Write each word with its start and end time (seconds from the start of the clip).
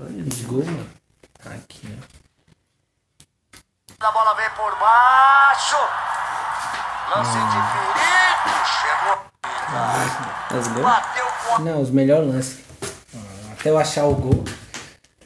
Os 0.00 0.40
gols, 0.42 0.66
mano. 0.66 0.86
Aqui, 1.44 1.98
ó. 4.00 4.06
A 4.06 4.12
bola 4.12 4.34
vem 4.34 4.48
por 4.50 4.78
baixo. 4.78 5.76
Lance 7.14 7.32
de 7.32 7.60
perigo. 7.70 8.60
Chegou. 8.80 10.58
Os 10.58 10.66
gols. 10.68 10.82
Bateu 10.84 11.24
com 11.56 11.62
Não, 11.62 11.82
os 11.82 11.90
melhores 11.90 12.28
lances. 12.32 12.64
Ah, 13.14 13.52
Até 13.52 13.70
eu 13.70 13.78
achar 13.78 14.04
o 14.06 14.14
gol. 14.14 14.44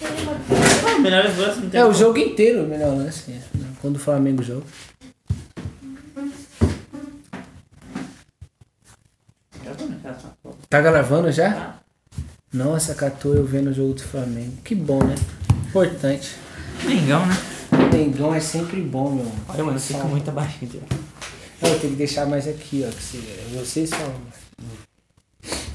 Ah, 0.02 0.98
melhores 1.00 1.36
não 1.36 1.70
tem 1.70 1.80
É, 1.80 1.84
o 1.84 1.92
jogo 1.94 2.18
inteiro 2.18 2.64
o 2.64 2.66
melhor 2.68 2.96
lance. 2.96 3.30
é. 3.32 3.40
Quando 3.80 3.96
o 3.96 4.00
Flamengo 4.00 4.42
joga. 4.42 4.64
Tá 10.68 10.80
gravando 10.80 11.30
já? 11.30 11.74
Nossa, 12.54 12.94
catou 12.94 13.34
eu 13.34 13.44
vendo 13.44 13.70
o 13.70 13.72
jogo 13.74 13.94
do 13.94 14.02
Flamengo. 14.04 14.52
Que 14.62 14.76
bom, 14.76 15.02
né? 15.02 15.16
Importante. 15.68 16.36
Mengão, 16.84 17.26
né? 17.26 17.34
Mengão 17.92 18.32
é 18.32 18.38
sempre 18.38 18.80
bom, 18.80 19.10
meu. 19.10 19.32
Olha, 19.48 19.64
mano, 19.64 19.80
fica 19.80 20.04
muito 20.04 20.28
abaixinho. 20.30 20.70
Tio. 20.70 20.82
Eu 21.60 21.80
tenho 21.80 21.92
que 21.94 21.98
deixar 21.98 22.26
mais 22.26 22.46
aqui, 22.46 22.84
ó. 22.86 22.90
Que 22.92 23.02
você, 23.02 23.18
vocês 23.58 23.90
falam. 23.90 24.14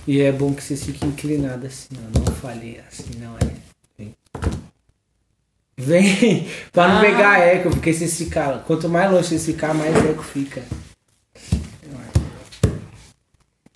E 0.07 0.21
é 0.21 0.31
bom 0.31 0.53
que 0.53 0.63
vocês 0.63 0.81
fiquem 0.81 1.09
inclinados 1.09 1.65
assim, 1.65 1.89
ó. 1.97 2.17
Não 2.19 2.25
falei 2.35 2.79
assim, 2.89 3.19
não 3.19 3.35
é. 3.35 3.51
Vem. 3.97 4.15
Vem! 5.77 6.49
pra 6.71 6.87
não 6.87 6.97
Ah. 6.99 7.01
pegar 7.01 7.39
eco, 7.39 7.71
porque 7.71 7.91
vocês 7.91 8.17
ficar. 8.17 8.63
Quanto 8.63 8.87
mais 8.87 9.11
longe 9.11 9.27
vocês 9.27 9.45
ficar, 9.45 9.73
mais 9.73 9.93
eco 9.97 10.23
fica. 10.23 10.63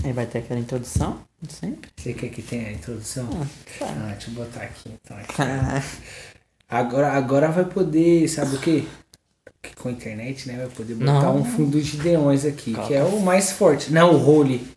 Aí 0.03 0.11
vai 0.11 0.25
ter 0.25 0.39
aquela 0.39 0.59
introdução, 0.59 1.21
sempre. 1.47 1.89
Você 1.95 2.13
quer 2.13 2.29
que 2.29 2.41
tenha 2.41 2.67
a 2.67 2.71
introdução? 2.73 3.29
Ah, 3.31 3.45
tá. 3.79 3.85
Ah, 3.87 4.11
deixa 4.11 4.29
eu 4.29 4.33
botar 4.35 4.61
aqui 4.63 4.89
então. 4.93 5.15
aqui. 5.17 5.33
Agora, 6.69 7.11
agora 7.13 7.49
vai 7.51 7.65
poder, 7.65 8.27
sabe 8.27 8.55
o 8.55 8.59
quê? 8.59 8.85
Que 9.61 9.75
com 9.75 9.87
a 9.87 9.91
internet, 9.91 10.47
né? 10.47 10.57
Vai 10.57 10.67
poder 10.69 10.95
botar 10.95 11.13
Não. 11.13 11.37
um 11.37 11.45
fundo 11.45 11.81
de 11.81 11.97
deões 11.97 12.43
aqui, 12.45 12.71
Coloca. 12.73 12.87
que 12.89 12.93
é 12.95 13.03
o 13.03 13.21
mais 13.21 13.51
forte. 13.51 13.91
Não, 13.93 14.13
o 14.13 14.17
role. 14.17 14.67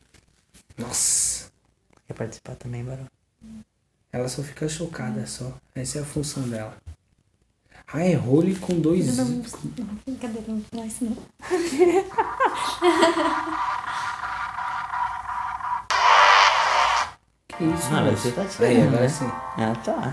Nossa. 0.79 1.47
Quer 2.07 2.15
participar 2.15 2.55
também, 2.55 2.85
Barão? 2.85 3.07
Ela 4.13 4.29
só 4.29 4.43
fica 4.43 4.69
chocada 4.69 5.27
só. 5.27 5.53
Essa 5.75 5.99
é 5.99 6.03
a 6.03 6.05
função 6.05 6.49
dela. 6.49 6.77
Ah, 7.93 8.05
é 8.05 8.15
role 8.15 8.55
com 8.57 8.79
dois. 8.79 9.17
Não, 9.17 9.25
não, 9.25 9.43
brincadeira, 10.05 10.45
não 10.49 10.57
vou 10.57 10.65
falar 10.71 10.87
isso 10.87 11.05
não. 11.05 11.17
isso, 17.61 17.89
Ah, 17.95 18.01
moço? 18.03 18.17
você 18.17 18.31
tá 18.33 18.43
Aí, 18.43 18.49
tirando, 18.49 18.89
agora 18.89 19.01
né? 19.03 19.09
sim. 19.09 19.33
Ah, 19.59 19.73
tá. 19.85 20.13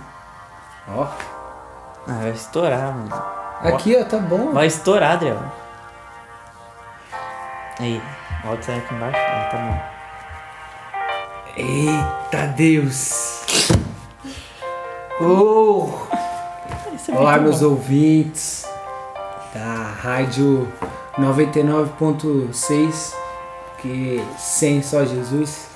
Ó. 0.90 1.04
Ah, 2.08 2.20
vai 2.22 2.32
estourar, 2.32 2.94
mano. 2.96 3.24
Aqui, 3.64 3.96
ó, 4.00 4.04
tá 4.06 4.18
bom. 4.18 4.52
Vai 4.52 4.68
estourar, 4.68 5.14
Adriel. 5.14 5.40
Aí, 7.80 8.02
volta 8.44 8.64
sair 8.64 8.78
aqui 8.80 8.94
embaixo. 8.94 9.18
Ah, 9.18 9.50
tá 9.52 9.58
bom. 9.58 9.94
Eita 11.56 12.48
Deus! 12.56 13.46
Oh! 15.22 15.90
É 17.08 17.16
Olá, 17.16 17.38
meus 17.38 17.60
bom. 17.62 17.68
ouvintes 17.70 18.68
da 19.54 19.92
Rádio 20.02 20.68
99.6, 21.20 23.14
que 23.78 24.24
100 24.38 24.82
só 24.82 25.06
Jesus, 25.06 25.68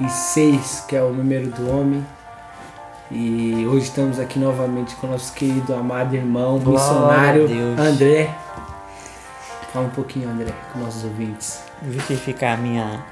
e 0.00 0.08
6 0.08 0.84
que 0.88 0.96
é 0.96 1.02
o 1.02 1.12
número 1.12 1.48
do 1.48 1.70
homem. 1.70 2.04
E 3.10 3.66
hoje 3.66 3.86
estamos 3.86 4.20
aqui 4.20 4.38
novamente 4.38 4.94
com 4.96 5.06
o 5.06 5.10
nosso 5.10 5.32
querido 5.32 5.74
amado 5.74 6.14
irmão, 6.14 6.58
Glória 6.58 6.84
missionário. 6.84 7.48
André. 7.78 8.30
Fala 9.72 9.86
um 9.86 9.90
pouquinho, 9.90 10.28
André, 10.28 10.52
com 10.72 10.80
nossos 10.80 11.04
ouvintes. 11.04 11.62
Justificar 11.90 12.58
minha. 12.58 13.02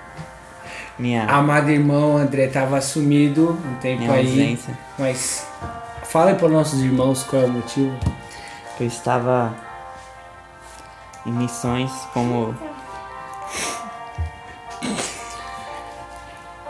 Minha. 0.99 1.25
Amado 1.25 1.71
irmão, 1.71 2.17
André 2.17 2.47
estava 2.47 2.81
sumido 2.81 3.59
um 3.65 3.75
tempo 3.77 4.03
minha 4.03 4.13
aí, 4.13 4.27
ausência. 4.27 4.79
mas 4.99 5.47
fala 6.05 6.35
para 6.35 6.49
nossos 6.49 6.81
irmãos 6.83 7.23
qual 7.25 7.43
é 7.43 7.45
o 7.47 7.51
motivo. 7.51 7.95
eu 8.81 8.87
estava 8.87 9.55
em 11.25 11.33
missões 11.33 11.91
como. 12.13 12.55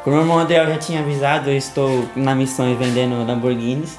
Como 0.06 0.19
o 0.19 0.21
irmão 0.21 0.39
André 0.39 0.65
já 0.65 0.78
tinha 0.78 1.00
avisado, 1.00 1.50
eu 1.50 1.56
estou 1.56 2.05
na 2.15 2.33
missão 2.33 2.72
vendendo 2.77 3.27
Lamborghinis. 3.27 3.99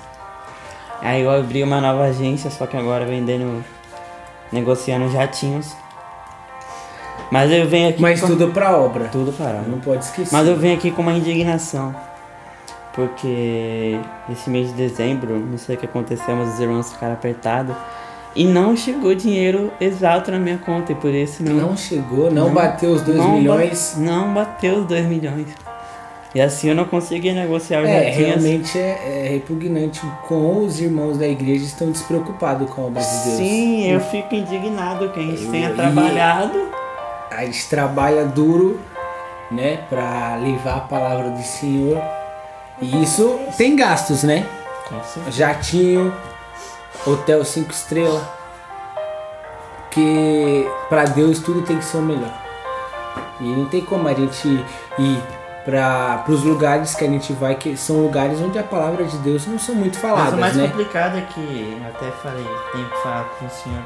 Aí 1.01 1.21
eu 1.21 1.29
abri 1.29 1.61
uma 1.61 1.81
nova 1.81 2.05
agência, 2.05 2.49
só 2.49 2.65
que 2.65 2.77
agora 2.77 3.05
vendendo. 3.05 3.61
negociando 4.53 5.11
jatinhos. 5.11 5.75
Mas 7.29 7.51
eu 7.51 7.67
venho 7.67 7.89
aqui. 7.89 8.01
Mas 8.01 8.21
com- 8.21 8.27
tudo 8.27 8.47
para 8.53 8.77
obra. 8.77 9.09
Tudo 9.11 9.33
parado. 9.33 9.67
Não 9.69 9.79
pode 9.81 10.05
esquecer. 10.05 10.33
Mas 10.33 10.47
eu 10.47 10.55
venho 10.55 10.77
aqui 10.77 10.91
com 10.91 11.01
uma 11.01 11.11
indignação. 11.11 11.93
Porque 12.93 13.99
esse 14.31 14.49
mês 14.49 14.69
de 14.69 14.75
dezembro, 14.75 15.37
não 15.37 15.57
sei 15.57 15.75
o 15.75 15.77
que 15.77 15.85
aconteceu, 15.85 16.33
mas 16.37 16.53
os 16.53 16.59
irmãos 16.61 16.93
ficaram 16.93 17.15
apertados. 17.15 17.75
E 18.33 18.45
não 18.45 18.77
chegou 18.77 19.13
dinheiro 19.13 19.73
exato 19.81 20.31
na 20.31 20.39
minha 20.39 20.57
conta. 20.57 20.93
E 20.93 20.95
por 20.95 21.13
isso 21.13 21.43
não. 21.43 21.53
Não 21.55 21.75
chegou, 21.75 22.31
não, 22.31 22.45
Não- 22.45 22.53
bateu 22.53 22.91
os 22.91 23.01
2 23.01 23.17
não 23.17 23.33
milhões. 23.33 23.95
ba- 23.97 24.01
não 24.01 24.33
bateu 24.33 24.77
os 24.77 24.85
2 24.85 25.05
milhões. 25.05 25.47
E 26.35 26.41
assim 26.41 26.69
eu 26.69 26.75
não 26.75 26.85
consegui 26.85 27.31
negociar 27.31 27.83
É, 27.85 28.09
realmente 28.09 28.77
é, 28.77 29.25
é 29.25 29.29
repugnante 29.29 30.01
com 30.27 30.65
os 30.65 30.79
irmãos 30.79 31.17
da 31.17 31.27
igreja 31.27 31.65
estão 31.65 31.89
despreocupados 31.89 32.69
com 32.69 32.83
a 32.83 32.85
obra 32.85 33.01
de 33.01 33.07
Deus. 33.07 33.37
Sim, 33.37 33.91
eu 33.91 33.99
fico 33.99 34.35
indignado 34.35 35.09
que 35.09 35.19
a 35.19 35.23
gente 35.23 35.47
tenha 35.47 35.73
trabalhado. 35.73 36.69
A 37.31 37.45
gente 37.45 37.69
trabalha 37.69 38.25
duro, 38.25 38.79
né, 39.51 39.79
para 39.89 40.35
levar 40.35 40.77
a 40.77 40.81
palavra 40.81 41.29
do 41.29 41.43
Senhor. 41.43 42.01
E 42.81 43.03
isso 43.03 43.39
tem 43.57 43.75
gastos, 43.75 44.23
né? 44.23 44.45
Jatinho, 45.31 46.13
hotel 47.05 47.43
5 47.43 47.71
estrelas. 47.71 48.23
Que 49.91 50.67
para 50.89 51.05
Deus 51.05 51.39
tudo 51.39 51.61
tem 51.63 51.77
que 51.77 51.85
ser 51.85 51.97
o 51.97 52.01
melhor. 52.01 52.33
E 53.39 53.43
não 53.43 53.65
tem 53.65 53.81
como 53.81 54.07
a 54.07 54.13
gente 54.13 54.47
ir 54.47 55.36
para 55.67 56.23
os 56.29 56.43
lugares 56.43 56.95
que 56.95 57.03
a 57.03 57.09
gente 57.09 57.33
vai, 57.33 57.53
que 57.55 57.75
são 57.75 57.97
lugares 57.97 58.39
onde 58.39 58.57
a 58.57 58.63
palavra 58.63 59.03
de 59.03 59.17
Deus 59.17 59.45
não 59.45 59.59
são 59.59 59.75
muito 59.75 59.95
Mas 59.95 60.01
faladas, 60.01 60.33
o 60.33 60.37
mais 60.37 60.55
né? 60.55 60.65
complicado 60.65 61.17
é 61.17 61.21
que, 61.21 61.77
eu 61.77 61.87
até 61.89 62.09
falei, 62.23 62.47
tenho 62.71 62.89
que 62.89 62.97
falar 63.03 63.25
com 63.37 63.45
o 63.45 63.49
senhor, 63.49 63.83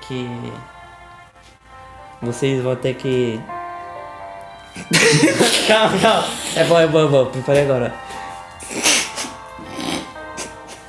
que 0.00 0.52
vocês 2.20 2.60
vão 2.60 2.74
ter 2.74 2.94
que. 2.94 3.40
calma, 5.68 5.96
calma. 6.00 6.24
É 6.56 6.64
bom, 6.64 6.80
é 6.80 6.86
bom, 6.88 7.04
é 7.04 7.06
bom. 7.06 7.26
Preparei 7.26 7.62
agora. 7.62 7.94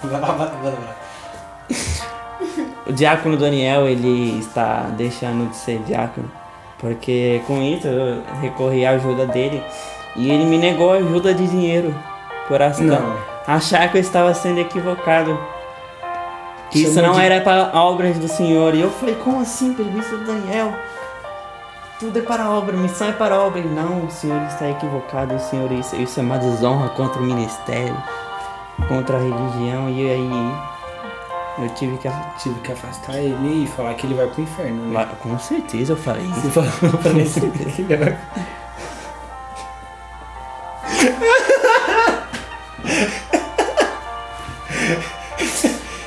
O 2.88 2.94
diácono 2.94 3.38
Daniel, 3.38 3.88
ele 3.88 4.40
está 4.40 4.88
deixando 4.98 5.50
de 5.50 5.56
ser 5.56 5.80
diácono. 5.84 6.30
Porque 6.82 7.42
com 7.48 7.62
isso 7.62 7.88
eu 7.88 8.22
recorri 8.42 8.86
à 8.86 8.92
ajuda 8.92 9.26
dele 9.28 9.64
e 10.16 10.30
ele 10.32 10.46
me 10.46 10.58
negou 10.58 10.92
ajuda 10.92 11.34
de 11.34 11.48
dinheiro 11.48 11.96
por 12.48 12.60
achar, 12.62 12.84
Não. 12.84 13.16
achar 13.48 13.90
que 13.92 13.98
eu 13.98 14.02
estava 14.02 14.34
sendo 14.34 14.60
equivocado. 14.60 15.40
Que 16.72 16.82
isso 16.84 17.02
não 17.02 17.14
de- 17.14 17.22
era 17.22 17.40
para 17.42 17.70
obras 17.80 18.18
do 18.18 18.28
Senhor. 18.28 18.74
E 18.74 18.82
eu 18.82 18.90
falei, 18.90 19.16
como 19.16 19.42
assim, 19.42 19.74
presbítero 19.74 20.26
Daniel? 20.26 20.74
Tudo 22.00 22.18
é 22.18 22.22
para 22.24 22.46
a 22.46 22.50
obra, 22.50 22.76
missão 22.76 23.10
é 23.10 23.12
para 23.12 23.36
a 23.36 23.44
obra. 23.44 23.60
Ele, 23.60 23.70
não, 23.70 24.06
o 24.06 24.10
Senhor 24.12 24.42
está 24.48 24.68
equivocado, 24.68 25.36
o 25.36 25.40
Senhor, 25.40 25.72
isso, 25.72 25.96
isso 25.98 26.20
é 26.20 26.24
uma 26.24 26.38
desonra 26.40 26.90
contra 26.90 27.22
o 27.22 27.26
ministério, 27.26 27.96
contra 28.88 29.18
a 29.18 29.20
religião. 29.20 29.88
E 29.90 30.10
aí 30.10 30.52
eu 31.60 31.70
tive 31.70 31.98
que. 31.98 32.10
Tive 32.40 32.60
que 32.62 32.72
afastar 32.72 33.18
ele 33.18 33.64
e 33.64 33.68
falar 33.68 33.94
que 33.96 34.06
ele 34.08 34.14
vai 34.16 34.28
pro 34.28 34.42
inferno, 34.44 34.86
né? 34.88 34.94
Lá- 34.94 35.06
Com 35.06 35.38
certeza 35.40 35.94
eu 35.94 35.98
falei 35.98 36.24
isso. 36.26 36.42
Você 36.42 36.50
falou 36.52 36.98
pra 36.98 37.12
mim 37.14 37.24
que 37.76 37.82
ele 37.82 37.98
vai 37.98 38.18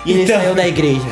E 0.04 0.10
ele 0.12 0.22
Então- 0.24 0.40
saiu 0.40 0.54
da 0.54 0.66
igreja. 0.66 1.08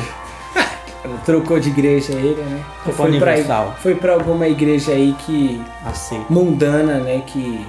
Trocou 1.25 1.59
de 1.59 1.69
igreja 1.69 2.13
ele, 2.13 2.41
né? 2.41 2.63
Foi 2.83 2.93
Foi 2.93 3.19
pra 3.19 3.73
foi 3.77 3.95
pra 3.95 4.13
alguma 4.13 4.47
igreja 4.47 4.91
aí 4.91 5.13
que. 5.25 5.61
Aceito. 5.85 6.25
mundana, 6.29 6.99
né? 6.99 7.21
Que 7.25 7.65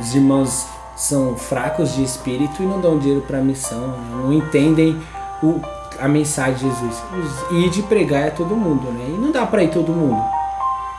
os 0.00 0.14
irmãos 0.14 0.66
são 0.96 1.36
fracos 1.36 1.94
de 1.94 2.02
espírito 2.02 2.62
e 2.62 2.66
não 2.66 2.80
dão 2.80 2.98
dinheiro 2.98 3.22
pra 3.22 3.38
missão, 3.38 3.94
não 4.10 4.32
entendem 4.32 5.00
o, 5.42 5.60
a 6.00 6.08
mensagem 6.08 6.54
de 6.54 6.60
Jesus. 6.62 7.02
Os- 7.12 7.50
Ir 7.52 7.70
de 7.70 7.82
pregar 7.82 8.22
é 8.28 8.30
todo 8.30 8.54
mundo, 8.56 8.90
né? 8.92 9.04
E 9.08 9.18
não 9.20 9.30
dá 9.32 9.44
pra 9.46 9.62
ir 9.62 9.68
todo 9.70 9.92
mundo. 9.92 10.22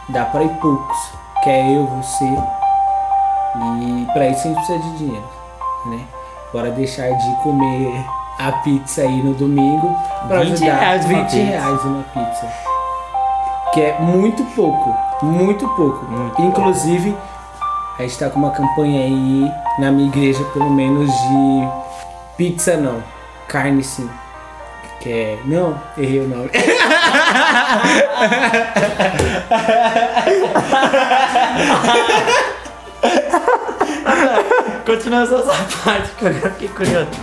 Dá 0.10 0.26
pra 0.26 0.44
ir 0.44 0.50
poucos. 0.60 0.98
Que 1.44 1.50
é 1.50 1.76
eu, 1.76 1.86
você. 1.88 2.26
E 3.56 4.08
pra 4.14 4.28
isso 4.28 4.42
a 4.42 4.44
gente 4.52 4.56
precisa 4.56 4.80
de 4.80 4.98
dinheiro, 4.98 5.26
né? 5.86 6.00
Bora 6.52 6.72
deixar 6.72 7.10
de 7.12 7.36
comer 7.44 8.06
a 8.40 8.52
pizza 8.64 9.02
aí 9.02 9.22
no 9.24 9.34
domingo 9.34 9.96
20 10.28 10.34
ajudar 10.54 10.66
reais 10.80 11.06
uma 11.06 11.14
20 11.20 11.24
pizza. 11.30 11.38
reais 11.44 11.84
uma 11.84 12.04
pizza. 12.04 12.48
Que 13.74 13.82
é 13.82 14.00
muito 14.00 14.44
pouco, 14.56 14.96
muito 15.24 15.68
pouco. 15.70 16.06
Muito 16.06 16.42
Inclusive, 16.42 17.16
a 17.98 18.02
gente 18.04 18.18
tá 18.20 18.30
com 18.30 18.40
uma 18.40 18.52
campanha 18.52 19.02
aí 19.02 19.52
na 19.80 19.92
minha 19.92 20.08
igreja, 20.08 20.44
pelo 20.54 20.70
menos, 20.70 21.10
de 21.12 21.68
pizza 22.38 22.78
não, 22.78 23.04
carne 23.48 23.84
sim. 23.84 24.10
Que 25.04 25.12
é. 25.12 25.38
Não, 25.44 25.78
errei 25.98 26.22
o 26.22 26.28
nome. 26.30 26.50
Continua 34.86 35.24
essa 35.24 35.44
parte 35.84 36.10
que 36.12 36.26
eu 36.26 36.34
fiquei 36.34 36.70
curioso. 36.70 37.10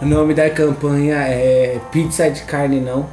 O 0.00 0.06
nome 0.06 0.32
da 0.34 0.48
campanha 0.48 1.16
é 1.16 1.78
Pizza 1.90 2.30
de 2.30 2.44
Carne 2.44 2.80
Não, 2.80 3.10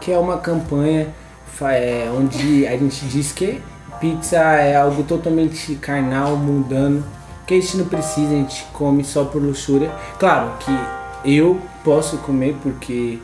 que 0.00 0.12
é 0.12 0.18
uma 0.18 0.36
campanha 0.38 1.14
é, 1.62 2.10
onde 2.14 2.66
a 2.66 2.76
gente 2.76 3.06
diz 3.06 3.32
que 3.32 3.62
pizza 4.00 4.36
é 4.36 4.76
algo 4.76 5.02
totalmente 5.02 5.74
carnal, 5.76 6.36
mundano, 6.36 7.04
que 7.46 7.54
a 7.54 7.60
gente 7.60 7.76
não 7.76 7.86
precisa, 7.86 8.28
a 8.28 8.36
gente 8.36 8.64
come 8.72 9.04
só 9.04 9.24
por 9.24 9.42
luxúria. 9.42 9.90
Claro 10.18 10.52
que 10.60 10.78
eu 11.24 11.60
posso 11.84 12.18
comer 12.18 12.56
porque 12.62 13.18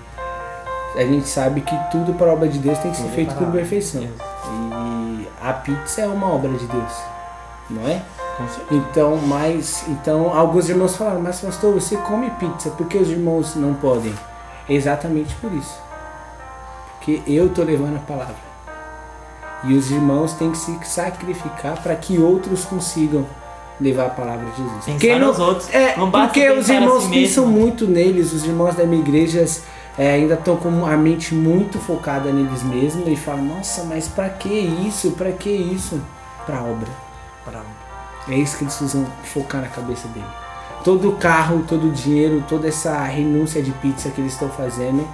a 0.96 1.02
gente 1.02 1.28
sabe 1.28 1.60
que 1.60 1.76
tudo 1.90 2.14
para 2.14 2.30
a 2.30 2.32
obra 2.32 2.48
de 2.48 2.58
Deus 2.58 2.78
tem 2.78 2.90
que 2.90 2.96
ser 2.96 3.08
feito 3.10 3.34
com 3.34 3.50
perfeição. 3.50 4.02
E 4.02 5.28
a 5.42 5.52
pizza 5.52 6.02
é 6.02 6.06
uma 6.06 6.32
obra 6.32 6.50
de 6.50 6.66
Deus, 6.66 6.92
não 7.70 7.86
é? 7.88 8.02
Então, 8.70 9.16
mas 9.16 9.84
então 9.88 10.34
alguns 10.34 10.68
irmãos 10.68 10.96
falaram, 10.96 11.20
mas 11.20 11.40
pastor, 11.40 11.74
você 11.74 11.96
come 11.98 12.30
pizza, 12.30 12.70
por 12.70 12.86
que 12.88 12.98
os 12.98 13.08
irmãos 13.08 13.54
não 13.54 13.74
podem? 13.74 14.14
Exatamente 14.68 15.34
por 15.36 15.52
isso. 15.52 15.78
Porque 16.96 17.22
eu 17.26 17.48
tô 17.50 17.62
levando 17.62 17.96
a 17.96 18.00
palavra. 18.00 18.53
E 19.66 19.74
os 19.74 19.90
irmãos 19.90 20.32
têm 20.34 20.50
que 20.50 20.58
se 20.58 20.78
sacrificar 20.84 21.82
para 21.82 21.94
que 21.96 22.18
outros 22.18 22.64
consigam 22.64 23.26
levar 23.80 24.06
a 24.06 24.10
palavra 24.10 24.44
de 24.50 24.56
Jesus. 24.62 24.84
Pensar 24.84 24.98
Quem 24.98 25.18
não- 25.18 25.28
nos 25.28 25.38
outros. 25.38 25.72
É, 25.74 25.96
Não 25.96 26.10
basta 26.10 26.28
porque 26.28 26.50
os 26.50 26.68
irmãos 26.68 27.02
si 27.04 27.10
pensam 27.10 27.46
mesmo. 27.46 27.60
muito 27.60 27.86
neles, 27.86 28.32
os 28.32 28.44
irmãos 28.44 28.74
da 28.74 28.84
minha 28.84 29.00
igreja 29.02 29.44
é, 29.98 30.12
ainda 30.12 30.34
estão 30.34 30.56
com 30.56 30.84
a 30.86 30.96
mente 30.96 31.34
muito 31.34 31.78
focada 31.78 32.30
neles 32.30 32.62
mesmos 32.62 33.08
e 33.08 33.16
falam, 33.16 33.42
nossa, 33.44 33.84
mas 33.84 34.06
pra 34.06 34.28
que 34.28 34.48
isso? 34.48 35.12
Pra 35.12 35.32
que 35.32 35.50
isso? 35.50 36.00
Pra 36.46 36.60
obra. 36.62 36.88
É 38.28 38.34
isso 38.34 38.56
que 38.56 38.64
eles 38.64 38.74
precisam 38.74 39.06
focar 39.24 39.60
na 39.60 39.68
cabeça 39.68 40.08
dele. 40.08 40.26
Todo 40.82 41.10
o 41.10 41.16
carro, 41.16 41.64
todo 41.66 41.88
o 41.88 41.90
dinheiro, 41.90 42.42
toda 42.48 42.68
essa 42.68 43.02
renúncia 43.04 43.62
de 43.62 43.70
pizza 43.72 44.08
que 44.10 44.20
eles 44.20 44.32
estão 44.34 44.48
fazendo 44.50 45.06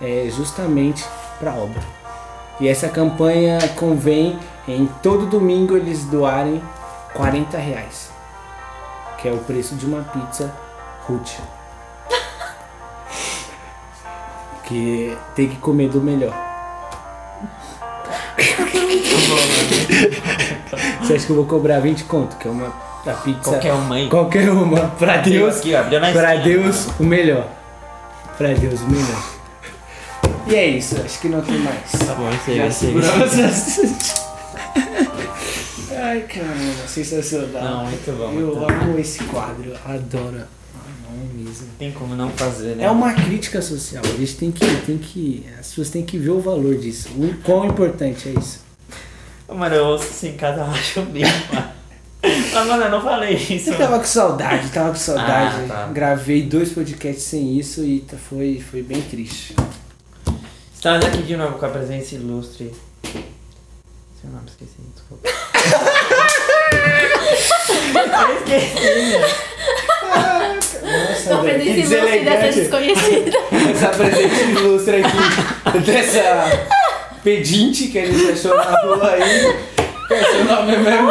é 0.00 0.28
justamente 0.30 1.04
para 1.38 1.54
obra. 1.54 1.82
E 2.60 2.68
essa 2.68 2.88
campanha 2.88 3.58
convém 3.76 4.38
em 4.66 4.86
todo 5.02 5.26
domingo 5.26 5.76
eles 5.76 6.04
doarem 6.04 6.62
40 7.14 7.58
reais, 7.58 8.10
que 9.18 9.28
é 9.28 9.32
o 9.32 9.38
preço 9.38 9.74
de 9.74 9.86
uma 9.86 10.02
pizza 10.02 10.54
Ruth. 11.06 11.32
Que 14.66 15.14
tem 15.34 15.46
que 15.46 15.56
comer 15.56 15.90
do 15.90 16.00
melhor. 16.00 16.32
Você 21.02 21.14
acha 21.14 21.26
que 21.26 21.32
eu 21.32 21.36
vou 21.36 21.44
cobrar 21.44 21.80
20 21.80 22.04
conto? 22.04 22.36
Que 22.36 22.48
é 22.48 22.50
uma 22.50 22.72
a 23.06 23.12
pizza. 23.12 23.50
Qualquer 23.50 23.72
uma 23.74 23.94
aí. 23.94 24.08
Qualquer 24.08 24.50
uma. 24.50 24.88
Pra 24.88 25.18
Deus. 25.18 25.58
Aqui, 25.58 25.74
ó, 25.74 25.82
Pra. 26.12 26.36
Deus, 26.36 26.88
o 26.98 27.04
melhor. 27.04 27.46
Pra 28.38 28.48
Deus, 28.54 28.80
o 28.80 28.88
melhor. 28.88 29.43
E 30.46 30.54
é 30.54 30.66
isso, 30.66 31.00
acho 31.02 31.20
que 31.20 31.28
não 31.28 31.40
tem 31.40 31.58
mais. 31.58 31.90
Tá 31.92 32.14
bom, 32.14 32.30
esse 32.30 32.50
aí, 32.50 32.56
Já 32.58 32.70
seguramos. 32.70 33.32
Ai, 35.96 36.20
caramba, 36.22 36.86
sensacional. 36.86 37.62
Não, 37.62 37.84
muito 37.86 38.12
bom. 38.12 38.24
Eu 38.24 38.32
muito 38.32 38.60
bom. 38.60 38.66
amo 38.68 38.98
esse 38.98 39.24
quadro, 39.24 39.72
adoro. 39.84 40.42
Ah, 40.76 41.14
mesmo. 41.34 41.66
Tem 41.78 41.92
como 41.92 42.14
não 42.14 42.30
fazer, 42.30 42.76
né? 42.76 42.84
É 42.84 42.90
uma 42.90 43.12
crítica 43.14 43.62
social, 43.62 44.02
a 44.04 44.16
gente 44.18 44.36
tem 44.36 44.52
que, 44.52 44.66
tem 44.82 44.98
que. 44.98 45.46
As 45.58 45.68
pessoas 45.68 45.90
têm 45.90 46.04
que 46.04 46.18
ver 46.18 46.30
o 46.30 46.40
valor 46.40 46.76
disso. 46.76 47.08
O 47.16 47.34
quão 47.42 47.64
importante 47.64 48.28
é 48.28 48.38
isso. 48.38 48.60
Mano, 49.48 49.74
eu 49.74 49.84
ouço 49.86 50.08
assim 50.08 50.36
eu 50.40 50.64
acho 50.64 51.02
bem, 51.02 51.22
mano. 51.52 51.68
Mas, 52.22 52.66
mano, 52.66 52.82
eu 52.84 52.90
não 52.90 53.02
falei 53.02 53.34
isso. 53.34 53.70
Eu 53.70 53.78
tava 53.78 53.98
com 53.98 54.04
saudade, 54.04 54.68
tava 54.70 54.90
com 54.90 54.94
saudade. 54.96 55.56
Ah, 55.64 55.68
tá. 55.68 55.86
Gravei 55.92 56.42
dois 56.42 56.70
podcasts 56.70 57.24
sem 57.24 57.58
isso 57.58 57.84
e 57.84 58.00
tá- 58.00 58.16
foi, 58.16 58.62
foi 58.70 58.82
bem 58.82 59.00
triste. 59.02 59.54
Estamos 60.84 61.06
aqui 61.06 61.22
de 61.22 61.34
novo 61.34 61.58
com 61.58 61.64
a 61.64 61.70
presença 61.70 62.14
ilustre. 62.14 62.70
Seu 64.20 64.30
nome, 64.30 64.44
esqueci, 64.46 64.74
desculpa. 64.94 65.26
eu 68.28 68.36
esqueci, 68.36 69.16
Nossa, 70.82 71.30
Tô 71.30 71.40
velho, 71.40 71.58
que 71.58 71.72
presença 71.72 71.94
ilustre 71.96 72.24
dessa 72.24 72.46
deselegante. 72.52 72.60
desconhecida. 72.60 73.38
Essa 73.70 73.88
presença 73.88 74.42
ilustre 74.42 74.96
aqui 75.02 75.78
dessa 75.86 76.68
pedinte 77.22 77.88
que 77.88 77.98
a 77.98 78.04
gente 78.04 78.32
achou 78.32 78.54
na 78.54 78.64
rua 78.82 79.10
aí. 79.10 79.56
Qual 80.06 80.20
é 80.20 80.22
seu 80.22 80.44
nome 80.44 80.76
mesmo? 80.76 81.08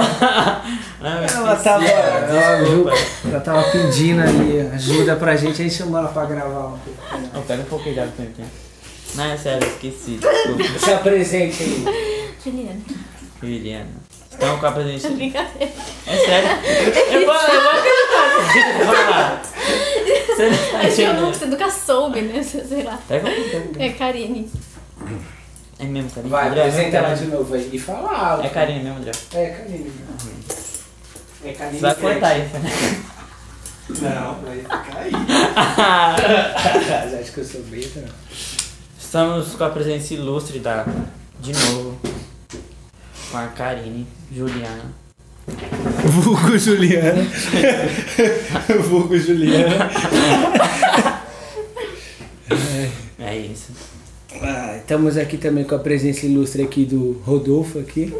Eu 1.01 1.07
Ela 1.07 1.25
esqueci, 1.25 1.63
tava, 1.63 1.83
cara, 1.83 2.27
ela, 2.27 2.57
viu, 2.63 2.83
desculpa. 2.83 2.93
ela 3.27 3.39
tava 3.41 3.63
pedindo 3.71 4.21
ali 4.21 4.69
ajuda 4.71 5.15
pra 5.15 5.35
gente, 5.35 5.59
a 5.59 5.63
gente 5.63 5.73
chamou 5.73 5.97
ela 5.97 6.09
pra 6.09 6.25
gravar 6.25 6.67
um 6.67 6.77
pouco. 6.77 6.99
Não, 7.33 7.41
pega 7.41 7.63
um 7.63 7.65
pouquinho 7.65 7.95
de 7.95 8.01
água 8.01 8.13
pra 8.15 8.25
mim 8.25 8.45
Não, 9.15 9.25
é 9.25 9.37
sério, 9.37 9.67
esqueci, 9.67 10.17
desculpa. 10.17 10.63
Se 10.79 10.91
apresente 10.91 11.63
aí. 11.63 12.33
Juliana, 12.43 12.81
Juliana. 13.41 14.03
Estamos 14.31 14.59
com 14.59 14.65
a 14.65 14.71
presença. 14.71 15.09
brincadeira. 15.11 15.71
É 16.07 16.17
sério? 16.17 16.49
Eu 17.11 17.25
vou, 17.25 17.35
eu 17.35 17.61
vou 17.61 17.71
acreditar. 17.71 18.85
Vai 18.85 19.09
lá. 19.09 19.41
Você 20.27 20.49
não 20.49 20.57
tá 20.57 20.79
Acho 20.79 20.95
que 20.95 21.01
eu 21.03 21.13
não, 21.13 21.33
você 21.33 21.45
nunca 21.45 21.69
soube, 21.69 22.21
né? 22.21 22.41
Sei 22.41 22.83
lá. 22.83 22.99
Pega 23.07 23.29
pouquinho. 23.29 23.75
É 23.77 23.89
Karine. 23.89 24.51
É 25.77 25.85
mesmo, 25.85 26.09
Karine? 26.09 26.29
Vai, 26.29 26.49
André, 26.49 26.61
apresenta 26.61 26.97
ela 26.97 27.11
é 27.11 27.15
de 27.15 27.25
novo 27.25 27.53
aí 27.53 27.69
e 27.71 27.79
fala 27.79 28.31
alto. 28.31 28.45
É 28.45 28.49
Karine 28.49 28.83
mesmo, 28.83 28.97
André. 28.97 29.11
É 29.33 29.45
Karine. 29.49 29.93
É 31.45 31.53
Karine. 31.53 31.79
Você 31.79 31.85
vai 31.85 31.95
cortar 31.95 32.37
isso, 32.39 32.57
né? 32.57 33.03
Não, 33.89 34.35
vai 34.41 34.57
ficar 34.57 34.97
aí. 34.97 35.11
Você 37.09 37.15
acha 37.17 37.31
que 37.31 37.37
eu 37.39 37.45
sou 37.45 37.61
besta? 37.63 37.99
não? 37.99 38.62
Estamos 39.13 39.53
com 39.53 39.63
a 39.63 39.69
presença 39.69 40.11
ilustre 40.15 40.57
da. 40.57 40.87
De 41.39 41.53
novo. 41.53 41.99
Com 43.29 43.37
a 43.37 43.45
Karine, 43.45 44.07
Juliana. 44.35 44.91
Vulgo 46.03 46.57
Juliana. 46.57 47.21
Vulgo 48.89 49.15
Juliana. 49.15 49.91
É 53.19 53.37
isso. 53.37 53.71
Ah, 54.41 54.77
estamos 54.77 55.15
aqui 55.15 55.37
também 55.37 55.63
com 55.63 55.75
a 55.75 55.79
presença 55.79 56.25
ilustre 56.25 56.63
aqui 56.63 56.83
do 56.83 57.21
Rodolfo 57.23 57.77
aqui. 57.77 58.11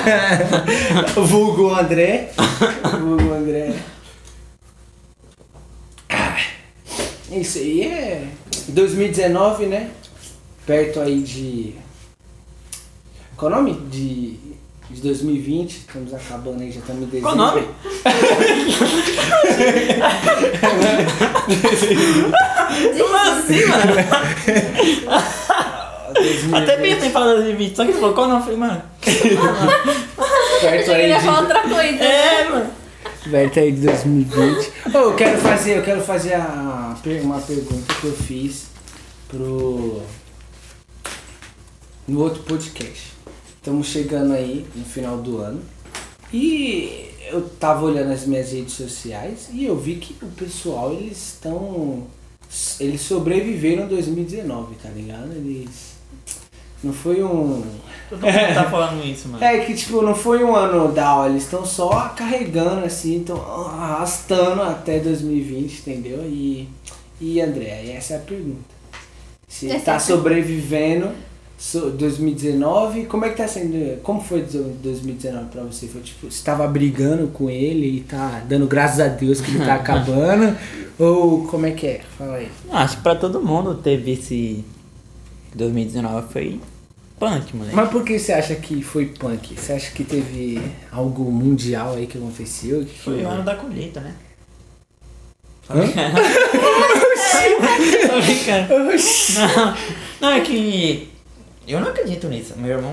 Vulgo 1.14 1.74
André. 1.74 2.30
Vulgo 2.98 3.34
André. 3.34 3.74
Ah, 6.08 6.38
Isso 7.30 7.58
aí 7.58 7.82
é 7.82 8.28
2019, 8.68 9.66
né? 9.66 9.90
Perto 10.66 11.00
aí 11.00 11.20
de. 11.20 11.74
Qual 13.36 13.50
o 13.50 13.54
nome? 13.54 13.74
De, 13.90 14.38
de 14.90 15.00
2020. 15.02 15.70
Estamos 15.78 16.14
acabando 16.14 16.62
aí, 16.62 16.70
já 16.70 16.80
estamos 16.80 17.02
em 17.02 17.06
dezembro. 17.06 17.22
Qual 17.22 17.34
o 17.34 17.38
nome? 17.38 17.66
Como 22.98 23.16
assim, 23.16 23.64
mano? 23.66 23.94
2020, 26.14 26.54
Até 26.54 26.76
pensei 26.76 27.08
em 27.08 27.12
falar 27.12 27.42
de 27.42 27.52
vídeo, 27.52 27.76
só 27.76 27.84
que 27.84 27.90
ele 27.90 27.98
falou 27.98 28.14
qual 28.14 28.26
o 28.26 28.30
nome? 28.30 28.40
Eu 28.40 28.44
falei, 28.44 28.58
mano. 28.58 28.82
perto 30.60 30.88
Eu 30.88 30.94
aí 30.94 31.00
queria 31.00 31.18
de 31.18 31.24
falar 31.24 31.40
outra 31.40 31.62
coisa. 31.62 32.04
É, 32.04 32.48
mano. 32.48 32.79
Perto 33.28 33.58
aí 33.58 33.72
de 33.72 33.82
2020. 33.82 34.72
Oh, 34.94 34.98
eu 34.98 35.16
quero 35.16 35.38
fazer, 35.40 35.78
eu 35.78 35.82
quero 35.82 36.00
fazer 36.00 36.34
a, 36.34 36.96
uma 37.22 37.40
pergunta 37.40 37.94
que 38.00 38.06
eu 38.06 38.12
fiz 38.12 38.66
pro 39.28 40.02
no 42.08 42.20
outro 42.20 42.42
podcast. 42.42 43.12
Estamos 43.56 43.88
chegando 43.88 44.32
aí 44.32 44.66
no 44.74 44.84
final 44.84 45.18
do 45.18 45.38
ano. 45.38 45.60
E 46.32 47.10
eu 47.30 47.48
tava 47.48 47.84
olhando 47.84 48.12
as 48.12 48.26
minhas 48.26 48.52
redes 48.52 48.72
sociais 48.72 49.48
e 49.52 49.64
eu 49.64 49.76
vi 49.76 49.96
que 49.96 50.16
o 50.24 50.28
pessoal 50.28 50.92
eles 50.92 51.34
estão 51.34 52.06
eles 52.80 53.00
sobreviveram 53.02 53.86
2019, 53.86 54.74
tá 54.76 54.88
ligado? 54.88 55.32
Eles 55.32 55.89
Não 56.82 56.92
foi 56.92 57.22
um. 57.22 57.62
Todo 58.08 58.20
mundo 58.22 58.54
tá 58.54 58.64
falando 58.70 59.04
isso, 59.04 59.28
mano. 59.28 59.44
É 59.44 59.58
que, 59.60 59.74
tipo, 59.74 60.02
não 60.02 60.14
foi 60.14 60.42
um 60.42 60.54
ano 60.56 60.92
da 60.92 61.14
hora, 61.14 61.30
eles 61.30 61.44
estão 61.44 61.64
só 61.64 62.08
carregando, 62.16 62.84
assim, 62.84 63.20
estão 63.20 63.36
arrastando 63.40 64.62
até 64.62 64.98
2020, 64.98 65.78
entendeu? 65.80 66.20
E, 66.24 66.68
e 67.20 67.40
André, 67.40 67.92
essa 67.94 68.14
é 68.14 68.16
a 68.16 68.20
pergunta. 68.20 68.58
Se 69.46 69.70
Essa 69.70 69.84
tá 69.84 69.94
é 69.94 69.98
sobrevivendo 69.98 71.10
so- 71.58 71.90
2019, 71.90 73.04
como 73.06 73.24
é 73.26 73.30
que 73.30 73.36
tá 73.36 73.46
sendo? 73.46 74.00
Como 74.02 74.20
foi 74.20 74.42
2019 74.42 75.46
pra 75.50 75.62
você? 75.62 75.86
Foi 75.86 76.00
tipo, 76.00 76.30
você 76.30 76.42
tava 76.42 76.66
brigando 76.66 77.28
com 77.28 77.50
ele 77.50 77.98
e 77.98 78.00
tá 78.00 78.42
dando 78.48 78.66
graças 78.66 79.00
a 79.00 79.08
Deus 79.08 79.40
que 79.40 79.50
ele 79.50 79.64
tá 79.64 79.74
acabando? 79.76 80.56
Ou 80.98 81.46
como 81.46 81.66
é 81.66 81.72
que 81.72 81.86
é? 81.86 82.00
Fala 82.16 82.36
aí. 82.36 82.48
Acho 82.70 82.96
que 82.96 83.02
pra 83.02 83.14
todo 83.14 83.40
mundo 83.42 83.74
teve 83.74 84.12
esse. 84.12 84.64
2019 85.54 86.32
foi 86.32 86.60
punk, 87.20 87.54
moleque. 87.54 87.76
Mas 87.76 87.90
por 87.90 88.02
que 88.02 88.18
você 88.18 88.32
acha 88.32 88.56
que 88.56 88.82
foi 88.82 89.06
punk? 89.06 89.54
Você 89.54 89.74
acha 89.74 89.92
que 89.92 90.02
teve 90.02 90.60
algo 90.90 91.30
mundial 91.30 91.94
aí 91.94 92.06
que 92.06 92.16
aconteceu? 92.16 92.84
Que 92.84 92.98
Foi 92.98 93.22
o 93.22 93.28
ano 93.28 93.44
da 93.44 93.54
colheita, 93.54 94.00
né? 94.00 94.14
Hã? 95.68 95.84
Tô 98.08 98.20
brincando. 98.20 98.94
Oxi. 98.94 99.34
Não, 99.34 99.76
não, 100.20 100.30
é 100.30 100.40
que. 100.40 101.12
Eu 101.68 101.80
não 101.80 101.88
acredito 101.88 102.26
nisso. 102.28 102.54
Meu 102.56 102.70
irmão. 102.70 102.92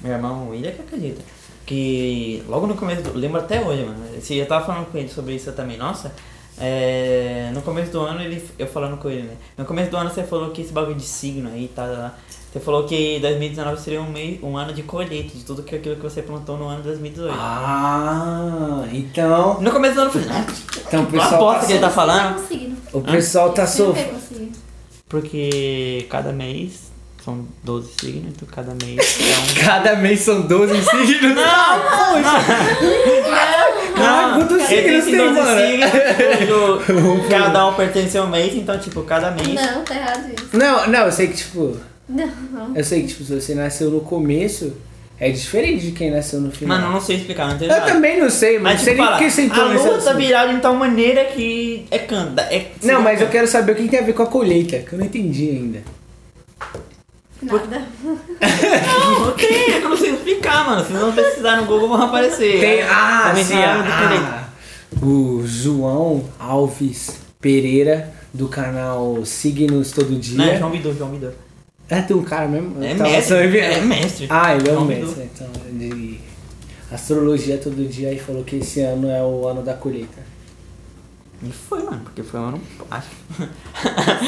Meu 0.00 0.12
irmão 0.12 0.48
William 0.48 0.72
que 0.72 0.80
acredita. 0.80 1.20
Que 1.66 2.42
logo 2.48 2.66
no 2.66 2.76
começo 2.76 3.02
do. 3.02 3.18
Lembro 3.18 3.40
até 3.40 3.60
hoje, 3.60 3.84
mano. 3.84 3.98
Se 4.20 4.36
eu 4.36 4.46
tava 4.46 4.64
falando 4.64 4.86
com 4.86 4.96
ele 4.96 5.08
sobre 5.08 5.34
isso 5.34 5.52
também, 5.52 5.76
nossa. 5.76 6.14
É, 6.58 7.50
no 7.52 7.60
começo 7.62 7.92
do 7.92 8.00
ano, 8.00 8.20
ele, 8.22 8.42
eu 8.58 8.66
falando 8.66 8.96
com 8.96 9.10
ele, 9.10 9.22
né? 9.22 9.36
No 9.58 9.64
começo 9.64 9.90
do 9.90 9.96
ano 9.96 10.10
você 10.10 10.24
falou 10.24 10.50
que 10.50 10.62
esse 10.62 10.72
bagulho 10.72 10.96
de 10.96 11.04
signo 11.04 11.50
aí, 11.50 11.68
tá 11.68 11.84
lá. 11.84 12.14
Você 12.52 12.60
falou 12.60 12.84
que 12.84 13.18
2019 13.20 13.80
seria 13.80 14.00
um, 14.00 14.10
meio, 14.10 14.38
um 14.42 14.56
ano 14.56 14.72
de 14.72 14.82
colheita 14.82 15.36
de 15.36 15.44
tudo 15.44 15.62
que, 15.62 15.76
aquilo 15.76 15.96
que 15.96 16.02
você 16.02 16.22
plantou 16.22 16.56
no 16.56 16.66
ano 16.66 16.78
de 16.78 16.84
2018. 16.84 17.34
Ah, 17.38 18.84
então. 18.90 19.60
No 19.60 19.70
começo 19.70 19.94
do 19.94 20.00
ano 20.00 20.10
eu 20.14 20.22
falei, 20.22 20.28
ah, 20.30 20.46
Então 20.88 21.02
o 21.02 21.06
que 21.10 21.12
pessoal 21.12 21.38
bosta 21.38 21.60
tá, 21.60 21.66
que 21.66 21.72
ele 21.72 21.80
tá 21.80 21.90
falando. 21.90 22.40
Conseguindo. 22.40 22.76
o 22.94 23.00
pessoal 23.02 23.52
tá 23.52 23.66
sofrendo. 23.66 24.14
conseguindo. 24.14 24.58
Porque 25.06 26.06
cada 26.08 26.32
mês 26.32 26.90
são 27.22 27.46
12 27.62 27.92
signos, 28.00 28.32
então 28.34 28.48
cada 28.50 28.74
mês 28.74 29.18
é 29.20 29.38
um. 29.38 29.54
Cada 29.62 29.96
mês 29.96 30.20
são 30.20 30.40
12 30.40 30.82
signos. 30.82 31.34
Não, 31.34 31.42
Caraca, 33.96 34.34
quantos 34.36 34.62
signos 34.62 35.04
tem, 35.04 35.16
12 35.16 35.32
mano? 35.32 35.60
signos, 35.60 37.26
cada 37.30 37.66
um 37.68 37.74
pertence 37.74 38.18
a 38.18 38.24
um 38.24 38.28
mês, 38.28 38.54
então, 38.54 38.78
tipo, 38.78 39.02
cada 39.02 39.30
mês. 39.30 39.48
Não, 39.54 39.82
tá 39.84 39.94
errado 39.94 40.26
isso. 40.36 40.56
Não, 40.56 40.86
não, 40.88 41.06
eu 41.06 41.12
sei 41.12 41.28
que, 41.28 41.36
tipo. 41.36 41.76
Não, 42.08 42.26
não. 42.52 42.76
Eu 42.76 42.84
sei 42.84 43.02
que, 43.02 43.08
tipo, 43.08 43.24
se 43.24 43.34
você 43.40 43.54
nasceu 43.54 43.90
no 43.90 44.00
começo, 44.00 44.74
é 45.18 45.30
diferente 45.30 45.86
de 45.86 45.92
quem 45.92 46.10
nasceu 46.10 46.40
no 46.40 46.52
final. 46.52 46.76
Mano, 46.76 46.90
eu 46.90 46.92
não 46.92 47.00
sei 47.00 47.16
explicar, 47.16 47.48
não 47.48 47.60
Eu 47.60 47.68
nada. 47.68 47.86
também 47.86 48.20
não 48.20 48.28
sei, 48.30 48.58
mas, 48.58 48.62
Mas, 48.62 48.72
não 48.74 48.84
sei 48.84 48.92
tipo, 48.92 49.02
nem 49.02 49.12
fala, 49.12 49.18
que 49.24 49.30
você 49.30 49.42
entrou 49.42 49.64
a 49.64 49.68
lua 49.72 49.88
tá 49.88 49.96
assunto. 49.96 50.16
virada 50.16 50.54
de 50.54 50.60
tal 50.60 50.74
maneira 50.74 51.24
que 51.24 51.86
é 51.90 51.98
canta. 51.98 52.42
É, 52.42 52.66
Não, 52.82 53.00
mas 53.02 53.20
eu 53.20 53.28
quero 53.28 53.46
saber 53.48 53.72
o 53.72 53.74
que 53.74 53.88
tem 53.88 53.98
a 54.00 54.02
ver 54.02 54.12
com 54.12 54.22
a 54.22 54.26
colheita, 54.26 54.78
que 54.78 54.92
eu 54.92 54.98
não 54.98 55.06
entendi 55.06 55.48
ainda. 55.50 55.82
Nada. 57.42 57.82
Não, 58.02 59.32
tem, 59.32 59.74
é 59.74 59.78
que 59.80 59.84
eu 59.84 59.90
não 59.90 59.96
sei 59.96 60.10
explicar, 60.14 60.64
mano. 60.66 60.84
Se 60.86 60.92
não 60.92 61.12
pesquisar 61.12 61.56
no 61.56 61.66
Google 61.66 61.88
vão 61.88 62.02
aparecer. 62.02 62.60
Tem. 62.60 62.82
Ah, 62.82 63.32
sim, 63.36 63.44
tem 63.48 63.64
a 63.64 63.76
do 63.76 63.82
colheita. 63.82 64.26
ah, 64.26 65.04
O 65.04 65.42
João 65.46 66.24
Alves 66.38 67.18
Pereira, 67.40 68.12
do 68.32 68.48
canal 68.48 69.24
Signos 69.24 69.90
Todo 69.92 70.18
Dia. 70.18 70.38
Não, 70.38 70.44
é 70.46 70.58
João 70.58 70.70
Bidu, 70.70 70.94
João 70.96 71.10
Bidu. 71.10 71.32
É, 71.88 72.00
tem 72.00 72.16
um 72.16 72.22
cara 72.24 72.48
mesmo? 72.48 72.82
É 72.82 72.94
tava 72.94 73.10
mestre, 73.10 73.58
é 73.58 73.80
mestre. 73.80 74.26
Ah, 74.30 74.54
ele 74.56 74.68
é 74.68 74.72
um 74.72 74.84
mestre. 74.84 75.06
Bidu. 75.06 75.30
Então, 75.34 75.48
ele... 75.68 76.20
Astrologia 76.90 77.58
todo 77.58 77.86
dia 77.88 78.12
e 78.12 78.18
falou 78.18 78.44
que 78.44 78.56
esse 78.56 78.80
ano 78.80 79.10
é 79.10 79.20
o 79.22 79.46
ano 79.46 79.62
da 79.62 79.74
colheita. 79.74 80.22
E 81.42 81.50
foi, 81.50 81.82
mano, 81.82 82.00
porque 82.04 82.22
foi 82.22 82.40
um 82.40 82.44
ano. 82.44 82.60
Acho. 82.90 83.08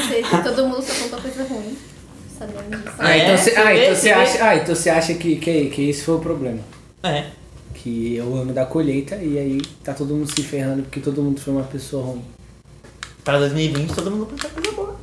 Sei 0.08 0.22
que 0.22 0.42
todo 0.42 0.66
mundo 0.66 0.82
só 0.82 0.92
contou 1.04 1.20
coisa 1.20 1.44
ruim. 1.44 1.76
Sabendo 2.38 2.76
disso. 2.76 2.94
Ah, 2.98 3.16
É, 3.16 3.24
então 3.24 3.36
você 3.36 3.50
você 3.50 3.56
ah, 3.56 3.76
então 3.76 3.94
você 3.94 4.00
você 4.00 4.08
vê. 4.08 4.12
acha, 4.14 4.44
ah, 4.48 4.56
então 4.56 4.74
você 4.74 4.90
acha 4.90 5.14
que, 5.14 5.36
que, 5.36 5.70
que 5.70 5.88
esse 5.90 6.02
foi 6.02 6.14
o 6.16 6.20
problema. 6.20 6.60
É. 7.02 7.26
Que 7.74 8.18
é 8.18 8.22
o 8.22 8.34
ano 8.36 8.52
da 8.52 8.64
colheita 8.66 9.16
e 9.16 9.38
aí 9.38 9.60
tá 9.84 9.94
todo 9.94 10.14
mundo 10.14 10.30
se 10.32 10.42
ferrando 10.42 10.82
porque 10.82 11.00
todo 11.00 11.22
mundo 11.22 11.40
foi 11.40 11.52
uma 11.52 11.64
pessoa 11.64 12.04
ruim. 12.06 12.24
Pra 13.24 13.38
2020 13.38 13.94
todo 13.94 14.10
mundo 14.10 14.26
pensa 14.26 14.48
coisa 14.48 14.72
boa. 14.72 14.96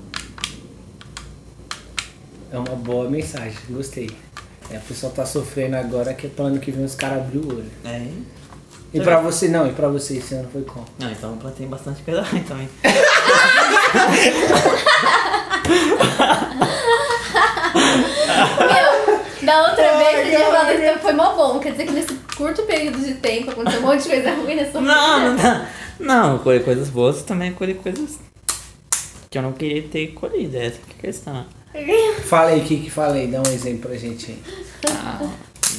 É 2.51 2.57
uma 2.57 2.75
boa 2.75 3.09
mensagem, 3.09 3.57
gostei. 3.69 4.09
É, 4.71 4.77
o 4.77 4.81
pessoal 4.81 5.11
tá 5.11 5.25
sofrendo 5.25 5.75
agora 5.75 6.13
que 6.13 6.27
é 6.27 6.29
pra 6.29 6.45
ano 6.45 6.59
que 6.59 6.71
vem 6.71 6.85
os 6.85 6.95
caras 6.95 7.19
abrir 7.19 7.39
o 7.39 7.47
olho. 7.49 7.65
É. 7.83 8.07
E 8.93 9.01
pra 9.01 9.19
você 9.19 9.49
não, 9.49 9.67
e 9.67 9.73
pra 9.73 9.89
você 9.89 10.17
esse 10.17 10.33
ano 10.35 10.47
foi 10.51 10.61
como? 10.63 10.85
Não, 10.97 11.11
então 11.11 11.31
eu 11.31 11.37
plantei 11.37 11.67
bastante 11.67 12.01
coisa 12.01 12.21
ruim 12.21 12.43
também. 12.43 12.69
Meu, 18.65 19.45
da 19.45 19.61
outra 19.69 19.97
vez 19.97 20.29
você 20.29 20.37
que 20.95 21.01
foi 21.03 21.13
mó 21.13 21.33
bom. 21.35 21.59
Quer 21.59 21.71
dizer 21.73 21.85
que 21.85 21.93
nesse 21.93 22.13
curto 22.35 22.63
período 22.63 22.99
de 22.99 23.13
tempo 23.15 23.51
aconteceu 23.51 23.79
um 23.81 23.83
monte 23.83 24.03
de 24.03 24.09
coisa 24.09 24.33
ruim 24.35 24.55
na 24.55 24.71
sua 24.71 24.81
Não, 24.81 25.19
não, 25.19 25.43
não. 25.43 25.65
Não, 25.99 26.33
eu 26.33 26.39
colhi 26.39 26.59
coisas 26.59 26.89
boas 26.89 27.21
também 27.23 27.53
colhi 27.53 27.73
coisas 27.75 28.19
que 29.29 29.37
eu 29.37 29.41
não 29.41 29.53
queria 29.53 29.83
ter 29.83 30.07
colhido. 30.07 30.57
Essa 30.57 30.77
que 30.87 30.93
é 30.93 30.97
a 30.97 31.01
questão. 31.01 31.45
Fala 32.25 32.51
aí, 32.51 32.61
Kiki, 32.61 32.89
fala 32.89 33.15
aí, 33.15 33.27
dá 33.27 33.39
um 33.39 33.53
exemplo 33.53 33.89
pra 33.89 33.97
gente 33.97 34.31
aí. 34.31 34.37
Ah, 34.91 35.27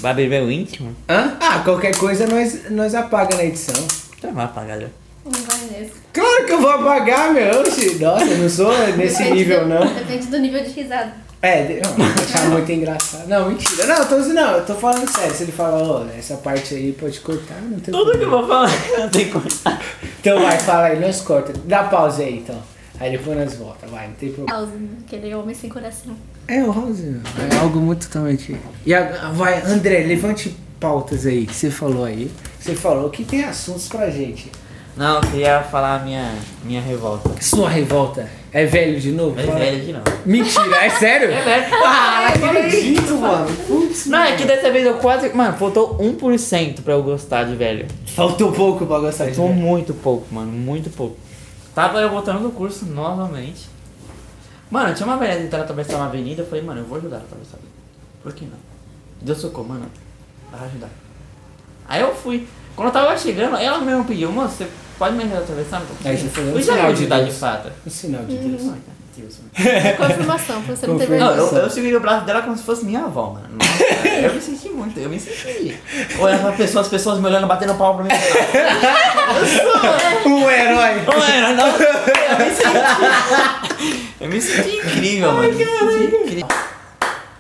vai 0.01 0.15
beber 0.15 0.43
o 0.43 0.51
íntimo? 0.51 0.95
Hã? 1.09 1.37
Ah, 1.41 1.61
qualquer 1.65 1.97
coisa 1.97 2.27
nós, 2.27 2.71
nós 2.71 2.95
apaga 2.95 3.35
na 3.37 3.45
edição. 3.45 3.75
Então 4.19 4.33
vai 4.35 4.45
apagar 4.45 4.81
já. 4.81 4.89
Não 5.25 5.33
vai 5.33 5.59
nesse. 5.71 5.93
Claro 6.13 6.47
que 6.47 6.53
eu 6.53 6.61
vou 6.61 6.71
apagar, 6.71 7.33
meu. 7.33 7.63
Nossa, 7.63 8.25
eu 8.25 8.39
não 8.39 8.49
sou 8.49 8.71
nesse 8.97 9.19
Depende 9.19 9.33
nível, 9.39 9.61
do- 9.61 9.69
não. 9.69 9.95
Depende 9.95 10.27
do 10.27 10.39
nível 10.39 10.63
de 10.63 10.71
risada. 10.71 11.13
É, 11.47 11.81
não, 11.81 12.51
muito 12.51 12.73
engraçado. 12.73 13.29
Não, 13.29 13.49
mentira. 13.49 13.87
Não, 13.87 13.97
eu 13.99 14.09
tô, 14.09 14.17
não, 14.17 14.51
eu 14.57 14.67
tô 14.67 14.75
falando 14.75 15.09
sério. 15.09 15.33
Se 15.33 15.45
ele 15.45 15.53
falar, 15.53 15.81
ó, 15.81 16.05
essa 16.19 16.37
parte 16.39 16.75
aí 16.75 16.93
pode 16.93 17.21
cortar, 17.21 17.63
não 17.63 17.79
tem 17.79 17.95
Tudo 17.95 18.19
que 18.19 18.25
eu 18.25 18.29
problema. 18.29 18.39
vou 18.39 18.49
falar, 18.49 18.71
não 18.99 19.09
tem 19.09 19.31
como. 19.31 19.47
Então 20.19 20.43
vai, 20.43 20.59
fala 20.59 20.87
aí, 20.87 20.99
nós 20.99 21.21
corta. 21.21 21.53
Dá 21.65 21.85
pausa 21.85 22.25
aí, 22.25 22.39
então. 22.39 22.61
Aí 22.99 23.13
depois 23.13 23.39
nós 23.39 23.55
volta, 23.55 23.87
vai, 23.87 24.09
não 24.09 24.15
tem 24.15 24.33
problema. 24.33 24.59
House, 24.59 24.71
né? 24.75 24.89
aquele 25.07 25.35
homem 25.37 25.55
sem 25.55 25.71
coração. 25.71 26.17
É, 26.49 26.65
o 26.65 26.73
House, 26.73 26.99
é 27.01 27.57
algo 27.59 27.79
muito 27.79 28.09
totalmente... 28.09 28.57
E 28.85 28.93
a, 28.93 29.31
vai, 29.31 29.63
André, 29.63 30.01
levante 30.01 30.57
pautas 30.81 31.27
aí 31.27 31.47
que 31.47 31.55
você 31.55 31.71
falou 31.71 32.05
aí. 32.05 32.29
Você 32.59 32.75
falou 32.75 33.09
que 33.11 33.25
tem 33.25 33.45
assuntos 33.45 33.87
pra 33.87 34.11
gente. 34.11 34.51
Não, 34.97 35.17
eu 35.17 35.31
queria 35.31 35.63
falar 35.63 36.01
a 36.01 36.05
minha, 36.05 36.35
minha 36.65 36.81
revolta. 36.81 37.31
Sua 37.41 37.69
revolta 37.69 38.29
é 38.63 38.65
velho 38.67 38.99
de 39.01 39.13
novo? 39.13 39.37
Fala. 39.41 39.59
velho 39.59 39.85
de 39.85 39.93
novo. 39.93 40.05
Mentira, 40.25 40.85
é 40.85 40.91
sério? 40.91 41.31
É 41.37 41.43
velho. 41.43 41.75
Ah, 41.85 42.33
não 42.41 42.49
acredito, 42.51 43.15
mano. 43.17 43.57
Putz, 43.67 44.07
Não, 44.07 44.19
é 44.19 44.35
que 44.37 44.45
dessa 44.45 44.71
vez 44.71 44.87
eu 44.87 44.95
quase. 44.95 45.29
Mano, 45.35 45.57
faltou 45.59 45.99
1% 45.99 46.83
pra 46.83 46.95
eu 46.95 47.03
gostar 47.03 47.45
de 47.45 47.55
velho. 47.55 47.87
Faltou 48.07 48.53
pouco 48.53 48.87
pra 48.87 48.99
gostar 48.99 49.27
de 49.27 49.35
Faltou 49.35 49.53
velho. 49.55 49.67
muito 49.67 49.93
pouco, 49.95 50.27
mano, 50.35 50.51
muito 50.51 50.89
pouco. 50.91 51.17
Tava 51.75 52.01
eu 52.01 52.09
voltando 52.09 52.41
do 52.43 52.51
curso 52.51 52.87
novamente. 52.87 53.69
Mano, 54.71 54.95
tinha 54.95 55.07
uma 55.07 55.17
velha 55.19 55.37
tentando 55.41 55.63
atravessar 55.63 55.97
uma 55.97 56.07
avenida, 56.07 56.43
eu 56.43 56.47
falei, 56.47 56.65
mano, 56.65 56.81
eu 56.81 56.85
vou 56.85 56.99
ajudar 56.99 57.17
ela 57.17 57.25
a 57.25 57.27
atravessar. 57.29 57.59
Por 58.23 58.33
que 58.33 58.45
não? 58.47 58.59
Deu 59.21 59.35
socorro, 59.37 59.69
mano. 59.69 59.87
Vai 60.51 60.67
ajudar. 60.67 60.89
Aí 61.87 62.01
eu 62.01 62.15
fui. 62.15 62.49
Quando 62.75 62.89
eu 62.89 62.93
tava 62.93 63.17
chegando, 63.17 63.57
ela 63.57 63.79
mesmo 63.79 64.05
pediu, 64.05 64.33
moço, 64.33 64.57
você 64.57 64.67
pode 64.99 65.15
me 65.17 65.23
ajudar 65.25 65.39
a 65.39 65.41
atravessar? 65.43 65.83
Aí 66.05 66.17
você 66.17 66.29
falou, 66.29 66.53
Fui 66.53 66.61
um 66.61 66.65
sinal 66.65 66.87
de 66.87 66.93
ajudar 66.93 67.19
de 67.19 67.25
Deus. 67.25 67.39
fato. 67.39 67.73
Um 67.87 67.91
sinal 67.91 68.25
de 68.25 68.37
Deus, 68.37 68.63
Deus. 68.63 68.63
ai, 68.73 68.81
cara, 68.87 68.97
Deus, 69.17 69.35
mano. 69.39 69.97
Confirmação, 69.97 70.63
pra 70.63 70.77
você 70.77 70.87
não 70.87 70.99
ter 70.99 71.05
Confirma- 71.07 71.25
Não, 71.27 71.35
vergonha. 71.37 71.59
eu, 71.61 71.65
eu 71.65 71.71
segurei 71.71 71.97
o 71.97 72.01
braço 72.01 72.27
dela 72.27 72.43
como 72.43 72.57
se 72.57 72.63
fosse 72.63 72.85
minha 72.85 73.01
avó, 73.05 73.31
mano. 73.31 73.47
Nossa, 73.59 74.09
eu 74.09 74.35
me 74.35 74.41
senti 74.41 74.69
muito, 74.69 74.99
eu 75.01 75.09
me 75.09 75.19
senti. 75.19 75.79
Olhando 76.19 76.43
pra 76.43 76.53
pessoa, 76.53 76.83
as 76.83 76.89
pessoas 76.89 77.19
me 77.21 77.27
olhando, 77.27 77.47
batendo 77.47 77.75
pau 77.75 77.95
pra 77.97 78.05
mim. 78.05 78.11
Um 80.27 80.51
herói. 80.51 81.03
Não 81.07 81.25
era, 81.25 81.53
não. 81.55 81.67
Eu 81.69 82.39
me 82.39 82.51
senti. 82.55 84.17
Eu 84.21 84.29
me 84.29 84.41
senti 84.41 84.77
incrível, 84.77 85.33
mano. 85.33 85.53
Me 85.53 85.65
senti 85.65 86.17
incrível. 86.17 86.49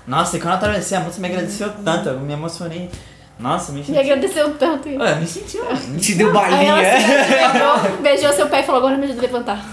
Nossa, 0.06 0.36
e 0.36 0.40
quando 0.40 0.52
eu 0.52 0.58
atravessei, 0.58 0.96
a 0.96 1.00
moça 1.00 1.20
me 1.20 1.26
agradeceu 1.28 1.70
tanto, 1.84 2.08
eu 2.10 2.20
me 2.20 2.32
emocionei. 2.32 2.90
Nossa, 3.38 3.70
me 3.72 3.80
Me 3.80 3.84
senti. 3.84 3.98
agradeceu 3.98 4.54
tanto. 4.54 4.88
Ué, 4.88 5.12
eu 5.12 5.16
me 5.16 5.26
senti, 5.26 5.58
mano. 5.58 5.78
Me 5.88 6.00
Te 6.00 6.14
deu 6.14 6.28
Aí 6.28 6.32
balinha. 6.34 6.72
ela 6.72 7.00
se 7.00 7.28
beijou, 7.28 8.02
beijou 8.02 8.32
seu 8.32 8.48
pé 8.48 8.60
e 8.60 8.62
falou, 8.62 8.80
agora 8.80 8.96
me 8.96 9.04
ajuda 9.04 9.18
a 9.20 9.22
levantar. 9.22 9.64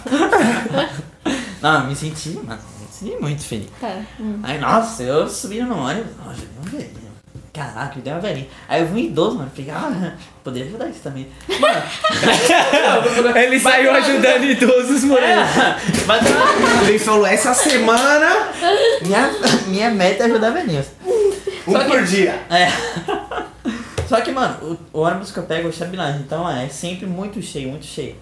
Não, 1.61 1.81
eu 1.81 1.87
me 1.87 1.95
senti, 1.95 2.29
mano. 2.43 2.59
Me 2.81 2.87
senti 2.91 3.15
muito 3.21 3.41
feliz. 3.43 3.69
Tá. 3.79 3.95
hum. 4.19 4.39
Aí, 4.43 4.57
nossa, 4.59 5.03
eu 5.03 5.29
subi 5.29 5.61
no 5.61 5.77
ônibus. 5.77 6.11
Nossa, 6.17 6.41
vamos 6.57 6.71
ver. 6.71 6.91
Caraca, 7.53 7.99
deu 8.01 8.13
uma 8.15 8.19
velhinha. 8.19 8.47
Aí 8.67 8.81
eu 8.81 8.87
vi 8.87 8.93
um 8.93 8.97
idoso, 8.97 9.37
mano. 9.37 9.51
Falei, 9.55 9.69
ah, 9.71 10.13
poderia 10.43 10.67
ajudar 10.67 10.87
isso 10.89 11.01
também. 11.03 11.27
Mano. 11.59 11.81
Ele 13.37 13.59
saiu 13.59 13.91
ajudando 13.93 14.43
idosos, 14.43 15.03
mano. 15.03 15.19
É, 15.23 15.35
uma- 16.03 16.87
Ele 16.89 16.97
falou, 16.99 17.25
essa 17.27 17.53
semana, 17.53 18.27
minha, 19.03 19.31
minha 19.67 19.91
meta 19.91 20.23
é 20.23 20.25
ajudar 20.25 20.49
velhinhos. 20.49 20.87
Um 21.67 21.73
que- 21.73 21.85
por 21.85 22.03
dia. 22.03 22.33
É. 22.49 22.67
Só 24.07 24.21
que, 24.21 24.31
mano, 24.31 24.77
o, 24.93 24.99
o 24.99 25.01
ônibus 25.01 25.31
que 25.31 25.39
eu 25.39 25.43
pego 25.43 25.67
é 25.67 25.69
o 25.69 25.73
Chabilândia, 25.73 26.19
então 26.19 26.49
é 26.49 26.67
sempre 26.69 27.05
muito 27.05 27.41
cheio, 27.41 27.69
muito 27.69 27.85
cheio. 27.85 28.15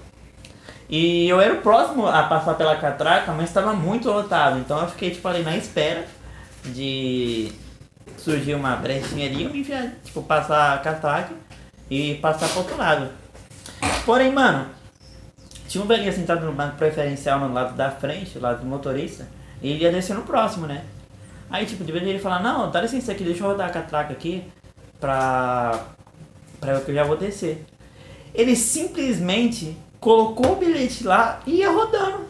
E 0.90 1.28
eu 1.28 1.40
era 1.40 1.54
o 1.54 1.62
próximo 1.62 2.06
a 2.08 2.24
passar 2.24 2.54
pela 2.56 2.76
catraca, 2.76 3.32
mas 3.32 3.48
estava 3.50 3.74
muito 3.74 4.10
lotado, 4.10 4.60
então 4.60 4.80
eu 4.80 4.88
fiquei, 4.90 5.10
tipo, 5.12 5.28
ali 5.28 5.42
na 5.42 5.56
espera 5.56 6.06
de 6.66 7.52
surgir 8.18 8.54
uma 8.54 8.76
brechinha 8.76 9.26
ali 9.28 9.42
e 9.42 9.44
eu 9.46 9.50
me 9.50 9.62
enfiar, 9.62 9.92
tipo, 10.04 10.22
passar 10.22 10.76
a 10.76 10.78
catraca 10.80 11.34
e 11.90 12.16
passar 12.16 12.48
pro 12.50 12.60
outro 12.60 12.78
lado. 12.78 13.10
Porém, 14.06 14.32
mano, 14.32 14.68
tinha 15.68 15.84
um 15.84 15.88
velhinho 15.88 16.12
sentado 16.14 16.46
no 16.46 16.52
banco 16.52 16.76
preferencial 16.76 17.40
no 17.40 17.54
lado 17.54 17.74
da 17.76 17.90
frente, 17.90 18.34
do 18.38 18.42
lado 18.42 18.60
do 18.60 18.66
motorista, 18.66 19.28
e 19.62 19.70
ele 19.72 19.84
ia 19.84 19.92
descer 19.92 20.14
no 20.16 20.24
próximo, 20.24 20.68
né? 20.68 20.84
Aí, 21.52 21.66
tipo, 21.66 21.84
de 21.84 21.92
vez 21.92 22.08
ele 22.08 22.20
falar, 22.20 22.42
não, 22.42 22.72
dá 22.72 22.82
licença 22.82 23.12
aqui, 23.12 23.24
deixa 23.24 23.44
eu 23.44 23.48
rodar 23.48 23.68
a 23.68 23.72
catraca 23.72 24.14
aqui 24.14 24.44
pra, 25.00 25.80
pra 26.60 26.74
eu 26.74 26.82
que 26.82 26.92
eu 26.92 26.96
já 26.96 27.04
vou 27.04 27.18
descer. 27.18 27.66
Ele 28.34 28.56
simplesmente 28.56 29.78
colocou 30.00 30.54
o 30.54 30.56
bilhete 30.56 31.04
lá 31.04 31.40
e 31.46 31.58
ia 31.58 31.70
rodando. 31.70 32.26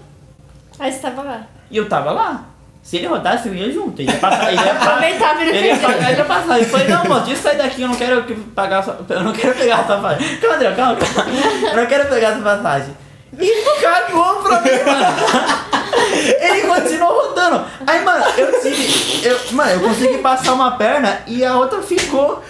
Aí 0.79 0.91
você 0.91 0.99
tava 0.99 1.21
lá. 1.21 1.47
E 1.69 1.77
eu 1.77 1.87
tava 1.87 2.11
lá. 2.11 2.45
Se 2.81 2.97
ele 2.97 3.05
rodasse, 3.05 3.47
eu 3.47 3.53
ia 3.53 3.71
junto. 3.71 4.01
Ele 4.01 4.11
ia 4.11 4.17
passar, 4.17 4.51
ele 4.51 4.59
ia 4.59 4.73
passar. 4.73 5.03
Ele 5.03 5.67
ia 5.67 5.77
pagar, 5.77 6.11
ele 6.11 6.19
ia 6.19 6.25
passar. 6.25 6.57
Ele 6.57 6.65
falou, 6.65 6.87
não, 6.89 7.05
moço, 7.05 7.25
deixa 7.25 7.39
eu 7.39 7.43
sair 7.43 7.57
daqui, 7.57 7.81
eu 7.83 7.87
não 7.87 7.95
quero 7.95 8.23
que 8.23 8.33
pagar 8.33 8.83
sua, 8.83 9.05
Eu 9.07 9.23
não 9.23 9.33
quero 9.33 9.53
pegar 9.53 9.75
a 9.75 9.85
sua 9.85 9.97
passagem. 9.97 10.37
Calma, 10.37 10.55
André, 10.55 10.71
calma, 10.71 10.95
calma. 10.95 11.31
Eu 11.69 11.75
não 11.77 11.85
quero 11.85 12.09
pegar 12.09 12.29
a 12.29 12.33
sua 12.33 12.43
passagem. 12.43 12.97
E 13.39 13.81
cagou 13.81 14.41
pra 14.41 14.61
mim, 14.61 14.71
mano. 14.83 15.80
Ele 16.11 16.61
continuou 16.67 17.27
rodando. 17.27 17.65
Aí, 17.87 18.03
mano, 18.03 18.25
eu 18.37 18.61
tive. 18.61 19.27
Eu, 19.27 19.39
mano, 19.51 19.71
eu 19.71 19.79
consegui 19.81 20.17
passar 20.19 20.53
uma 20.53 20.71
perna 20.77 21.23
e 21.27 21.43
a 21.43 21.55
outra 21.55 21.81
ficou. 21.81 22.43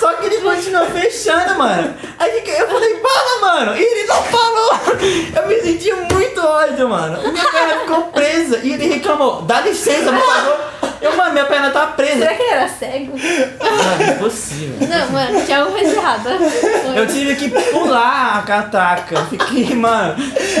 Só 0.00 0.14
que 0.14 0.26
ele 0.26 0.38
continuou 0.38 0.86
fechando, 0.86 1.56
mano. 1.56 1.94
Aí 2.18 2.42
eu 2.46 2.68
falei, 2.68 2.94
para, 2.94 3.40
mano. 3.40 3.76
E 3.76 3.82
ele 3.82 4.06
não 4.06 4.22
falou. 4.22 4.70
Eu 5.36 5.48
me 5.48 5.60
senti 5.60 5.92
muito 5.92 6.40
ódio, 6.40 6.88
mano. 6.88 7.32
Minha 7.32 7.50
perna 7.50 7.80
ficou 7.80 8.02
presa. 8.04 8.60
E 8.62 8.72
ele 8.72 8.86
reclamou, 8.86 9.42
dá 9.42 9.60
licença, 9.60 10.10
por 10.12 10.24
favor. 10.24 10.74
Eu, 11.00 11.16
mano, 11.16 11.32
minha 11.32 11.44
perna 11.44 11.70
tá 11.70 11.86
presa. 11.88 12.18
Será 12.18 12.34
que 12.34 12.42
ele 12.42 12.50
era 12.52 12.68
cego? 12.68 13.12
Mano, 13.12 14.12
impossível. 14.12 14.88
Não, 14.88 15.10
mano, 15.10 15.44
tinha 15.44 15.58
alguma 15.58 15.78
coisa 15.78 15.96
errada. 15.96 16.30
Eu 16.94 17.06
tive 17.06 17.34
que 17.36 17.48
pular 17.48 18.38
a 18.38 18.42
catraca. 18.42 19.14
Eu 19.14 19.26
fiquei, 19.26 19.74
mano, 19.74 20.14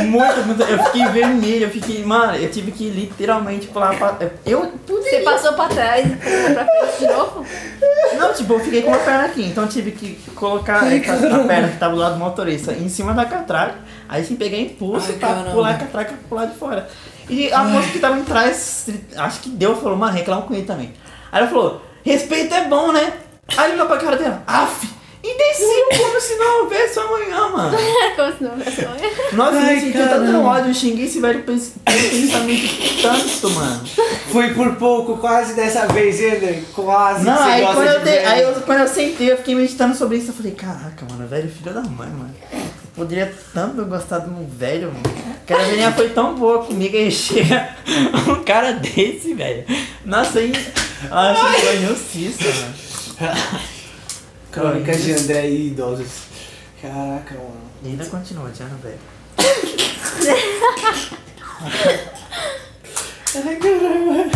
muito, 0.06 0.46
muito. 0.46 0.62
Eu 0.62 0.82
fiquei 0.84 1.06
vermelho. 1.06 1.64
Eu 1.64 1.70
fiquei, 1.70 2.04
mano, 2.04 2.36
eu 2.36 2.50
tive 2.50 2.72
que 2.72 2.88
literalmente 2.90 3.66
pular 3.68 3.96
pra. 3.96 4.16
Eu 4.44 4.72
Você 4.86 5.20
passou 5.20 5.52
pra 5.54 5.68
trás 5.68 6.06
e 6.06 6.16
pra 6.54 6.64
frente 6.64 6.98
de 6.98 7.06
novo? 7.06 7.46
Não, 8.18 8.32
tipo, 8.32 8.52
eu 8.54 8.60
fiquei 8.60 8.82
com 8.82 8.88
uma 8.88 8.98
perna 8.98 9.24
aqui, 9.24 9.44
então 9.44 9.64
eu 9.64 9.70
tive 9.70 9.90
que 9.90 10.14
colocar 10.34 10.86
é, 10.92 10.98
a 10.98 11.46
perna 11.46 11.68
que 11.68 11.78
tava 11.78 11.94
do 11.94 12.00
lado 12.00 12.14
do 12.14 12.18
motorista 12.18 12.72
em 12.72 12.88
cima 12.88 13.12
da 13.12 13.24
catraca. 13.24 13.78
Aí 14.08 14.24
sim 14.24 14.36
peguei 14.36 14.60
impulso 14.62 15.08
Ai, 15.10 15.18
pra 15.18 15.28
caramba. 15.28 15.50
pular 15.50 15.70
a 15.70 15.78
catraca 15.78 16.14
pro 16.28 16.38
lado 16.38 16.52
de 16.52 16.58
fora. 16.58 16.88
E 17.28 17.52
a 17.52 17.64
moça 17.64 17.88
que 17.88 17.98
tava 17.98 18.18
em 18.18 18.24
trás, 18.24 18.86
acho 19.16 19.40
que 19.40 19.48
deu, 19.50 19.74
falou, 19.76 19.96
mano, 19.96 20.12
reclama 20.12 20.42
com 20.42 20.54
ele 20.54 20.64
também. 20.66 20.92
Aí 21.32 21.40
ela 21.40 21.48
falou, 21.48 21.82
respeito 22.04 22.54
é 22.54 22.64
bom, 22.68 22.92
né? 22.92 23.12
Aí 23.56 23.66
ele 23.66 23.74
olhou 23.74 23.86
pra 23.86 23.96
cara 23.98 24.16
dela, 24.16 24.42
af! 24.46 24.94
E 25.26 25.38
desceu 25.38 25.88
como 26.06 26.20
se 26.20 26.34
não 26.36 26.62
houvesse 26.64 26.98
amanhã, 26.98 27.48
mano. 27.48 27.78
Como 28.14 28.32
se 28.36 28.44
não 28.44 28.50
houvesse 28.50 28.84
amanhã. 28.84 29.10
Nossa, 29.32 29.56
Ai, 29.56 29.76
eu 29.76 29.80
senti 29.80 29.92
tanto 29.98 30.36
ódio, 30.42 30.68
eu 30.70 30.74
xinguei 30.74 31.06
esse 31.06 31.18
velho 31.18 31.42
pens- 31.44 31.72
pensamento 31.82 33.02
tanto, 33.02 33.50
mano. 33.52 33.80
Foi 34.30 34.52
por 34.52 34.76
pouco, 34.76 35.16
quase 35.16 35.54
dessa 35.54 35.86
vez, 35.86 36.20
Eder. 36.20 36.62
Quase. 36.74 37.24
Não, 37.24 37.36
que 37.36 37.42
você 37.42 37.48
aí 37.48 37.60
gosta 37.62 37.74
quando, 37.76 37.88
eu 37.88 38.00
velho. 38.04 38.28
aí 38.28 38.42
eu, 38.42 38.54
quando 38.62 38.80
eu 38.80 38.88
sentei, 38.88 39.32
eu 39.32 39.36
fiquei 39.38 39.54
meditando 39.54 39.94
sobre 39.96 40.18
isso. 40.18 40.28
Eu 40.30 40.34
falei, 40.34 40.52
caraca, 40.52 41.06
mano, 41.10 41.26
velho, 41.26 41.48
filho 41.50 41.72
da 41.72 41.80
mãe, 41.80 42.10
mano. 42.10 42.34
Poderia 42.94 43.34
tanto 43.52 43.84
gostar 43.86 44.20
de 44.20 44.30
um 44.30 44.46
velho, 44.46 44.88
mano. 44.92 45.02
Que 45.46 45.52
a 45.52 45.58
velhinha 45.58 45.92
foi 45.92 46.10
tão 46.10 46.36
boa 46.36 46.64
comigo 46.64 46.96
e 46.96 47.10
chega 47.10 47.74
um 48.30 48.44
cara 48.44 48.72
desse, 48.74 49.34
velho. 49.34 49.64
Nossa, 50.04 50.38
aí. 50.38 50.52
Eu 51.10 51.14
acho 51.18 51.54
que 51.54 51.60
foi 51.62 51.76
injustiça, 51.76 52.44
mano. 52.44 53.60
Crônicas 54.52 55.02
de 55.02 55.12
André 55.12 55.48
e 55.48 55.66
idosos. 55.68 56.06
Caraca, 56.80 57.34
mano. 57.34 57.64
E 57.82 57.88
ainda 57.88 58.04
continua, 58.06 58.48
Diana, 58.50 58.76
velho. 58.82 58.98
Ai, 63.34 63.56
caramba. 63.56 64.30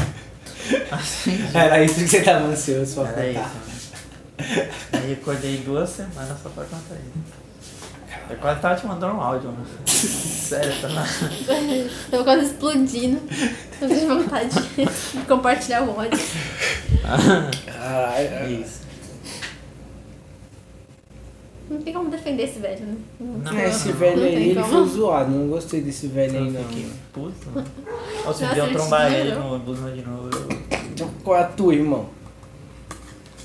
Assim, 0.90 1.38
Era 1.54 1.82
isso 1.84 1.94
que 1.94 2.08
você 2.08 2.20
tava 2.22 2.46
ansioso 2.48 3.02
pra 3.02 3.10
Era 3.12 3.30
isso, 3.30 3.40
contar. 3.40 3.54
mano. 3.54 4.68
Aí 4.92 5.10
eu 5.12 5.16
acordei 5.20 5.56
duas 5.58 5.90
semanas 5.90 6.36
só 6.42 6.48
pra 6.50 6.64
contar 6.64 6.94
isso. 6.96 7.37
Eu 8.30 8.36
quase 8.36 8.60
tava 8.60 8.76
te 8.78 8.86
mandando 8.86 9.14
um 9.16 9.20
áudio, 9.20 9.50
mano. 9.50 9.66
Sério, 9.86 10.72
tá 10.80 10.88
lá. 10.88 11.04
Tô 12.10 12.24
quase 12.24 12.46
explodindo. 12.46 13.20
Tô 13.78 13.86
de 13.86 14.06
vontade 14.06 14.50
de 14.50 15.20
compartilhar 15.26 15.82
o 15.82 15.96
ódio. 15.98 16.18
Caralho. 17.66 18.60
Isso. 18.62 18.78
Não 21.70 21.82
tem 21.82 21.92
como 21.92 22.08
defender 22.08 22.44
esse 22.44 22.58
velho, 22.60 22.80
né? 22.86 22.96
Não, 23.20 23.52
É, 23.58 23.68
esse 23.68 23.88
não. 23.88 23.94
velho 23.96 24.16
Não 24.16 24.24
aí, 24.26 24.50
ele 24.50 24.62
foi 24.64 24.86
zoado. 24.88 25.30
Não 25.30 25.48
gostei 25.48 25.82
desse 25.82 26.06
velho 26.06 26.38
aí, 26.38 26.46
Eu 26.46 26.52
não. 26.52 26.64
fiquei 26.64 26.86
puto, 27.12 27.50
mano. 27.54 27.66
Ou 28.26 28.32
se 28.34 28.42
Nossa, 28.44 28.56
eu 28.56 28.72
trombar 28.72 29.12
ele 29.12 29.34
no 29.34 29.58
busão 29.58 29.92
de 29.92 30.02
novo. 30.02 30.30
eu- 30.98 31.10
Qual 31.22 31.36
é 31.36 31.40
a 31.42 31.44
tua, 31.44 31.74
irmão? 31.74 32.06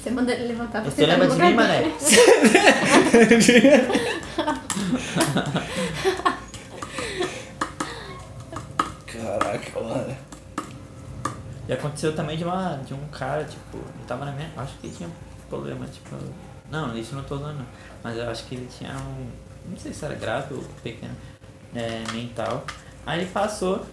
Você 0.04 0.12
manda 0.12 0.34
ele 0.34 0.50
levantar 0.50 0.82
pra 0.82 0.92
Você 0.92 1.06
sentar 1.06 1.18
lembra 1.18 1.34
de 1.34 1.42
mim, 1.42 1.54
mané? 1.54 1.94
Caraca, 9.08 9.80
mano. 9.80 10.18
E 11.70 11.72
aconteceu 11.72 12.14
também 12.14 12.36
de, 12.38 12.44
uma, 12.44 12.82
de 12.86 12.94
um 12.94 13.08
cara, 13.08 13.46
tipo, 13.46 13.78
ele 13.78 14.06
tava 14.06 14.26
na 14.26 14.34
minha. 14.34 14.52
Acho 14.58 14.78
que 14.80 14.88
ele 14.88 14.96
tinha 14.98 15.10
problema, 15.48 15.86
tipo. 15.86 16.18
Não, 16.70 16.98
isso 16.98 17.14
eu 17.14 17.20
não 17.20 17.24
tô 17.24 17.36
usando, 17.36 17.60
não. 17.60 17.66
Mas 18.04 18.18
eu 18.18 18.30
acho 18.30 18.44
que 18.44 18.56
ele 18.56 18.68
tinha 18.78 18.92
um. 18.98 19.30
Não 19.70 19.78
sei 19.78 19.94
se 19.94 20.04
era 20.04 20.16
grave 20.16 20.54
ou 20.54 20.66
pequeno. 20.84 21.16
É, 21.74 22.04
mental. 22.12 22.66
Aí 23.06 23.22
ele 23.22 23.30
passou. 23.32 23.86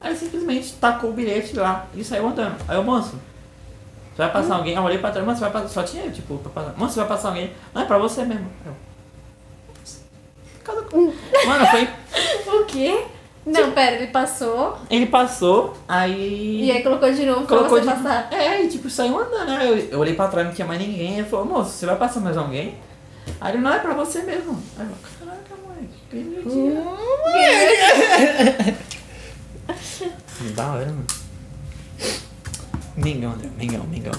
Aí 0.00 0.10
ele 0.12 0.18
simplesmente 0.20 0.74
tacou 0.74 1.10
o 1.10 1.12
bilhete 1.12 1.56
lá 1.56 1.88
e 1.96 2.04
saiu 2.04 2.28
andando. 2.28 2.64
Aí 2.68 2.78
o 2.78 2.84
moço. 2.84 3.18
Você 4.14 4.22
vai 4.22 4.32
passar 4.32 4.56
alguém? 4.56 4.74
Eu 4.74 4.82
olhei 4.82 4.98
pra 4.98 5.10
trás, 5.10 5.24
mano, 5.26 5.38
você 5.38 5.44
vai 5.44 5.52
passar. 5.52 5.68
Só 5.68 5.82
tinha 5.82 6.04
eu, 6.04 6.12
tipo, 6.12 6.36
pra 6.38 6.50
passar. 6.50 6.78
Mano, 6.78 6.90
você 6.92 7.00
vai 7.00 7.08
passar 7.08 7.28
alguém? 7.28 7.52
Não, 7.74 7.82
é 7.82 7.84
pra 7.86 7.98
você 7.98 8.24
mesmo. 8.24 8.46
Eu. 8.66 8.72
Cada... 10.62 10.80
Mano, 11.46 11.66
foi. 11.66 11.88
O 12.52 12.64
quê? 12.66 13.06
Não, 13.44 13.72
pera, 13.72 13.96
ele 13.96 14.06
passou 14.08 14.78
Ele 14.88 15.06
passou, 15.06 15.76
aí. 15.88 16.64
e 16.64 16.70
aí 16.70 16.82
colocou 16.82 17.12
de 17.12 17.26
novo 17.26 17.44
Colocou 17.46 17.80
pra 17.80 17.80
você 17.80 17.96
de... 17.96 18.02
passar. 18.02 18.28
É, 18.32 18.62
e 18.62 18.68
tipo, 18.68 18.88
saiu 18.88 19.18
andando, 19.18 19.46
né? 19.48 19.68
Eu, 19.68 19.76
eu 19.76 19.98
olhei 19.98 20.14
pra 20.14 20.28
trás, 20.28 20.46
não 20.46 20.54
tinha 20.54 20.66
mais 20.66 20.80
ninguém. 20.80 21.18
Ele 21.18 21.28
falou, 21.28 21.46
moço, 21.46 21.70
você 21.70 21.86
vai 21.86 21.96
passar 21.96 22.20
mais 22.20 22.36
alguém? 22.36 22.76
Aí 23.40 23.54
ele, 23.54 23.62
não, 23.62 23.72
é 23.72 23.78
pra 23.78 23.94
você 23.94 24.22
mesmo. 24.22 24.62
Aí 24.78 24.86
eu, 24.86 24.94
caraca, 25.18 25.54
mãe, 25.66 25.90
que 26.10 26.16
divertido. 26.16 26.84
Da 30.54 30.72
hora, 30.72 30.86
mano. 30.86 31.06
Mengão, 32.96 33.32
André, 33.32 33.48
Mengão, 33.58 33.84
Mengão. 33.86 34.12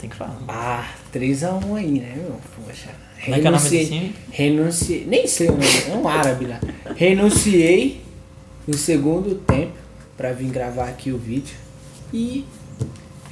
Tem 0.00 0.08
que 0.08 0.16
falar. 0.16 0.38
Ah, 0.48 0.88
3x1 1.12 1.74
aí, 1.76 2.00
né, 2.00 2.14
meu? 2.16 2.40
Poxa. 2.64 2.90
Como 3.24 3.34
é 3.36 3.40
que 3.40 3.46
é 3.46 3.50
o 3.50 3.52
nome 3.52 3.64
Renunciei- 3.68 3.80
desse 3.80 3.92
time? 3.92 4.14
Renunciei. 4.30 5.06
Nem 5.06 5.26
sei 5.26 5.48
o 5.48 5.52
nome, 5.52 5.64
é 5.88 5.96
um 5.96 6.06
árabe 6.08 6.46
lá. 6.46 6.60
Renunciei 6.94 8.00
no 8.66 8.74
segundo 8.78 9.34
tempo 9.36 9.72
pra 10.16 10.32
vir 10.32 10.50
gravar 10.50 10.88
aqui 10.88 11.10
o 11.10 11.18
vídeo. 11.18 11.56
E 12.12 12.44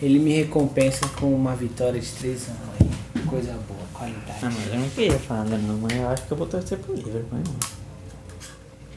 ele 0.03 0.19
me 0.19 0.33
recompensa 0.35 1.07
com 1.21 1.33
uma 1.33 1.55
vitória 1.55 2.01
de 2.01 2.07
3x1 2.07 2.51
aí. 2.81 3.23
Coisa 3.27 3.53
boa, 3.69 3.81
qualidade. 3.93 4.39
Ah, 4.43 4.51
mas 4.53 4.67
eu 4.73 4.81
não 4.81 4.89
queria 4.91 5.19
falar, 5.19 5.45
não, 5.45 5.79
mas 5.79 5.93
eu 5.97 6.09
acho 6.09 6.27
que 6.27 6.33
eu 6.33 6.37
vou 6.37 6.47
torcer 6.47 6.79
pro 6.79 6.95
Liverpool, 6.95 7.27
mano. 7.39 7.45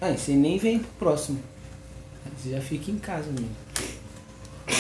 Ah, 0.02 0.12
você 0.16 0.32
nem 0.34 0.58
vem 0.58 0.80
pro 0.80 0.90
próximo. 1.00 1.40
Você 2.38 2.52
já 2.52 2.62
fica 2.62 2.90
em 2.90 2.98
casa 2.98 3.28
mesmo. 3.32 3.50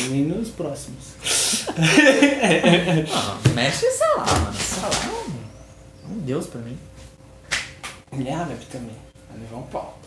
Nem 0.09 0.23
nos 0.25 0.49
próximos. 0.49 1.13
Não, 3.45 3.53
mexe 3.53 3.89
Salah, 3.91 4.25
mano. 4.25 4.53
Salah 4.57 4.95
é 5.05 5.09
um, 6.09 6.13
um 6.13 6.19
deus 6.19 6.47
pra 6.47 6.61
mim. 6.61 6.77
Ele 8.11 8.29
é 8.29 8.33
árabe 8.33 8.65
também. 8.71 8.95
Vai 9.29 9.39
levar 9.41 9.57
um 9.57 9.63
pau. 9.63 9.99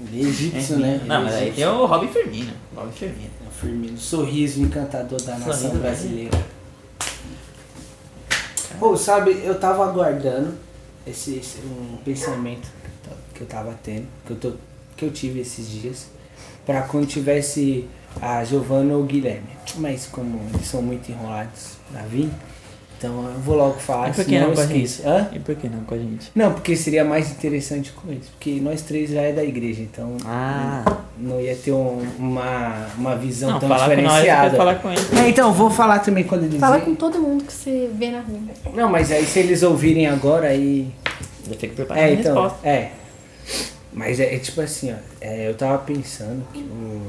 Ele 0.00 0.24
é 0.24 0.28
egípcio, 0.28 0.78
né? 0.78 0.94
Ele 0.96 1.04
Não, 1.08 1.16
é 1.22 1.24
mas 1.24 1.34
aí 1.34 1.52
tem 1.52 1.66
o 1.66 1.86
Robin 1.86 2.08
Firmino. 2.08 2.52
Robin 2.74 2.92
Firmino. 2.92 3.30
É 3.44 3.48
o 3.48 3.50
Firmino, 3.50 3.98
sorriso 3.98 4.60
encantador 4.60 5.20
da 5.22 5.36
nação 5.38 5.52
Sorriso 5.54 5.78
brasileira. 5.80 6.38
Pô, 8.78 8.96
sabe, 8.96 9.32
eu 9.44 9.58
tava 9.58 9.84
aguardando 9.88 10.54
esse, 11.06 11.36
esse- 11.36 11.58
um 11.60 11.96
pensamento 12.04 12.68
que 13.34 13.40
eu 13.40 13.46
tava 13.46 13.76
tendo, 13.82 14.06
que 14.24 14.32
eu, 14.32 14.36
tô, 14.36 14.52
que 14.96 15.04
eu 15.04 15.10
tive 15.10 15.40
esses 15.40 15.68
dias, 15.68 16.06
pra 16.64 16.82
quando 16.82 17.06
tivesse 17.06 17.88
a 18.20 18.44
Giovana 18.44 18.94
ou 18.94 19.02
o 19.02 19.04
Guilherme. 19.04 19.48
Mas 19.76 20.06
como 20.06 20.40
eles 20.54 20.66
são 20.66 20.82
muito 20.82 21.10
enrolados 21.10 21.76
pra 21.92 22.02
vir, 22.02 22.30
então 22.98 23.26
eu 23.32 23.38
vou 23.40 23.54
logo 23.56 23.78
falar, 23.78 24.08
E 24.10 24.12
por 24.12 24.24
que 24.24 24.38
não 24.40 24.48
eu 24.48 24.54
com 24.54 24.60
a. 24.60 24.64
Hã? 24.64 25.28
E 25.32 25.38
por 25.38 25.54
que 25.54 25.68
não 25.68 25.84
com 25.84 25.94
a 25.94 25.98
gente? 25.98 26.30
Não, 26.34 26.52
porque 26.52 26.74
seria 26.74 27.04
mais 27.04 27.30
interessante 27.30 27.92
com 27.92 28.10
eles, 28.10 28.26
porque 28.28 28.58
nós 28.60 28.82
três 28.82 29.10
já 29.10 29.20
é 29.22 29.32
da 29.32 29.44
igreja, 29.44 29.82
então 29.82 30.16
Ah. 30.24 30.82
não 31.16 31.40
ia 31.40 31.54
ter 31.54 31.70
um- 31.72 32.02
uma, 32.18 32.86
uma 32.96 33.14
visão 33.16 33.52
Não, 33.52 33.60
tão 33.60 33.68
falar 33.68 33.94
com 33.94 34.02
nós, 34.02 34.12
diferenciada. 34.14 34.56
falar 34.56 34.74
com 34.76 34.90
eles. 34.90 35.12
É, 35.12 35.28
então, 35.28 35.52
vou 35.52 35.70
falar 35.70 36.00
também 36.00 36.24
quando 36.24 36.44
eles 36.44 36.58
Fala 36.58 36.80
com 36.80 36.94
todo 36.94 37.18
mundo 37.20 37.44
que 37.44 37.52
você 37.52 37.88
vê 37.94 38.10
na 38.10 38.20
rua. 38.20 38.38
Não, 38.74 38.88
mas 38.90 39.12
aí 39.12 39.24
se 39.24 39.38
eles 39.38 39.62
ouvirem 39.62 40.06
agora, 40.06 40.48
aí 40.48 40.90
Já 41.48 41.54
tem 41.56 41.70
que 41.70 41.76
preparar 41.76 42.02
É, 42.02 42.06
a 42.06 42.12
então, 42.12 42.42
resposta. 42.42 42.68
é. 42.68 42.90
Mas 43.92 44.20
é, 44.20 44.34
é 44.34 44.38
tipo 44.38 44.60
assim, 44.60 44.92
ó. 44.92 44.96
é, 45.20 45.48
eu 45.48 45.54
tava 45.54 45.78
pensando 45.78 46.44
que 46.52 46.60
o- 46.60 47.06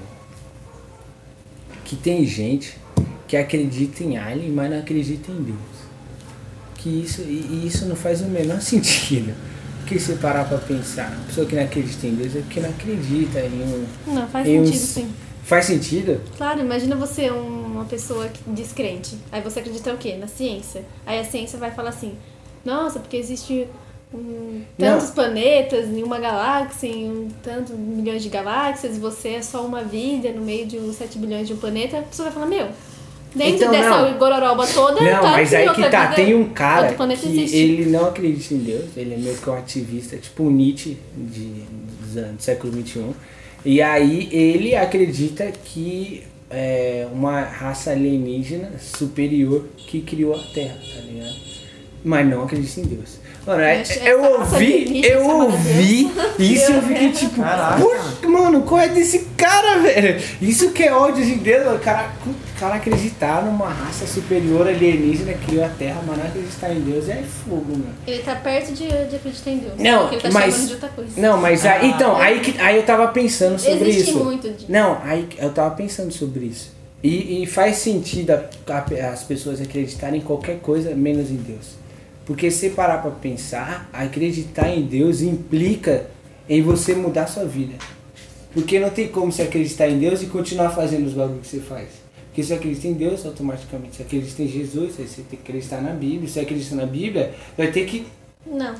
que 1.89 1.95
tem 1.95 2.23
gente 2.25 2.77
que 3.27 3.35
acredita 3.35 4.03
em 4.03 4.15
alien, 4.17 4.51
mas 4.51 4.69
não 4.69 4.77
acredita 4.79 5.31
em 5.31 5.41
Deus. 5.41 5.57
Que 6.75 7.01
isso, 7.01 7.21
e, 7.21 7.65
isso 7.67 7.85
não 7.87 7.95
faz 7.95 8.21
o 8.21 8.25
menor 8.25 8.61
sentido. 8.61 9.33
Porque 9.79 9.99
se 9.99 10.13
parar 10.13 10.45
pra 10.45 10.59
pensar, 10.59 11.07
a 11.07 11.25
pessoa 11.25 11.47
que 11.47 11.55
não 11.55 11.63
acredita 11.63 12.05
em 12.05 12.13
Deus 12.13 12.35
é 12.35 12.39
porque 12.41 12.59
não 12.59 12.69
acredita 12.69 13.39
em 13.39 13.63
um. 13.63 13.85
Não, 14.13 14.27
faz 14.27 14.47
em 14.47 14.59
um- 14.59 14.65
sentido 14.65 14.81
sim. 14.85 15.09
Faz 15.43 15.65
sentido? 15.65 16.21
Claro, 16.37 16.59
imagina 16.61 16.95
você 16.95 17.31
um- 17.31 17.65
uma 17.65 17.85
pessoa 17.85 18.29
descrente. 18.45 19.17
Aí 19.31 19.41
você 19.41 19.59
acredita 19.61 19.91
o 19.91 19.97
quê? 19.97 20.15
Na 20.15 20.27
ciência. 20.27 20.83
Aí 21.07 21.19
a 21.19 21.23
ciência 21.23 21.57
vai 21.57 21.71
falar 21.71 21.89
assim, 21.89 22.13
nossa, 22.63 22.99
porque 22.99 23.17
existe 23.17 23.67
um, 24.13 24.61
tantos 24.77 25.11
planetas 25.11 25.87
em 25.87 26.01
uma 26.03 26.19
galáxia, 26.19 26.87
em 26.87 27.09
um, 27.09 27.27
tantos 27.43 27.75
milhões 27.75 28.23
de 28.23 28.29
galáxias, 28.29 28.97
e 28.97 28.99
você 28.99 29.29
é 29.29 29.41
só 29.41 29.65
uma 29.65 29.83
vida 29.83 30.31
no 30.31 30.41
meio 30.41 30.65
de 30.65 30.77
uns 30.77 30.95
7 30.95 31.17
bilhões 31.19 31.47
de 31.47 31.53
um 31.53 31.57
planeta, 31.57 31.99
a 31.99 32.01
pessoa 32.01 32.29
vai 32.29 32.33
falar, 32.33 32.45
meu, 32.47 32.67
dentro 33.35 33.55
Então, 33.57 33.71
dessa 33.71 34.09
não. 34.09 34.17
gororoba 34.17 34.65
toda, 34.65 34.99
Não, 35.01 35.21
tá 35.21 35.31
mas 35.31 35.53
aí 35.53 35.69
que 35.69 35.81
tá, 35.89 36.05
vida- 36.07 36.15
tem 36.15 36.33
um 36.33 36.49
cara 36.49 36.91
que 36.93 37.13
existe. 37.27 37.55
ele 37.55 37.85
não 37.91 38.05
acredita 38.07 38.53
em 38.55 38.57
Deus, 38.59 38.85
ele 38.97 39.13
é 39.13 39.17
meio 39.17 39.37
que 39.37 39.49
um 39.49 39.53
ativista, 39.53 40.17
tipo 40.17 40.43
um 40.43 40.49
Nietzsche 40.51 40.97
de, 41.15 41.63
dos 42.01 42.17
anos- 42.17 42.37
do 42.37 42.41
século 42.41 42.73
XXI. 42.73 43.11
E 43.63 43.81
aí 43.81 44.27
ele 44.31 44.75
acredita 44.75 45.51
que 45.51 46.23
é 46.49 47.07
uma 47.13 47.41
raça 47.41 47.91
alienígena 47.91 48.71
superior 48.79 49.65
que 49.77 50.01
criou 50.01 50.33
a 50.33 50.39
Terra, 50.51 50.77
tá 50.95 51.01
ligado? 51.01 51.35
Mas 52.03 52.27
não 52.27 52.43
acredita 52.43 52.79
em 52.79 52.83
Deus. 52.85 53.19
Mano, 53.49 53.61
é- 53.63 53.83
eu 54.05 54.23
ouvi, 54.23 55.01
eu 55.03 55.27
ouvi 55.27 56.11
isso 56.37 56.71
e 56.71 56.75
eu 56.75 56.81
fiquei 56.83 57.11
tipo, 57.11 57.41
Caraca. 57.41 57.81
"Puxa, 57.81 58.27
mano, 58.29 58.61
qual 58.61 58.79
é 58.79 58.89
desse 58.89 59.25
cara, 59.35 59.79
velho? 59.79 60.21
Isso 60.39 60.69
que 60.69 60.83
é 60.83 60.93
ódio 60.93 61.25
de 61.25 61.33
Deus, 61.35 61.65
mano. 61.65 61.77
O 61.77 61.79
cara, 61.79 62.11
o 62.27 62.59
cara 62.59 62.75
acreditar 62.75 63.43
numa 63.43 63.67
raça 63.69 64.05
superior 64.05 64.67
alienígena 64.67 65.33
que 65.33 65.47
criou 65.47 65.65
a 65.65 65.69
Terra, 65.69 65.99
mas 66.05 66.17
não 66.19 66.25
acreditar 66.27 66.71
em 66.71 66.79
Deus 66.81 67.09
é 67.09 67.23
fogo, 67.23 67.71
mano. 67.71 67.95
Ele 68.05 68.21
tá 68.21 68.35
perto 68.35 68.71
de, 68.71 68.87
de 68.87 69.15
acreditar 69.15 69.49
em 69.49 69.57
Deus. 69.57 69.73
Não, 69.79 69.99
porque 70.01 70.15
ele 70.17 70.21
tá 70.21 70.29
mas- 70.31 70.53
chamando 70.53 70.67
de 70.67 70.73
outra 70.73 70.89
coisa. 70.89 71.11
Não, 71.17 71.37
mas 71.41 71.65
aí, 71.65 71.79
Ah. 71.81 71.85
então, 71.87 72.15
aí, 72.17 72.39
que, 72.41 72.61
aí 72.61 72.75
eu 72.77 72.83
tava 72.83 73.07
pensando 73.07 73.57
sobre 73.57 73.89
Existe 73.89 74.11
isso. 74.11 74.23
muito 74.23 74.47
disso. 74.47 74.65
Não, 74.69 74.99
aí 75.03 75.27
eu 75.39 75.49
tava 75.51 75.71
pensando 75.75 76.11
sobre 76.13 76.45
isso. 76.45 76.71
E, 77.01 77.41
e 77.41 77.45
faz 77.47 77.77
sentido 77.77 78.31
a- 78.31 78.43
a- 78.73 79.09
as 79.11 79.23
pessoas 79.23 79.59
acreditarem 79.59 80.19
em 80.19 80.23
qualquer 80.23 80.59
coisa 80.59 80.93
menos 80.93 81.31
em 81.31 81.37
Deus. 81.37 81.79
Porque 82.29 82.51
se 82.51 82.69
parar 82.69 82.99
pra 82.99 83.09
pensar, 83.09 83.89
acreditar 83.91 84.69
em 84.69 84.83
Deus 84.83 85.19
implica 85.19 86.05
em 86.47 86.61
você 86.61 86.93
mudar 86.93 87.25
sua 87.25 87.43
vida. 87.43 87.73
Porque 88.53 88.79
não 88.79 88.91
tem 88.91 89.07
como 89.07 89.31
você 89.31 89.41
acreditar 89.41 89.89
em 89.89 89.97
Deus 89.97 90.21
e 90.21 90.27
continuar 90.27 90.69
fazendo 90.69 91.07
os 91.07 91.13
bagulhos 91.13 91.41
que 91.41 91.47
você 91.47 91.59
faz. 91.59 91.87
Porque 92.27 92.43
se 92.43 92.49
você 92.49 92.53
acredita 92.53 92.87
em 92.87 92.93
Deus, 92.93 93.25
automaticamente 93.25 93.95
você 93.95 94.03
acredita 94.03 94.43
em 94.43 94.47
Jesus, 94.47 94.93
aí 94.99 95.07
você 95.07 95.23
tem 95.23 95.39
que 95.39 95.49
acreditar 95.49 95.81
na 95.81 95.89
Bíblia. 95.89 96.27
Se 96.27 96.33
você 96.35 96.39
acredita 96.41 96.75
na 96.75 96.85
Bíblia, 96.85 97.33
vai 97.57 97.71
ter 97.71 97.85
que. 97.87 98.05
Não. 98.45 98.75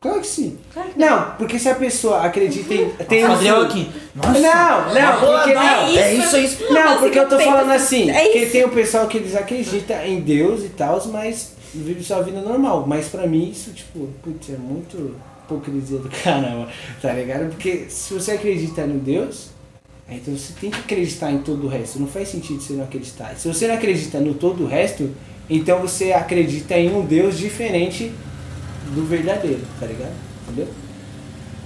Claro 0.00 0.20
que 0.22 0.26
sim. 0.26 0.58
Claro 0.72 0.88
que 0.88 0.98
não. 0.98 1.06
Não, 1.06 1.30
porque 1.36 1.58
se 1.58 1.68
a 1.68 1.74
pessoa 1.74 2.22
acredita 2.22 2.72
em. 2.72 2.88
Tem 2.92 3.26
um- 3.26 3.28
Gabriel 3.28 3.60
aqui. 3.60 3.90
Nossa. 4.14 4.40
Não, 4.40 4.94
não, 4.94 5.20
porque 5.20 5.52
não. 5.52 5.62
É 5.62 6.14
isso, 6.14 6.36
é 6.36 6.40
isso. 6.40 6.72
Não, 6.72 6.98
porque 6.98 7.18
eu 7.18 7.28
tô 7.28 7.38
falando 7.38 7.72
assim, 7.72 8.10
É 8.10 8.28
que 8.30 8.46
tem 8.46 8.64
o 8.64 8.70
pessoal 8.70 9.06
que 9.06 9.18
eles 9.18 9.36
acreditam 9.36 10.02
em 10.02 10.20
Deus 10.20 10.64
e 10.64 10.70
tal, 10.70 11.06
mas 11.08 11.53
vive 11.78 12.02
sua 12.02 12.22
vida 12.22 12.40
normal. 12.40 12.84
Mas 12.86 13.08
pra 13.08 13.26
mim 13.26 13.50
isso, 13.50 13.70
tipo, 13.72 14.08
putz, 14.22 14.50
é 14.50 14.56
muito 14.56 15.16
hipocrisia 15.44 15.98
do 15.98 16.08
caramba, 16.22 16.68
tá 17.00 17.12
ligado? 17.12 17.50
Porque 17.50 17.86
se 17.88 18.14
você 18.14 18.32
acredita 18.32 18.86
no 18.86 18.98
Deus, 18.98 19.50
então 20.08 20.36
você 20.36 20.52
tem 20.60 20.70
que 20.70 20.78
acreditar 20.80 21.30
em 21.32 21.38
todo 21.38 21.64
o 21.64 21.68
resto. 21.68 21.98
Não 21.98 22.06
faz 22.06 22.28
sentido 22.28 22.60
você 22.62 22.72
não 22.74 22.84
acreditar. 22.84 23.34
Se 23.36 23.48
você 23.48 23.66
não 23.66 23.74
acredita 23.74 24.20
no 24.20 24.34
todo 24.34 24.64
o 24.64 24.66
resto, 24.66 25.10
então 25.48 25.80
você 25.80 26.12
acredita 26.12 26.74
em 26.78 26.94
um 26.94 27.04
Deus 27.04 27.38
diferente 27.38 28.12
do 28.94 29.04
verdadeiro, 29.06 29.60
tá 29.80 29.86
ligado? 29.86 30.12
Entendeu? 30.46 30.68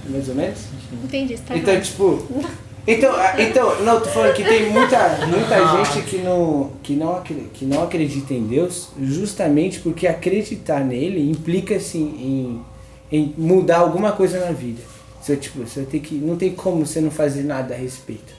Mais 0.09 0.27
ou 0.29 0.35
menos? 0.35 0.59
Entendi, 1.03 1.37
tá 1.37 1.55
Então, 1.55 1.73
errado. 1.73 1.85
tipo. 1.85 2.27
Então, 2.91 3.13
ah, 3.15 3.35
então, 3.39 3.83
não, 3.83 3.99
tô 3.99 4.09
falando 4.09 4.33
que 4.33 4.43
tem 4.43 4.71
muita, 4.71 5.27
muita 5.27 5.77
gente 5.77 6.01
que 6.09 6.17
não, 6.17 6.71
que, 6.81 6.95
não, 6.95 7.21
que 7.21 7.63
não 7.63 7.83
acredita 7.83 8.33
em 8.33 8.47
Deus, 8.47 8.89
justamente 8.99 9.79
porque 9.79 10.07
acreditar 10.07 10.83
nele 10.83 11.29
implica 11.29 11.75
assim 11.75 12.63
em, 13.11 13.15
em 13.15 13.35
mudar 13.37 13.77
alguma 13.77 14.13
coisa 14.13 14.43
na 14.43 14.51
vida. 14.51 14.81
Você, 15.21 15.35
tipo, 15.35 15.59
você 15.59 15.83
tem 15.83 15.99
que. 15.99 16.15
Não 16.15 16.35
tem 16.35 16.49
como 16.49 16.83
você 16.83 16.99
não 16.99 17.11
fazer 17.11 17.43
nada 17.43 17.75
a 17.75 17.77
respeito. 17.77 18.33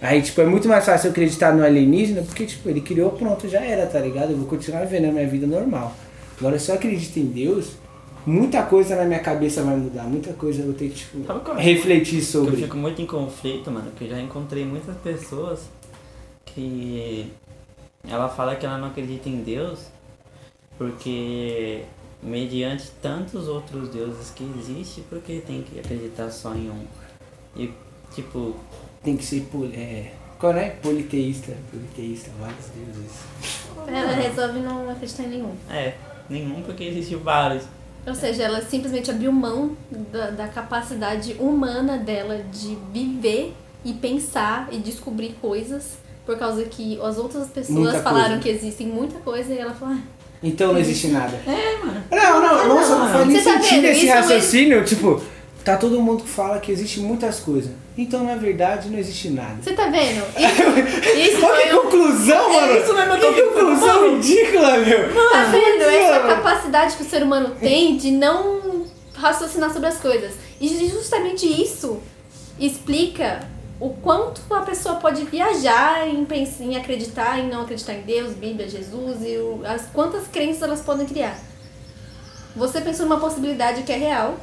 Aí, 0.00 0.22
tipo, 0.22 0.40
é 0.40 0.46
muito 0.46 0.68
mais 0.68 0.86
fácil 0.86 1.10
acreditar 1.10 1.52
no 1.52 1.64
alienígena, 1.64 2.22
porque, 2.22 2.46
tipo, 2.46 2.68
ele 2.68 2.82
criou, 2.82 3.10
pronto, 3.10 3.48
já 3.48 3.60
era, 3.60 3.86
tá 3.86 3.98
ligado? 3.98 4.30
Eu 4.30 4.36
vou 4.36 4.46
continuar 4.46 4.84
vivendo 4.84 5.08
a 5.08 5.12
minha 5.12 5.26
vida 5.26 5.48
normal. 5.48 5.96
Agora, 6.38 6.60
se 6.60 6.70
eu 6.70 6.76
acredito 6.76 7.16
em 7.18 7.26
Deus, 7.26 7.72
muita 8.26 8.62
coisa 8.64 8.96
na 8.96 9.04
minha 9.04 9.20
cabeça 9.20 9.62
vai 9.62 9.76
mudar, 9.76 10.04
muita 10.04 10.32
coisa 10.32 10.60
eu 10.62 10.66
vou 10.66 10.74
ter 10.74 10.88
que, 10.88 10.94
tipo, 10.96 11.18
é? 11.52 11.62
refletir 11.62 12.18
Eu 12.18 12.24
sobre. 12.24 12.56
fico 12.56 12.76
muito 12.76 13.00
em 13.00 13.06
conflito, 13.06 13.70
mano, 13.70 13.90
porque 13.90 14.04
eu 14.04 14.08
já 14.10 14.20
encontrei 14.20 14.64
muitas 14.64 14.96
pessoas 14.98 15.68
que 16.44 17.30
ela 18.08 18.28
fala 18.28 18.56
que 18.56 18.64
ela 18.66 18.78
não 18.78 18.88
acredita 18.88 19.28
em 19.28 19.42
Deus 19.42 19.86
porque 20.78 21.84
mediante 22.22 22.90
tantos 23.02 23.48
outros 23.48 23.90
deuses 23.90 24.30
que 24.30 24.44
existem, 24.58 25.04
porque 25.08 25.40
tem 25.46 25.62
que 25.62 25.78
acreditar 25.78 26.30
só 26.30 26.54
em 26.54 26.70
um. 26.70 26.84
E 27.56 27.70
tipo, 28.14 28.56
Tem 29.02 29.16
que 29.16 29.24
ser 29.24 29.42
poli, 29.52 29.74
é, 29.74 30.12
qual 30.38 30.54
é? 30.54 30.70
Politeísta. 30.70 31.52
Politeísta, 31.70 32.30
vários 32.40 32.66
deuses. 32.74 33.12
Ela 33.86 34.12
resolve 34.12 34.60
não 34.60 34.90
acreditar 34.90 35.24
em 35.24 35.28
nenhum. 35.28 35.54
é, 35.70 35.94
nenhum 36.28 36.62
porque 36.62 36.84
existe 36.84 37.14
vários. 37.16 37.64
Ou 38.06 38.14
seja, 38.14 38.44
ela 38.44 38.62
simplesmente 38.62 39.10
abriu 39.10 39.30
mão 39.30 39.72
da, 40.10 40.30
da 40.30 40.48
capacidade 40.48 41.36
humana 41.38 41.98
dela 41.98 42.42
de 42.52 42.76
viver 42.92 43.54
e 43.84 43.92
pensar 43.92 44.68
e 44.72 44.78
descobrir 44.78 45.36
coisas 45.40 45.98
por 46.26 46.38
causa 46.38 46.64
que 46.64 46.98
as 47.02 47.18
outras 47.18 47.48
pessoas 47.48 47.78
Muita 47.78 48.02
falaram 48.02 48.28
coisa. 48.28 48.42
que 48.42 48.48
existem 48.48 48.86
muita 48.86 49.18
coisa 49.20 49.52
e 49.52 49.58
ela 49.58 49.72
falou, 49.74 49.94
ah, 49.96 50.00
Então 50.42 50.72
não 50.72 50.80
existe 50.80 51.08
nada. 51.08 51.36
É, 51.46 51.76
mano. 51.84 52.02
Não, 52.10 52.40
não, 52.40 52.68
nossa, 52.74 52.96
não 52.98 53.08
faz 53.08 53.26
nem 53.26 53.36
Você 53.38 53.44
tá 53.52 53.60
sentido 53.60 53.82
vendo? 53.82 53.90
esse 53.90 54.04
Isso 54.06 54.14
raciocínio. 54.14 54.84
Tipo, 54.84 55.22
tá 55.64 55.76
todo 55.76 56.00
mundo 56.00 56.22
que 56.24 56.28
fala 56.30 56.58
que 56.60 56.70
existe 56.72 57.00
muitas 57.00 57.40
coisas. 57.40 57.70
Então, 57.98 58.24
na 58.24 58.36
verdade, 58.36 58.88
não 58.88 58.98
existe 58.98 59.28
nada. 59.30 59.56
você 59.62 59.72
tá 59.72 59.88
vendo? 59.88 60.22
Isso, 60.38 61.36
isso 61.36 61.46
Olha 61.46 61.62
que 61.62 61.68
foi 61.68 61.78
um... 61.78 61.82
conclusão, 61.82 62.52
mano! 62.52 62.78
isso 62.78 62.92
não 62.92 63.00
é 63.02 63.06
meu 63.06 63.18
que 63.34 63.42
conclusão 63.42 64.14
ridícula, 64.16 64.78
meu! 64.78 65.14
Tá 65.32 65.44
vendo? 65.50 65.82
Essa 65.82 66.22
Mano. 66.22 66.28
capacidade 66.36 66.96
que 66.96 67.02
o 67.02 67.06
ser 67.08 67.22
humano 67.22 67.54
tem 67.60 67.96
de 67.96 68.10
não 68.10 68.86
raciocinar 69.14 69.70
sobre 69.72 69.88
as 69.88 69.98
coisas. 69.98 70.32
E 70.60 70.88
justamente 70.88 71.46
isso 71.46 72.00
explica 72.58 73.40
o 73.78 73.90
quanto 73.90 74.42
a 74.54 74.60
pessoa 74.60 74.96
pode 74.96 75.24
viajar 75.24 76.06
em, 76.08 76.24
pens- 76.24 76.60
em 76.60 76.76
acreditar, 76.76 77.38
em 77.38 77.48
não 77.48 77.62
acreditar 77.62 77.94
em 77.94 78.02
Deus, 78.02 78.34
Bíblia, 78.34 78.68
Jesus 78.68 79.18
e 79.22 79.36
o- 79.38 79.60
as 79.64 79.86
quantas 79.92 80.26
crenças 80.26 80.62
elas 80.62 80.80
podem 80.80 81.06
criar. 81.06 81.36
Você 82.56 82.80
pensou 82.80 83.06
numa 83.06 83.20
possibilidade 83.20 83.82
que 83.82 83.92
é 83.92 83.96
real, 83.96 84.36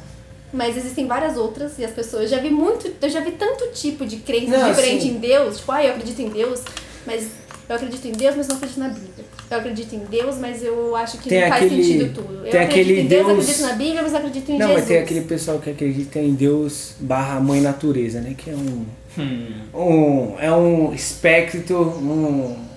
mas 0.52 0.76
existem 0.76 1.06
várias 1.06 1.36
outras 1.36 1.78
e 1.78 1.84
as 1.84 1.90
pessoas 1.92 2.22
eu 2.24 2.28
já 2.28 2.38
vi 2.38 2.50
muito, 2.50 2.90
eu 3.00 3.10
já 3.10 3.20
vi 3.20 3.32
tanto 3.32 3.68
tipo 3.72 4.06
de 4.06 4.16
crença 4.16 4.56
Não, 4.58 4.70
diferente 4.70 5.02
sim. 5.02 5.10
em 5.10 5.18
Deus, 5.18 5.58
tipo, 5.58 5.70
ah, 5.72 5.84
eu 5.84 5.90
acredito 5.92 6.20
em 6.22 6.28
Deus, 6.30 6.60
mas 7.06 7.26
eu 7.68 7.76
acredito 7.76 8.04
em 8.06 8.12
Deus, 8.12 8.34
mas 8.36 8.48
não 8.48 8.56
acredito 8.56 8.78
na 8.80 8.88
Bíblia. 8.88 9.24
Eu 9.50 9.58
acredito 9.58 9.94
em 9.94 9.98
Deus, 10.00 10.36
mas 10.36 10.62
eu 10.62 10.94
acho 10.96 11.16
que 11.18 11.28
Tem 11.30 11.40
não 11.40 11.48
faz 11.48 11.64
aquele- 11.64 11.82
sentido 11.84 12.14
tudo. 12.14 12.34
Eu 12.44 12.50
tem 12.50 12.60
acredito 12.60 12.70
aquele 12.84 13.00
em 13.00 13.06
Deus, 13.06 13.26
Deus- 13.26 13.38
acredito 13.40 13.62
na 13.62 13.72
Bíblia, 13.74 14.02
mas 14.02 14.14
acredito 14.14 14.48
em 14.50 14.58
Não, 14.58 14.66
Jesus. 14.68 14.78
mas 14.78 14.88
tem 14.88 14.98
aquele 14.98 15.20
pessoal 15.22 15.58
que 15.58 15.70
acredita 15.70 16.18
em 16.18 16.34
Deus 16.34 16.92
barra 17.00 17.40
mãe 17.40 17.60
natureza, 17.60 18.20
né? 18.20 18.34
Que 18.36 18.50
é 18.50 18.54
um. 18.54 18.86
Hum. 19.18 19.50
um 19.74 20.36
é 20.38 20.52
um 20.52 20.92
espectro 20.94 21.80
um- 21.80 22.67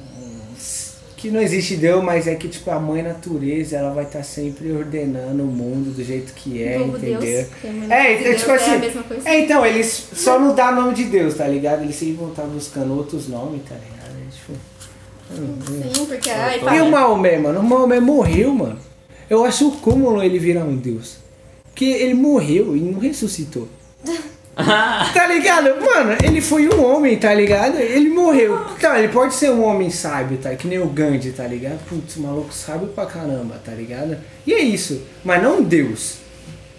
que 1.22 1.30
não 1.30 1.40
existe 1.40 1.76
Deus, 1.76 2.04
mas 2.04 2.26
é 2.26 2.34
que 2.34 2.48
tipo 2.48 2.72
a 2.72 2.80
mãe 2.80 3.04
natureza, 3.04 3.78
ela 3.78 3.94
vai 3.94 4.06
estar 4.06 4.24
sempre 4.24 4.72
ordenando 4.72 5.44
o 5.44 5.46
mundo 5.46 5.96
do 5.96 6.04
jeito 6.04 6.34
que 6.34 6.64
é, 6.64 6.80
Como 6.80 6.98
entendeu? 6.98 7.20
Deus. 7.20 7.48
que 7.62 7.68
É, 7.68 8.18
Deus 8.18 8.22
então, 8.22 8.36
tipo 8.38 8.52
é 8.52 8.56
assim. 8.56 8.72
a 8.72 8.80
mesma 8.80 9.04
coisa. 9.04 9.30
É, 9.30 9.40
então, 9.42 9.64
eles 9.64 10.08
só 10.14 10.40
não 10.40 10.56
dá 10.56 10.72
nome 10.72 10.96
de 10.96 11.04
Deus, 11.04 11.36
tá 11.36 11.48
ligado? 11.48 11.84
Eles 11.84 11.96
sempre 11.96 12.16
vão 12.16 12.30
estar 12.30 12.42
buscando 12.44 12.98
outros 12.98 13.28
nomes, 13.28 13.62
tá 13.70 13.76
ligado? 13.76 14.18
É, 14.18 14.32
tipo, 14.32 15.94
Sim, 15.94 16.06
porque 16.08 16.30
ai, 16.32 16.60
E 16.78 16.82
o 16.82 16.90
Maomé, 16.90 17.38
mano? 17.38 17.60
O 17.60 17.64
Maomé 17.64 18.00
morreu, 18.00 18.52
mano. 18.56 18.80
Eu 19.30 19.46
acho 19.46 19.68
o 19.68 19.72
cúmulo 19.74 20.24
ele 20.24 20.40
virar 20.40 20.66
um 20.66 20.76
deus. 20.76 21.18
Porque 21.66 21.86
ele 21.86 22.16
morreu 22.16 22.76
e 22.76 22.80
não 22.80 23.00
ressuscitou. 23.00 23.68
tá 25.14 25.28
ligado? 25.28 25.70
Mano, 25.84 26.16
ele 26.24 26.42
foi 26.42 26.68
um 26.70 26.84
homem, 26.86 27.18
tá 27.18 27.34
ligado? 27.34 27.78
Ele 27.78 28.10
morreu. 28.10 28.60
Tá, 28.80 28.98
ele 29.00 29.08
pode 29.10 29.34
ser 29.34 29.52
um 29.52 29.64
homem 29.64 29.90
sábio, 29.90 30.38
tá? 30.38 30.54
Que 30.56 30.68
nem 30.68 30.80
o 30.80 30.88
Gandhi, 30.88 31.32
tá 31.32 31.46
ligado? 31.46 31.80
Putz, 31.88 32.18
maluco 32.18 32.54
sábio 32.54 32.88
pra 32.90 33.06
caramba, 33.06 33.60
tá 33.64 33.72
ligado? 33.72 34.18
E 34.46 34.54
é 34.54 34.60
isso. 34.62 35.02
Mas 35.24 35.42
não 35.42 35.60
um 35.60 35.64
deus. 35.64 36.16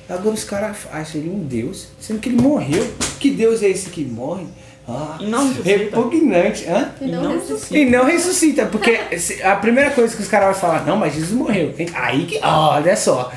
Agora 0.09 0.35
os 0.35 0.45
caras 0.45 0.77
acham 0.93 1.21
ele 1.21 1.31
um 1.31 1.39
deus, 1.45 1.89
sendo 2.01 2.21
que 2.21 2.29
ele 2.29 2.41
morreu. 2.41 2.87
Que 3.19 3.31
deus 3.31 3.63
é 3.63 3.69
esse 3.69 3.89
que 3.91 4.05
morre? 4.05 4.45
Ah, 4.87 5.17
E 5.21 5.27
não 5.27 5.47
ressuscita. 5.49 5.69
repugnante. 5.79 6.67
Hã? 6.69 6.91
E 7.01 7.07
não 7.07 7.23
não 7.23 7.33
ressuscita. 7.39 7.79
E 7.79 7.85
não 7.89 8.05
ressuscita, 8.05 8.67
porque 8.67 8.99
a 9.45 9.55
primeira 9.57 9.91
coisa 9.93 10.15
que 10.15 10.21
os 10.23 10.29
caras 10.29 10.51
vão 10.51 10.61
falar, 10.61 10.85
não, 10.85 10.97
mas 10.97 11.15
Jesus 11.15 11.31
morreu. 11.33 11.73
Aí 11.95 12.27
que, 12.27 12.39
olha 12.43 12.97
só, 12.97 13.33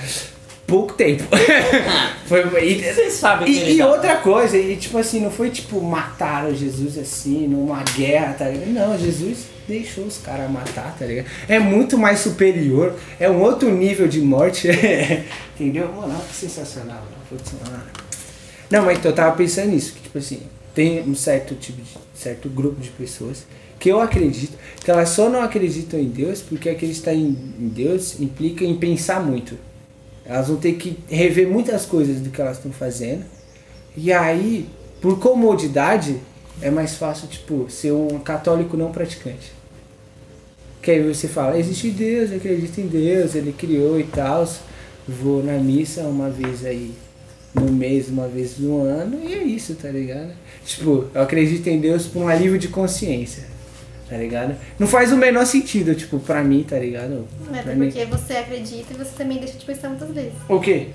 pouco 0.65 0.93
tempo. 0.93 1.23
foi, 2.27 2.41
e, 2.63 2.81
Vocês 2.81 3.13
sabem 3.13 3.45
que 3.45 3.59
e, 3.59 3.77
e 3.77 3.81
outra 3.81 4.17
coisa, 4.17 4.57
e 4.57 4.75
tipo 4.75 4.97
assim, 4.97 5.21
não 5.21 5.31
foi 5.31 5.49
tipo 5.49 5.81
mataram 5.81 6.53
Jesus 6.53 6.97
assim, 6.97 7.47
numa 7.47 7.83
guerra, 7.83 8.33
tá 8.33 8.49
ligado? 8.49 8.71
Não, 8.71 8.97
Jesus 8.97 9.45
deixou 9.67 10.05
os 10.05 10.17
caras 10.17 10.49
matar, 10.49 10.95
tá 10.97 11.05
ligado? 11.05 11.27
É 11.47 11.59
muito 11.59 11.97
mais 11.97 12.19
superior, 12.19 12.95
é 13.19 13.29
um 13.29 13.41
outro 13.41 13.71
nível 13.71 14.07
de 14.07 14.21
morte, 14.21 14.67
entendeu? 15.59 15.91
Mano, 15.91 16.19
que 16.27 16.35
sensacional. 16.35 17.03
mano. 17.31 17.83
Não, 18.69 18.85
mas 18.85 18.97
então 18.97 19.11
eu 19.11 19.15
tava 19.15 19.35
pensando 19.35 19.69
nisso, 19.69 19.93
que 19.93 20.01
tipo 20.01 20.17
assim, 20.17 20.41
tem 20.73 21.01
um 21.01 21.15
certo 21.15 21.55
tipo 21.55 21.81
de 21.81 21.89
certo 22.13 22.49
grupo 22.49 22.81
de 22.81 22.89
pessoas 22.89 23.45
que 23.79 23.89
eu 23.89 24.01
acredito 24.01 24.57
que 24.83 24.89
elas 24.89 25.09
só 25.09 25.29
não 25.29 25.41
acreditam 25.41 25.99
em 25.99 26.07
Deus 26.07 26.41
porque 26.41 26.69
acreditar 26.69 27.13
em 27.13 27.33
Deus 27.33 28.19
implica 28.19 28.63
em 28.63 28.75
pensar 28.75 29.19
muito. 29.19 29.57
Elas 30.25 30.47
vão 30.47 30.57
ter 30.57 30.73
que 30.73 30.97
rever 31.07 31.47
muitas 31.47 31.85
coisas 31.85 32.19
do 32.19 32.29
que 32.29 32.41
elas 32.41 32.57
estão 32.57 32.71
fazendo. 32.71 33.23
E 33.95 34.11
aí, 34.11 34.67
por 35.01 35.19
comodidade, 35.19 36.17
é 36.61 36.69
mais 36.69 36.95
fácil, 36.95 37.27
tipo, 37.27 37.67
ser 37.69 37.91
um 37.91 38.19
católico 38.19 38.75
não 38.75 38.91
praticante. 38.91 39.53
Que 40.81 40.91
aí 40.91 41.13
você 41.13 41.27
fala, 41.27 41.57
existe 41.57 41.89
Deus, 41.89 42.31
eu 42.31 42.37
acredito 42.37 42.79
em 42.79 42.87
Deus, 42.87 43.35
ele 43.35 43.53
criou 43.53 43.99
e 43.99 44.03
tal. 44.03 44.47
Vou 45.07 45.43
na 45.43 45.57
missa 45.57 46.01
uma 46.01 46.29
vez 46.29 46.65
aí 46.65 46.93
no 47.53 47.71
mês, 47.71 48.09
uma 48.09 48.27
vez 48.27 48.57
no 48.59 48.81
ano, 48.81 49.19
e 49.23 49.33
é 49.33 49.43
isso, 49.43 49.75
tá 49.75 49.89
ligado? 49.89 50.31
Tipo, 50.65 51.05
eu 51.13 51.21
acredito 51.21 51.65
em 51.67 51.79
Deus 51.79 52.05
por 52.05 52.23
um 52.23 52.27
alívio 52.27 52.57
de 52.57 52.67
consciência, 52.67 53.43
tá 54.09 54.17
ligado? 54.17 54.55
Não 54.79 54.87
faz 54.87 55.11
o 55.11 55.17
menor 55.17 55.45
sentido, 55.45 55.95
tipo, 55.95 56.19
pra 56.19 56.43
mim, 56.43 56.63
tá 56.67 56.77
ligado? 56.77 57.27
É 57.47 57.51
Pra 57.51 57.59
até 57.61 57.75
mim. 57.75 57.89
porque 57.91 58.05
você 58.05 58.33
acredita 58.33 58.93
e 58.93 58.97
você 58.97 59.11
também 59.17 59.37
deixa 59.39 59.57
de 59.57 59.65
pensar 59.65 59.89
muitas 59.89 60.09
vezes. 60.11 60.33
O 60.47 60.59
quê? 60.59 60.89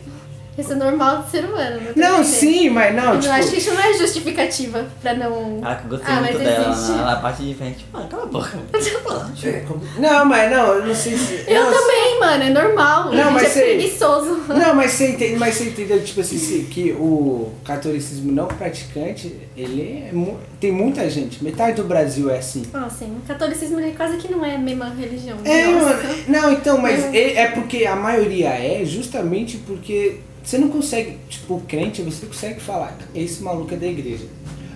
Isso 0.61 0.73
é 0.73 0.77
normal 0.77 1.18
do 1.23 1.31
ser 1.31 1.44
humano, 1.44 1.81
não 1.81 1.92
Não, 1.96 2.20
entendendo. 2.20 2.25
sim, 2.25 2.70
mas 2.70 2.94
não, 2.94 3.14
Eu 3.14 3.20
tipo... 3.20 3.33
acho 3.35 3.51
que 3.51 3.57
isso 3.57 3.73
não 3.75 3.81
é 3.81 3.92
justificativa 3.94 4.87
pra 5.01 5.14
não. 5.14 5.61
Ah, 5.64 5.75
que 5.77 5.85
eu 5.85 5.90
gostei 5.90 6.14
Ah, 6.14 6.20
muito 6.20 6.38
dela. 6.38 6.77
Ela 7.01 7.14
bate 7.16 7.42
de 7.42 7.55
frente. 7.55 7.87
Mano, 7.92 8.09
cala 8.09 8.23
a 8.25 8.27
boca. 8.27 8.59
Não, 9.99 10.25
mas 10.25 10.51
não, 10.51 10.66
eu 10.75 10.87
não 10.87 10.94
sei 10.94 11.16
se... 11.16 11.44
Eu 11.46 11.64
não, 11.64 11.73
também, 11.73 12.20
mano, 12.20 12.42
é 12.44 12.51
normal. 12.51 13.05
Não, 13.12 13.12
a 13.12 13.25
gente 13.25 13.33
mas 13.35 13.42
é 13.44 13.49
sei. 13.49 13.77
preguiçoso. 13.79 14.40
Não, 14.49 14.75
mas 14.75 14.92
você 14.92 15.11
entende, 15.11 15.37
mas 15.38 15.55
você 15.55 15.64
entendeu, 15.64 16.03
tipo 16.03 16.20
assim, 16.20 16.38
se- 16.38 16.64
que 16.70 16.92
o 16.92 17.53
catolicismo 17.64 18.33
não 18.33 18.46
praticante, 18.46 19.35
ele 19.57 20.05
é 20.09 20.12
mu- 20.12 20.38
tem 20.61 20.70
muita 20.73 21.09
gente, 21.09 21.42
metade 21.42 21.77
do 21.77 21.85
Brasil 21.85 22.31
é 22.31 22.38
assim. 22.38 22.64
Ah, 22.73 22.88
sim. 22.90 23.16
O 23.23 23.27
catolicismo 23.27 23.79
ele 23.81 23.92
quase 23.96 24.16
que 24.16 24.31
não 24.31 24.44
é 24.44 24.57
a 24.57 24.59
mesma 24.59 24.90
religião. 24.90 25.38
É, 25.44 25.66
mano, 25.66 25.99
não, 26.29 26.53
então, 26.53 26.79
mas 26.79 27.03
É. 27.14 27.16
é, 27.16 27.37
é 27.42 27.46
porque 27.51 27.85
a 27.87 27.96
maioria 27.96 28.49
é 28.51 28.85
justamente 28.85 29.59
porque 29.59 30.16
você 30.51 30.59
não 30.59 30.69
consegue, 30.69 31.17
tipo, 31.29 31.55
o 31.55 31.61
crente, 31.61 32.03
você 32.03 32.27
consegue 32.27 32.59
falar, 32.59 32.99
esse 33.15 33.41
maluco 33.41 33.73
é 33.73 33.77
da 33.77 33.87
igreja. 33.87 34.25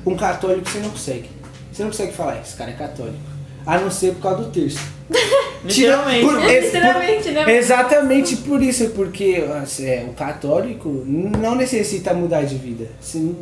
Um 0.07 0.15
católico 0.15 0.69
você 0.69 0.79
não 0.79 0.91
consegue. 0.91 1.29
Você 1.73 1.83
não 1.83 1.91
consegue 1.91 2.13
falar, 2.13 2.41
esse 2.41 2.55
cara 2.55 2.71
é 2.71 2.75
católico. 2.75 3.19
A 3.67 3.77
não 3.81 3.91
ser 3.91 4.15
por 4.15 4.23
causa 4.23 4.45
do 4.45 4.51
terço. 4.53 4.79
Literalmente. 5.65 6.25
Por- 6.27 6.41
Literalmente, 6.45 7.31
né? 7.33 7.57
Exatamente 7.57 8.37
por 8.37 8.63
isso, 8.63 8.91
porque 8.91 9.45
assim, 9.61 9.87
é, 9.87 10.07
o 10.09 10.13
católico 10.13 10.89
não 10.89 11.57
necessita 11.57 12.15
mudar 12.15 12.43
de 12.45 12.55
vida. 12.55 12.87
Você, 13.01 13.33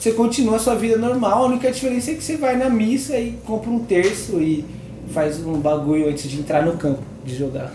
você 0.00 0.10
continua 0.10 0.56
a 0.56 0.58
sua 0.58 0.74
vida 0.74 0.96
normal, 0.96 1.44
a 1.44 1.46
única 1.46 1.70
diferença 1.70 2.10
é 2.10 2.14
que 2.14 2.24
você 2.24 2.36
vai 2.36 2.56
na 2.56 2.68
missa 2.68 3.16
e 3.16 3.38
compra 3.46 3.70
um 3.70 3.84
terço 3.84 4.40
e 4.42 4.64
faz 5.12 5.38
um 5.46 5.60
bagulho 5.60 6.08
antes 6.08 6.28
de 6.28 6.40
entrar 6.40 6.64
no 6.64 6.76
campo 6.76 7.02
de 7.24 7.36
jogar. 7.36 7.72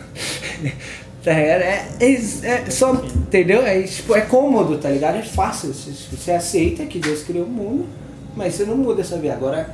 Tá 1.23 1.31
ligado? 1.33 1.61
É, 1.61 1.87
é, 2.01 2.13
é 2.65 2.69
só, 2.69 2.93
entendeu? 2.95 3.65
É, 3.65 3.81
tipo, 3.83 4.13
é 4.15 4.21
cômodo, 4.21 4.77
tá 4.77 4.89
ligado? 4.89 5.15
É 5.17 5.23
fácil. 5.23 5.73
Você, 5.73 5.91
você 6.15 6.31
aceita 6.31 6.85
que 6.85 6.99
Deus 6.99 7.23
criou 7.23 7.45
o 7.45 7.49
mundo, 7.49 7.85
mas 8.35 8.55
você 8.55 8.65
não 8.65 8.75
muda 8.75 9.01
a 9.01 9.05
sua 9.05 9.17
vida. 9.19 9.33
Agora, 9.33 9.73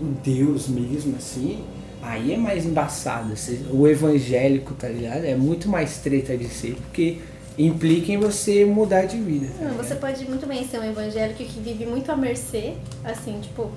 o 0.00 0.04
Deus 0.04 0.68
mesmo, 0.68 1.16
assim, 1.16 1.64
aí 2.02 2.34
é 2.34 2.36
mais 2.36 2.66
embaçado. 2.66 3.34
Você- 3.34 3.60
o 3.70 3.88
evangélico, 3.88 4.74
tá 4.74 4.88
ligado? 4.88 5.24
É 5.24 5.34
muito 5.34 5.68
mais 5.68 5.98
treta 5.98 6.36
de 6.36 6.48
ser, 6.48 6.74
porque 6.74 7.18
implica 7.58 8.12
em 8.12 8.18
você 8.18 8.64
mudar 8.66 9.06
de 9.06 9.16
vida. 9.16 9.46
tá 9.58 9.64
Não, 9.64 9.74
você 9.74 9.94
pode 9.94 10.24
muito 10.26 10.46
bem 10.46 10.66
ser 10.68 10.80
um 10.80 10.84
evangélico 10.84 11.42
que 11.42 11.60
vive 11.60 11.86
muito 11.86 12.10
à 12.12 12.16
mercê, 12.16 12.74
assim, 13.04 13.40
tipo, 13.40 13.70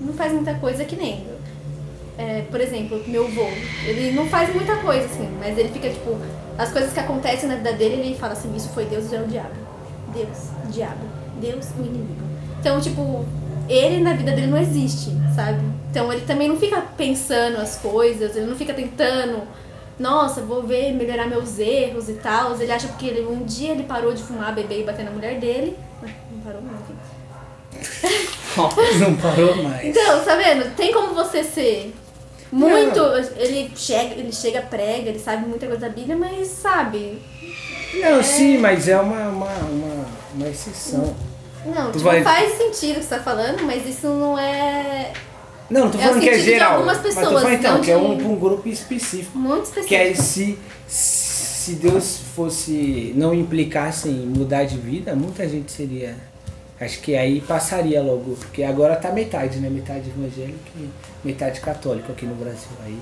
não 0.00 0.12
faz 0.12 0.32
muita 0.32 0.54
coisa 0.54 0.84
que 0.84 0.94
nem. 0.96 1.24
É, 2.18 2.42
por 2.50 2.60
exemplo, 2.60 3.00
meu 3.06 3.26
avô, 3.26 3.46
ele 3.86 4.10
não 4.10 4.26
faz 4.26 4.52
muita 4.52 4.74
coisa, 4.78 5.04
assim, 5.06 5.28
mas 5.38 5.56
ele 5.56 5.68
fica, 5.68 5.88
tipo, 5.88 6.18
as 6.58 6.72
coisas 6.72 6.92
que 6.92 6.98
acontecem 6.98 7.48
na 7.48 7.54
vida 7.54 7.72
dele, 7.74 7.94
ele 8.02 8.14
fala 8.16 8.32
assim, 8.32 8.54
isso 8.56 8.70
foi 8.70 8.86
Deus, 8.86 9.08
já 9.08 9.18
é 9.18 9.22
o 9.22 9.26
diabo. 9.28 9.54
Deus, 10.12 10.50
diabo. 10.68 11.06
Deus, 11.40 11.66
o 11.78 11.80
inimigo. 11.80 12.20
Então, 12.58 12.80
tipo, 12.80 13.24
ele 13.68 14.02
na 14.02 14.14
vida 14.14 14.32
dele 14.32 14.48
não 14.48 14.58
existe, 14.58 15.12
sabe? 15.32 15.60
Então 15.90 16.12
ele 16.12 16.22
também 16.22 16.48
não 16.48 16.56
fica 16.56 16.82
pensando 16.96 17.58
as 17.58 17.76
coisas, 17.76 18.34
ele 18.34 18.46
não 18.46 18.56
fica 18.56 18.74
tentando, 18.74 19.42
nossa, 19.96 20.40
vou 20.40 20.64
ver, 20.64 20.92
melhorar 20.92 21.28
meus 21.28 21.60
erros 21.60 22.08
e 22.08 22.14
tal. 22.14 22.60
Ele 22.60 22.72
acha 22.72 22.88
porque 22.88 23.06
ele, 23.06 23.26
um 23.26 23.44
dia 23.44 23.70
ele 23.70 23.84
parou 23.84 24.12
de 24.12 24.24
fumar, 24.24 24.52
beber 24.52 24.80
e 24.80 24.84
bater 24.84 25.04
na 25.04 25.12
mulher 25.12 25.38
dele. 25.38 25.78
Não 26.32 26.40
parou, 26.40 26.62
não, 26.62 26.72
enfim. 26.74 26.98
Não 28.98 29.14
parou 29.16 29.62
mais. 29.62 29.86
Então, 29.86 30.24
tá 30.24 30.34
vendo? 30.34 30.74
Tem 30.74 30.92
como 30.92 31.14
você 31.14 31.44
ser 31.44 31.94
muito. 32.52 33.00
Ele 33.36 33.70
chega, 33.76 34.14
ele 34.14 34.32
chega, 34.32 34.62
prega, 34.62 35.08
ele 35.10 35.18
sabe 35.18 35.46
muita 35.46 35.66
coisa 35.66 35.82
da 35.82 35.88
Bíblia, 35.88 36.16
mas 36.16 36.48
sabe. 36.48 37.18
Não, 37.94 38.22
sim, 38.22 38.58
mas 38.58 38.88
é 38.88 38.98
uma, 39.00 39.28
uma, 39.28 39.46
uma, 39.54 40.06
uma 40.34 40.48
exceção. 40.48 41.14
Não, 41.66 41.86
tipo, 41.90 42.04
vai- 42.04 42.22
faz 42.22 42.52
sentido 42.56 42.96
o 42.96 43.00
que 43.00 43.04
você 43.06 43.16
tá 43.16 43.20
falando, 43.22 43.62
mas 43.64 43.86
isso 43.86 44.06
não 44.06 44.38
é 44.38 45.12
Não, 45.68 45.82
não 45.82 45.90
tô 45.90 45.98
É 45.98 46.02
falando 46.02 46.20
que 46.20 46.28
é 46.28 46.32
sentido 46.32 46.44
de 46.44 46.50
geral. 46.52 46.72
algumas 46.76 46.96
mas 46.98 47.14
tô 47.14 47.20
pessoas, 47.20 47.42
falando 47.42 47.58
então 47.58 47.74
não 47.74 47.80
que 47.82 47.90
é 47.90 47.96
um, 47.96 48.32
um 48.32 48.36
grupo 48.36 48.68
específico. 48.68 49.36
muito 49.38 49.64
específico. 49.64 49.88
Que 49.88 49.96
aí 49.96 50.16
se, 50.16 50.58
se 50.86 51.72
Deus 51.74 52.20
fosse. 52.34 53.12
não 53.16 53.34
implicasse 53.34 54.08
em 54.08 54.26
mudar 54.26 54.64
de 54.64 54.76
vida, 54.78 55.14
muita 55.16 55.48
gente 55.48 55.70
seria. 55.72 56.14
Acho 56.80 57.00
que 57.00 57.16
aí 57.16 57.40
passaria 57.40 58.00
logo. 58.00 58.36
Porque 58.36 58.62
agora 58.62 58.94
tá 58.96 59.10
metade, 59.10 59.58
né? 59.58 59.68
Metade 59.68 60.10
evangélico 60.10 60.58
e 60.78 60.88
metade 61.24 61.60
católico 61.60 62.12
aqui 62.12 62.26
no 62.26 62.34
Brasil. 62.34 62.68
Aí. 62.84 62.98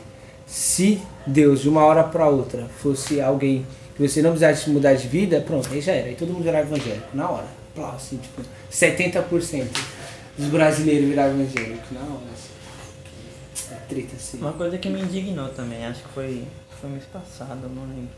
Se 0.46 1.02
Deus 1.26 1.61
de 1.61 1.68
uma 1.68 1.85
hora 1.85 2.05
pra 2.05 2.29
outra 2.29 2.66
fosse 2.79 3.20
alguém 3.20 3.66
que 3.96 4.07
você 4.07 4.22
não 4.22 4.31
precisasse 4.31 4.70
mudar 4.70 4.94
de 4.94 5.09
vida, 5.09 5.40
pronto, 5.40 5.68
aí 5.72 5.81
já 5.81 5.92
era. 5.92 6.09
Aí 6.09 6.14
todo 6.14 6.33
mundo 6.33 6.44
virava 6.44 6.66
evangélico, 6.66 7.09
na 7.14 7.31
hora. 7.31 7.46
Assim, 7.94 8.16
tipo, 8.16 8.42
70% 8.70 9.66
dos 10.38 10.48
brasileiros 10.48 11.09
viravam 11.09 11.40
evangélicos, 11.40 11.90
na 11.90 12.00
hora. 12.00 12.26
Assim. 12.33 13.74
É 13.74 13.79
treta 13.88 14.16
assim. 14.16 14.38
Uma 14.38 14.52
coisa 14.52 14.79
que 14.79 14.88
me 14.88 15.00
indignou 15.00 15.48
também, 15.48 15.85
acho 15.85 16.02
que 16.02 16.09
foi, 16.11 16.44
foi 16.81 16.90
mês 16.90 17.05
passado, 17.05 17.68
não 17.68 17.83
lembro. 17.83 18.09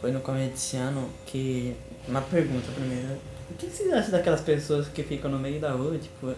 Foi 0.00 0.12
no 0.12 0.20
começo 0.20 0.50
desse 0.50 0.76
ano 0.76 1.08
que. 1.24 1.74
Uma 2.06 2.20
pergunta 2.20 2.70
primeiro. 2.72 3.18
O 3.50 3.54
que 3.54 3.66
vocês 3.66 3.92
acham 3.92 4.10
daquelas 4.10 4.40
pessoas 4.40 4.88
que 4.88 5.02
ficam 5.02 5.30
no 5.30 5.38
meio 5.38 5.60
da 5.60 5.72
rua, 5.72 5.96
tipo, 5.98 6.34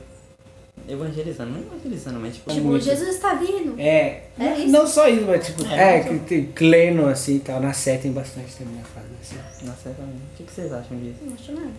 evangelizando? 0.89 1.51
Não 1.53 1.61
evangelizando, 1.61 2.21
mas 2.21 2.35
tipo. 2.35 2.51
Tipo, 2.53 2.67
muito. 2.67 2.85
Jesus 2.85 3.09
está 3.09 3.35
vindo. 3.35 3.75
É, 3.79 4.23
É 4.39 4.45
não- 4.45 4.57
isso. 4.59 4.69
não 4.69 4.87
só 4.87 5.09
isso, 5.09 5.25
mas 5.27 5.47
tipo, 5.47 5.65
É, 5.67 5.97
é, 5.99 6.01
que 6.01 6.19
tem 6.21 6.45
Cleno 6.47 7.07
assim 7.09 7.37
e 7.37 7.41
tal, 7.41 7.61
na 7.61 7.73
Sé 7.73 7.97
tem 7.99 8.13
bastante 8.13 8.55
também 8.57 8.75
na 8.75 8.83
casa 8.83 9.07
assim. 9.21 9.67
Nossa, 9.67 9.89
exatamente. 9.89 10.17
O 10.35 10.37
que 10.37 10.43
que 10.45 10.53
vocês 10.53 10.73
acham 10.73 10.99
disso? 10.99 11.19
Não 11.23 11.35
acho 11.35 11.53
nada. 11.53 11.71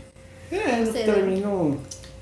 É, 0.51 0.83
Você, 0.85 1.03
também 1.03 1.39
não. 1.41 1.77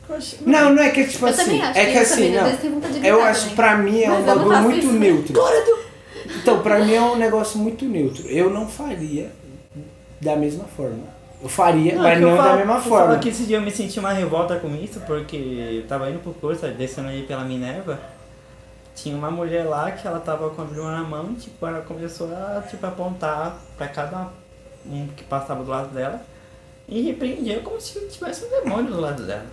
Poxa, 0.07 0.37
Não, 0.45 0.73
não 0.73 0.81
é 0.83 0.89
que 0.89 1.05
tipo 1.05 1.25
Eu 1.25 1.29
assim, 1.29 1.43
também 1.43 1.61
acho. 1.61 1.79
é 1.79 1.85
que 1.91 1.97
eu 1.97 2.01
assim, 2.01 2.15
também, 2.15 3.01
não. 3.01 3.03
Eu 3.09 3.21
acho, 3.23 3.41
também. 3.41 3.55
pra 3.55 3.77
mim 3.77 4.01
é 4.01 4.07
Mas 4.09 4.19
um 4.19 4.25
não 4.25 4.35
bagulho 4.47 4.61
muito 4.63 4.77
isso. 4.85 4.93
neutro. 4.93 5.35
Então, 6.41 6.61
pra 6.61 6.79
mim 6.79 6.93
é 6.93 7.01
um 7.01 7.15
negócio 7.17 7.57
muito 7.59 7.83
neutro. 7.85 8.25
Eu 8.27 8.49
não 8.49 8.67
faria 8.67 9.29
da 10.21 10.35
mesma 10.35 10.63
forma. 10.65 11.16
Eu 11.41 11.47
faria, 11.49 11.95
Não, 11.95 12.01
mas 12.03 12.19
não 12.19 12.35
falo- 12.35 12.49
da 12.49 12.55
mesma 12.57 12.81
forma. 12.81 13.07
falo 13.09 13.19
que 13.19 13.29
esse 13.29 13.43
dia 13.43 13.57
eu 13.57 13.61
me 13.61 13.69
senti 13.71 13.99
uma 13.99 14.11
revolta 14.11 14.55
com 14.57 14.73
isso, 14.75 14.99
porque 15.01 15.35
eu 15.37 15.87
tava 15.87 16.09
indo 16.09 16.19
pro 16.19 16.33
curso, 16.33 16.67
descendo 16.69 17.09
aí 17.09 17.23
pela 17.23 17.43
Minerva, 17.43 17.99
tinha 18.95 19.15
uma 19.15 19.29
mulher 19.29 19.63
lá 19.65 19.91
que 19.91 20.07
ela 20.07 20.19
tava 20.19 20.49
com 20.49 20.61
a 20.63 20.65
Bíblia 20.65 20.85
na 20.85 21.03
mão 21.03 21.29
e 21.31 21.35
tipo, 21.35 21.67
ela 21.67 21.81
começou 21.81 22.27
a 22.33 22.61
tipo, 22.67 22.83
apontar 22.87 23.55
pra 23.77 23.87
cada 23.87 24.29
um 24.89 25.07
que 25.15 25.23
passava 25.25 25.63
do 25.63 25.69
lado 25.69 25.89
dela 25.93 26.19
e 26.89 27.01
repreendia 27.03 27.59
como 27.59 27.79
se 27.79 27.99
tivesse 28.07 28.45
um 28.45 28.49
demônio 28.49 28.91
do 28.91 28.99
lado 28.99 29.21
dela. 29.23 29.45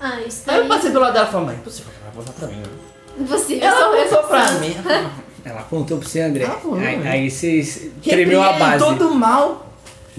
Ah, 0.00 0.18
isso 0.22 0.48
Aí 0.48 0.56
eu 0.56 0.62
daí. 0.62 0.68
passei 0.70 0.90
do 0.92 0.98
lado 1.00 1.12
dela 1.12 1.28
e 1.28 1.30
falei, 1.30 1.46
mãe, 1.48 1.56
impossível, 1.56 1.92
ela 2.00 2.10
vai 2.10 2.22
apontar 2.22 2.34
pra 2.34 2.48
mim. 2.48 2.62
né?" 2.62 3.26
Você, 3.26 3.58
Ela 3.60 3.78
apontou 3.86 4.08
sou 4.08 4.22
pra 4.28 4.50
mim. 4.52 4.76
Ela 5.44 5.60
apontou 5.60 5.98
pra 5.98 6.08
você, 6.08 6.20
André. 6.22 6.46
Falou, 6.46 6.78
aí, 6.78 6.96
né? 6.98 7.10
aí 7.10 7.30
você 7.30 7.92
tremeu 8.02 8.42
a 8.42 8.52
base. 8.54 8.78
todo 8.84 9.14
mal, 9.14 9.66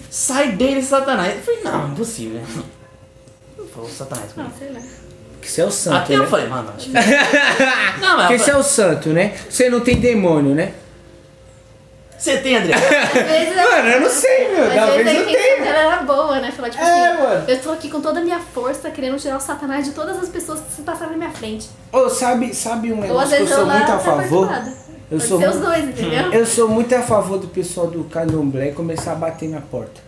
sai 0.10 0.52
dele, 0.54 0.82
Satanás. 0.82 1.36
Eu 1.36 1.42
falei, 1.42 1.62
não, 1.64 1.88
impossível. 1.90 2.42
Não 3.58 3.66
falou 3.68 3.90
Satanás 3.90 4.30
Ah, 4.32 4.34
comigo. 4.36 4.54
sei 4.58 4.72
lá. 4.72 4.80
Que 5.42 5.50
você 5.50 5.62
é 5.62 5.66
o 5.66 5.72
santo, 5.72 5.98
Até 5.98 6.16
né? 6.18 6.24
eu 6.24 6.28
falei, 6.30 6.48
mano, 6.48 6.72
acho 6.78 6.86
que... 6.86 6.94
Não, 8.00 8.18
mas 8.18 8.28
Porque 8.28 8.34
eu 8.36 8.40
você 8.46 8.52
é 8.52 8.56
o 8.58 8.64
santo, 8.64 9.10
né? 9.10 9.34
Você 9.50 9.70
não 9.72 9.80
tem 9.82 10.00
demônio, 10.00 10.54
né? 10.54 10.74
Você 12.16 12.38
tem, 12.38 12.58
André? 12.58 12.76
Às 12.76 13.12
vezes, 13.14 13.56
Mano, 13.56 13.90
eu 13.90 14.02
não 14.02 14.10
sei, 14.10 14.48
meu. 14.56 14.68
às 14.68 14.76
Talvez 14.76 14.98
vezes 15.04 15.08
a 15.08 15.14
eu 15.14 15.24
intenção 15.24 15.56
tenha. 15.56 15.64
dela 15.74 15.94
era 15.94 16.04
boa, 16.04 16.40
né? 16.40 16.52
Falar, 16.52 16.70
tipo 16.70 16.84
É, 16.84 17.08
assim, 17.08 17.24
mano. 17.24 17.46
eu 17.48 17.62
tô 17.64 17.72
aqui 17.72 17.90
com 17.90 18.00
toda 18.00 18.20
a 18.20 18.24
minha 18.24 18.40
força 18.40 18.92
querendo 18.92 19.18
tirar 19.18 19.38
o 19.38 19.40
satanás 19.40 19.86
de 19.86 19.92
todas 19.94 20.22
as 20.22 20.30
pessoas 20.30 20.60
que 20.60 20.72
se 20.72 20.82
passaram 20.84 21.14
na 21.14 21.18
minha 21.18 21.32
frente. 21.32 21.68
Ô, 21.92 22.08
sabe, 22.08 22.54
sabe 22.54 22.94
um 22.94 22.98
Ou 22.98 23.02
às 23.02 23.08
negócio 23.08 23.30
que 23.30 23.34
eu 23.34 23.40
vezes 23.40 23.56
sou 23.56 23.64
ela 23.64 23.74
muito 23.74 23.92
a 23.92 23.96
tá 23.96 24.00
favor? 24.00 24.48
Eu 25.12 25.18
Pode 25.18 25.28
sou 25.28 25.40
ser 25.40 25.50
os 25.50 25.60
dois, 25.60 25.84
entendeu? 25.90 26.32
Eu 26.32 26.46
sou 26.46 26.70
muito 26.70 26.96
a 26.96 27.02
favor 27.02 27.38
do 27.38 27.48
pessoal 27.48 27.88
do 27.88 28.06
candomblé 28.06 28.72
começar 28.72 29.12
a 29.12 29.16
bater 29.16 29.50
na 29.50 29.60
porta. 29.60 30.00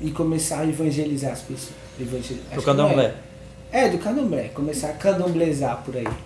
E 0.00 0.12
começar 0.12 0.60
a 0.60 0.64
evangelizar 0.64 1.32
as 1.32 1.40
pessoas. 1.40 1.74
Evangelizar. 2.00 2.54
Do 2.54 2.62
candomblé. 2.62 3.14
É, 3.72 3.88
do 3.88 3.98
candomblé. 3.98 4.50
Começar 4.54 4.90
a 4.90 4.92
candomblezar 4.92 5.82
por 5.84 5.96
aí. 5.96 6.06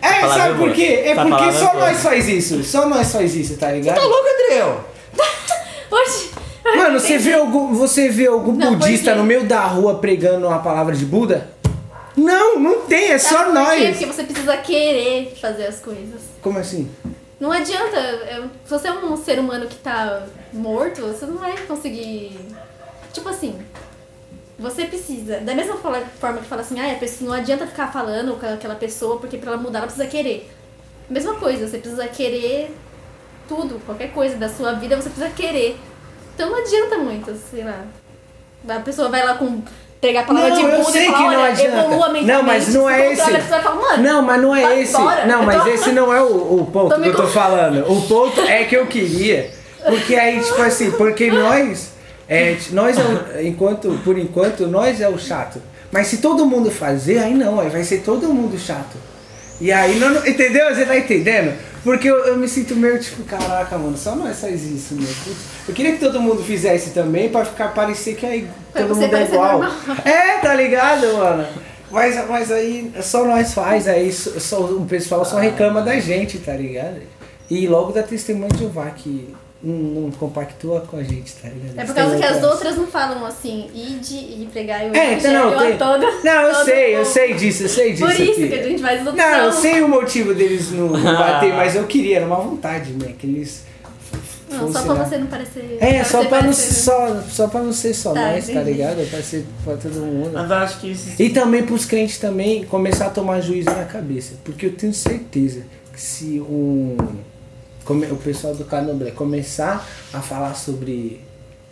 É, 0.00 0.26
sabe 0.26 0.54
é 0.54 0.66
por 0.66 0.72
quê? 0.72 1.02
É 1.04 1.14
porque 1.14 1.44
é 1.44 1.52
só 1.52 1.74
nós 1.74 2.02
faz 2.02 2.26
isso. 2.26 2.64
Só 2.64 2.88
nós 2.88 3.12
faz 3.12 3.36
isso, 3.36 3.58
tá 3.58 3.70
ligado? 3.70 3.96
Tá 3.96 4.02
louco, 4.02 4.24
André? 4.26 4.64
Oxe, 5.92 6.30
Mano, 6.74 6.98
você 6.98 7.18
vê 7.18 7.34
algum, 7.34 7.74
você 7.74 8.08
vê 8.08 8.28
algum 8.28 8.52
Não, 8.52 8.76
budista 8.76 9.14
no 9.14 9.24
meio 9.24 9.44
da 9.44 9.60
rua 9.66 9.96
pregando 9.96 10.46
uma 10.46 10.60
palavra 10.60 10.96
de 10.96 11.04
Buda? 11.04 11.50
Não, 12.16 12.58
não 12.58 12.82
tem, 12.82 13.12
é 13.12 13.18
sabe 13.18 13.34
só 13.34 13.44
por 13.44 13.52
quê? 13.52 13.58
nós. 13.58 13.88
Porque 13.90 14.06
você 14.06 14.22
precisa 14.24 14.56
querer 14.58 15.34
fazer 15.40 15.66
as 15.66 15.80
coisas. 15.80 16.20
Como 16.42 16.58
assim? 16.58 16.90
Não 17.40 17.50
adianta, 17.50 17.96
eu- 17.98 18.44
se 18.64 18.70
você 18.70 18.88
é 18.88 18.92
um 18.92 19.16
ser 19.16 19.38
humano 19.38 19.66
que 19.66 19.76
tá 19.76 20.26
morto, 20.52 21.00
você 21.02 21.26
não 21.26 21.38
vai 21.38 21.56
conseguir. 21.66 22.38
Tipo 23.12 23.28
assim, 23.28 23.58
você 24.58 24.84
precisa. 24.84 25.38
Da 25.40 25.54
mesma 25.54 25.76
forma 25.76 26.02
que 26.38 26.46
fala 26.46 26.60
assim, 26.62 26.78
ah, 26.78 26.92
a 26.92 26.96
pessoa, 26.96 27.30
não 27.30 27.36
adianta 27.36 27.66
ficar 27.66 27.90
falando 27.92 28.38
com 28.38 28.46
aquela 28.46 28.74
pessoa, 28.76 29.18
porque 29.18 29.38
pra 29.38 29.52
ela 29.52 29.60
mudar 29.60 29.78
ela 29.80 29.86
precisa 29.88 30.06
querer. 30.08 30.48
Mesma 31.10 31.34
coisa, 31.34 31.66
você 31.66 31.78
precisa 31.78 32.06
querer 32.06 32.74
tudo, 33.48 33.80
qualquer 33.84 34.12
coisa 34.12 34.36
da 34.36 34.48
sua 34.48 34.72
vida 34.74 34.96
você 34.96 35.10
precisa 35.10 35.30
querer. 35.34 35.76
Então 36.34 36.48
não 36.50 36.58
adianta 36.58 36.96
muito, 36.98 37.34
sei 37.50 37.64
lá. 37.64 37.84
A 38.68 38.80
pessoa 38.80 39.08
vai 39.08 39.24
lá 39.24 39.34
com. 39.34 39.62
Pregar 40.02 40.24
a 40.24 40.26
palavra 40.26 40.48
Não, 40.50 40.56
de 40.56 40.62
eu 40.64 40.84
Buda 40.84 40.98
e 40.98 41.06
falar, 41.06 41.16
que 41.16 41.22
não 41.22 41.28
olha, 41.42 41.52
adianta. 41.52 41.78
evolua 41.78 42.06
Não, 42.08 42.12
mentalmente. 42.12 42.44
mas 42.44 42.74
não 42.74 42.90
é 42.90 43.14
se 43.14 43.22
esse. 43.22 44.00
Não, 44.02 44.22
mas 44.22 44.42
não 44.42 44.56
é 44.56 44.80
esse. 44.80 44.96
embora. 44.96 45.26
Não, 45.26 45.42
mas 45.44 45.66
esse 45.68 45.92
não 45.92 46.12
é 46.12 46.20
o, 46.20 46.26
o 46.60 46.66
ponto 46.74 47.00
que 47.00 47.08
eu 47.08 47.14
tô 47.14 47.26
falando. 47.28 47.88
O 47.88 48.02
ponto 48.02 48.40
é 48.40 48.64
que 48.64 48.76
eu 48.76 48.86
queria. 48.88 49.52
Porque 49.86 50.16
aí, 50.16 50.40
tipo 50.40 50.60
assim, 50.60 50.90
porque 50.90 51.30
nós. 51.30 51.92
É, 52.28 52.56
nós 52.72 52.98
é 52.98 53.00
o, 53.00 53.46
enquanto, 53.46 53.96
por 54.02 54.18
enquanto, 54.18 54.66
nós 54.66 55.00
é 55.00 55.08
o 55.08 55.16
chato. 55.16 55.62
Mas 55.92 56.08
se 56.08 56.16
todo 56.16 56.44
mundo 56.46 56.68
fazer, 56.68 57.18
aí 57.18 57.34
não, 57.34 57.60
aí 57.60 57.68
vai 57.68 57.84
ser 57.84 57.98
todo 57.98 58.26
mundo 58.28 58.58
chato. 58.58 58.96
E 59.60 59.70
aí, 59.70 60.00
não, 60.00 60.10
não- 60.10 60.26
entendeu? 60.26 60.74
Você 60.74 60.84
tá 60.84 60.98
entendendo? 60.98 61.56
Porque 61.84 62.08
eu, 62.08 62.16
eu 62.26 62.36
me 62.36 62.46
sinto 62.48 62.76
meio 62.76 63.00
tipo, 63.00 63.24
caraca, 63.24 63.76
mano, 63.76 63.96
só 63.96 64.14
nós 64.14 64.40
faz 64.40 64.62
isso, 64.62 64.94
meu. 64.94 65.08
Eu 65.68 65.74
queria 65.74 65.92
que 65.92 65.98
todo 65.98 66.20
mundo 66.20 66.42
fizesse 66.42 66.90
também 66.90 67.28
pra 67.28 67.44
ficar 67.44 67.74
parecer 67.74 68.14
que 68.14 68.24
aí 68.24 68.48
Pra 68.72 68.82
todo 68.82 68.94
mundo 68.96 69.14
é 69.16 69.24
igual. 69.24 69.58
normal. 69.60 69.96
É, 70.04 70.38
tá 70.38 70.54
ligado, 70.54 71.12
mano? 71.14 71.46
Mas, 71.90 72.28
mas 72.28 72.50
aí 72.52 72.92
só 73.02 73.24
nós 73.24 73.52
faz, 73.52 73.86
aí 73.88 74.12
só, 74.12 74.60
o 74.60 74.86
pessoal 74.86 75.24
só 75.24 75.38
reclama 75.38 75.82
da 75.82 75.98
gente, 75.98 76.38
tá 76.38 76.54
ligado? 76.54 77.00
E 77.50 77.66
logo 77.66 77.92
dá 77.92 78.02
testemunho 78.02 78.50
de 78.52 78.60
Jeová 78.60 78.86
que 78.90 79.34
não, 79.62 80.02
não 80.02 80.10
compactua 80.10 80.80
com 80.82 80.96
a 80.96 81.02
gente, 81.02 81.32
tá 81.34 81.48
ligado? 81.48 81.78
É 81.78 81.84
por 81.84 81.94
causa 81.94 82.16
que 82.16 82.24
as 82.24 82.42
outras- 82.42 82.76
não 82.76 82.86
falam 82.86 83.24
assim, 83.24 83.68
ide 83.74 84.14
e 84.16 84.48
pregar 84.52 84.80
o 84.82 84.96
É, 84.96 85.14
então 85.14 85.32
não, 85.32 85.48
evangelho 85.52 85.60
tem... 85.66 85.72
a 85.74 85.78
toda. 85.92 86.06
não, 86.24 86.42
eu 86.48 86.64
sei, 86.64 86.96
eu 86.96 87.04
sei 87.04 87.34
disso, 87.34 87.62
eu 87.64 87.68
sei 87.68 87.92
disso. 87.92 88.04
Por 88.04 88.12
isso 88.12 88.30
aqui. 88.32 88.48
que 88.48 88.54
a 88.54 88.62
gente 88.62 88.82
faz 88.82 89.06
as 89.06 89.14
Não, 89.14 89.24
eu 89.44 89.52
sei 89.52 89.82
o 89.82 89.88
motivo 89.88 90.34
deles 90.34 90.70
não 90.72 90.88
não 90.88 91.02
bater, 91.16 91.52
mas 91.54 91.76
eu 91.76 91.84
queria, 91.84 92.16
era 92.18 92.26
uma 92.26 92.36
vontade, 92.36 92.92
né? 92.92 93.14
Que 93.18 93.26
eles. 93.26 93.64
Não, 94.50 94.70
só 94.70 94.82
pra 94.84 94.94
você 95.04 95.16
não 95.16 95.26
parecer. 95.28 95.78
É, 95.80 96.04
só 96.04 96.18
pra, 96.26 96.36
não, 96.38 96.42
parecer- 96.42 96.72
só, 96.74 97.22
só 97.30 97.48
pra 97.48 97.62
não 97.62 97.72
ser 97.72 97.94
só 97.94 98.12
Tá, 98.12 98.32
nós, 98.32 98.46
tá 98.46 98.60
ligado? 98.62 99.08
Pra 99.08 99.22
ser 99.22 99.46
pra 99.64 99.76
todo 99.78 99.94
mundo. 99.94 100.30
Mas 100.34 100.50
eu 100.50 100.56
acho 100.56 100.80
que 100.80 100.90
isso... 100.92 101.22
E 101.22 101.30
também 101.30 101.62
pros 101.62 101.86
crentes 101.86 102.18
também 102.18 102.62
começar 102.64 103.06
a 103.06 103.10
tomar 103.10 103.40
juízo 103.40 103.70
na 103.70 103.84
cabeça. 103.86 104.34
Porque 104.44 104.66
eu 104.66 104.72
tenho 104.76 104.92
certeza 104.92 105.62
que 105.90 105.98
se 105.98 106.38
um, 106.38 106.96
come- 107.84 108.06
o 108.06 108.16
pessoal 108.16 108.54
do 108.54 108.64
candomblé 108.64 109.10
começar 109.10 109.86
a 110.12 110.20
falar 110.20 110.54
sobre. 110.54 111.20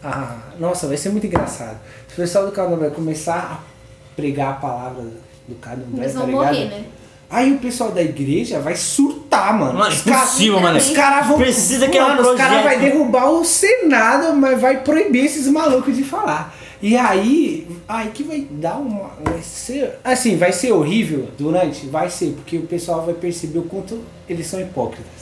A, 0.02 0.36
nossa, 0.58 0.86
vai 0.86 0.96
ser 0.96 1.10
muito 1.10 1.26
engraçado. 1.26 1.78
Se 2.08 2.14
o 2.14 2.16
pessoal 2.16 2.46
do 2.46 2.52
candomblé 2.52 2.90
começar 2.90 3.60
a 3.62 4.14
pregar 4.16 4.50
a 4.50 4.54
palavra 4.54 5.04
do 5.46 5.54
candomblé, 5.56 6.04
Eles 6.04 6.12
tá 6.14 6.20
vão 6.20 6.28
ligado? 6.28 6.44
morrer, 6.54 6.64
né? 6.66 6.84
Aí 7.28 7.52
o 7.52 7.58
pessoal 7.58 7.92
da 7.92 8.02
igreja 8.02 8.58
vai 8.58 8.74
surtar, 8.74 9.56
mano. 9.56 9.78
Mano, 9.78 9.90
Os 9.94 10.02
cara- 10.02 10.16
impossível, 10.16 10.60
mano. 10.60 10.78
Os 10.78 10.90
caras 10.90 11.26
vão. 11.28 11.38
Precisa 11.38 11.86
um 11.86 11.94
mano, 12.00 12.22
os 12.22 12.36
caras 12.36 12.62
vão 12.72 12.80
derrubar 12.80 13.30
o 13.30 13.44
Senado, 13.44 14.34
mas 14.34 14.60
vai 14.60 14.80
proibir 14.82 15.26
esses 15.26 15.46
malucos 15.46 15.96
de 15.96 16.02
falar. 16.02 16.56
E 16.82 16.96
aí, 16.96 17.68
aí 17.86 18.08
que 18.10 18.22
vai 18.24 18.40
dar 18.50 18.78
uma. 18.78 19.10
Vai 19.22 19.40
ser. 19.42 19.98
Assim, 20.02 20.36
vai 20.38 20.50
ser 20.50 20.72
horrível 20.72 21.28
durante? 21.38 21.86
Vai 21.86 22.08
ser, 22.10 22.32
porque 22.32 22.56
o 22.56 22.62
pessoal 22.66 23.04
vai 23.04 23.14
perceber 23.14 23.58
o 23.60 23.64
quanto 23.64 24.00
eles 24.28 24.46
são 24.46 24.58
hipócritas. 24.60 25.19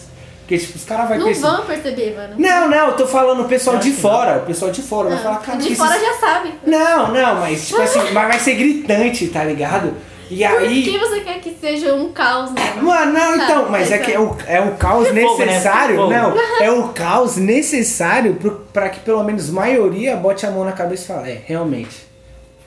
Porque, 0.48 0.56
tipo, 0.64 0.78
os 0.78 0.84
caras 0.84 1.08
vão 1.10 1.18
Não 1.18 1.24
perceber. 1.26 1.46
vão 1.56 1.66
perceber, 1.66 2.16
mano. 2.16 2.34
Não, 2.38 2.68
não, 2.70 2.86
eu 2.86 2.92
tô 2.96 3.06
falando 3.06 3.42
o 3.42 3.44
pessoal 3.44 3.76
de 3.76 3.92
fora. 3.92 4.38
O 4.38 4.46
pessoal 4.46 4.70
de 4.70 4.80
fora 4.80 5.10
vai 5.10 5.18
Ah, 5.18 5.22
falar, 5.22 5.36
cara, 5.40 5.58
de 5.58 5.66
esses- 5.66 5.76
fora 5.78 6.00
já 6.00 6.14
sabe. 6.14 6.54
Não, 6.66 7.12
não, 7.12 7.34
mas 7.40 7.68
tipo 7.68 7.82
assim, 7.82 8.00
mas 8.14 8.28
vai 8.28 8.38
ser 8.38 8.54
gritante, 8.54 9.26
tá 9.28 9.44
ligado? 9.44 9.92
E 10.30 10.38
Por 10.46 10.58
aí. 10.58 10.82
que 10.82 10.98
você 10.98 11.20
quer 11.20 11.38
que 11.40 11.54
seja 11.60 11.92
um 11.94 12.12
caos, 12.12 12.50
né? 12.52 12.62
Mano, 12.80 13.12
não, 13.12 13.34
então, 13.36 13.64
Tá, 13.64 13.70
mas 13.70 13.90
é 13.92 13.96
mas 13.98 14.06
que 14.06 14.12
é. 14.12 14.14
é 14.14 14.18
o, 14.20 14.36
é 14.46 14.60
o 14.62 14.72
caos 14.76 15.06
É 15.08 15.20
fogo, 15.20 15.38
né? 15.38 15.44
necessário. 15.46 15.96
Fogo. 15.96 16.10
Não, 16.10 16.34
é 16.62 16.70
o 16.70 16.88
caos 16.88 17.36
necessário 17.36 18.34
pro, 18.36 18.52
pra 18.72 18.88
que 18.88 19.00
pelo 19.00 19.22
menos 19.24 19.50
maioria 19.50 20.16
bote 20.16 20.46
a 20.46 20.50
mão 20.50 20.64
na 20.64 20.72
cabeça 20.72 21.04
e 21.12 21.14
fale, 21.16 21.30
é, 21.30 21.42
realmente. 21.44 22.07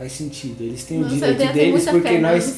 Faz 0.01 0.13
sentido. 0.13 0.63
Eles 0.63 0.83
têm 0.83 0.97
Nossa, 0.97 1.13
o 1.13 1.17
direito 1.19 1.53
deles 1.53 1.85
porque 1.87 2.17
nós, 2.17 2.55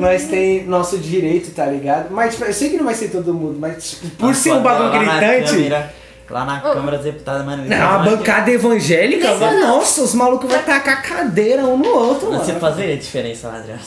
nós 0.00 0.24
tem 0.28 0.64
nosso 0.64 0.96
direito, 0.96 1.50
tá 1.50 1.66
ligado? 1.66 2.10
Mas 2.10 2.32
tipo, 2.32 2.46
eu 2.46 2.54
sei 2.54 2.70
que 2.70 2.78
não 2.78 2.86
vai 2.86 2.94
ser 2.94 3.10
todo 3.10 3.34
mundo, 3.34 3.58
mas 3.60 3.90
tipo, 3.90 4.08
por 4.16 4.28
Nossa, 4.28 4.40
ser 4.40 4.52
um 4.54 4.62
bagulho 4.62 4.98
gritante. 4.98 5.52
câmera, 5.52 5.94
Lá 6.30 6.44
na. 6.46 6.58
Câmara 6.60 6.96
dos 6.96 7.04
Deputados, 7.04 7.44
mano. 7.44 7.66
Não, 7.66 7.76
a 7.76 7.98
bancada 7.98 8.50
evangélica, 8.50 9.34
mano, 9.34 9.60
não. 9.60 9.76
nossa, 9.76 10.00
os 10.00 10.14
malucos 10.14 10.50
vão 10.50 10.62
tacar 10.62 11.02
cadeira 11.02 11.66
um 11.66 11.76
no 11.76 11.86
outro, 11.86 12.28
Você 12.30 12.52
mano. 12.52 12.60
fazer 12.60 12.94
a 12.94 12.96
diferença 12.96 13.48
lá, 13.48 13.58
Adriano. 13.58 13.80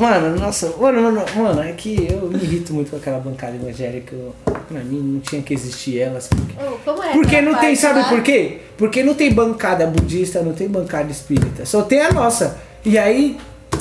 Mano, 0.00 0.36
nossa, 0.38 0.72
mano, 0.78 1.02
mano, 1.02 1.22
mano, 1.36 1.62
é 1.62 1.72
que 1.72 2.08
eu 2.10 2.28
me 2.28 2.36
irrito 2.42 2.72
muito 2.72 2.90
com 2.90 2.96
aquela 2.96 3.20
bancada 3.20 3.54
evangélica. 3.56 4.14
eu- 4.16 4.34
Pra 4.70 4.80
mim 4.84 4.98
não 5.14 5.20
tinha 5.20 5.42
que 5.42 5.52
existir 5.52 5.98
elas. 5.98 6.28
Porque, 6.28 6.54
Ô, 6.64 6.78
como 6.84 7.02
é 7.02 7.12
porque 7.12 7.40
não 7.40 7.54
tem, 7.56 7.74
sabe 7.74 7.98
lá? 8.00 8.08
por 8.08 8.22
quê? 8.22 8.58
Porque 8.78 9.02
não 9.02 9.14
tem 9.14 9.32
bancada 9.32 9.84
budista, 9.86 10.42
não 10.42 10.52
tem 10.52 10.68
bancada 10.68 11.10
espírita. 11.10 11.66
Só 11.66 11.82
tem 11.82 12.00
a 12.00 12.12
nossa. 12.12 12.56
E 12.84 12.96
aí, 12.96 13.36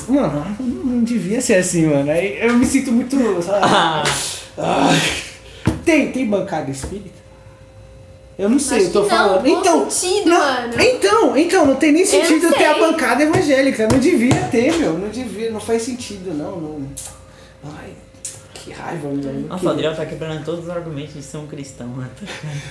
mano, 0.08 0.46
não 0.60 1.04
devia 1.04 1.40
ser 1.42 1.56
assim, 1.58 1.86
mano. 1.86 2.10
Aí 2.10 2.40
eu 2.42 2.54
me 2.56 2.66
sinto 2.66 2.92
muito. 2.92 3.16
sabe? 3.44 3.66
Ai. 4.58 5.00
Tem, 5.86 6.12
tem 6.12 6.26
bancada 6.26 6.72
espírita? 6.72 7.19
Eu 8.40 8.50
não 8.50 8.58
sei, 8.58 8.86
eu 8.86 8.92
tô 8.94 9.02
não, 9.02 9.10
falando. 9.10 9.46
então, 9.46 9.90
sentido, 9.90 10.30
não, 10.30 10.40
mano. 10.40 10.74
então, 10.80 11.38
então, 11.38 11.66
não 11.66 11.76
tem 11.76 11.92
nem 11.92 12.06
sentido 12.06 12.50
ter 12.54 12.64
a 12.68 12.76
bancada 12.76 13.22
evangélica. 13.22 13.86
Não 13.92 14.00
devia 14.00 14.34
ter, 14.50 14.74
meu. 14.78 14.94
Não 14.94 15.10
devia, 15.10 15.52
não 15.52 15.60
faz 15.60 15.82
sentido, 15.82 16.34
não. 16.34 16.56
não. 16.58 16.88
Ai, 17.66 17.90
que 18.54 18.72
raiva, 18.72 19.10
meu. 19.10 19.34
não 19.34 19.42
Nossa, 19.50 19.66
o. 19.66 19.70
Adriano 19.70 19.96
tá 19.98 20.06
quebrando 20.06 20.46
todos 20.46 20.64
os 20.64 20.70
argumentos 20.70 21.16
de 21.16 21.22
ser 21.22 21.36
um 21.36 21.48
cristão, 21.48 21.88
mano. 21.88 22.10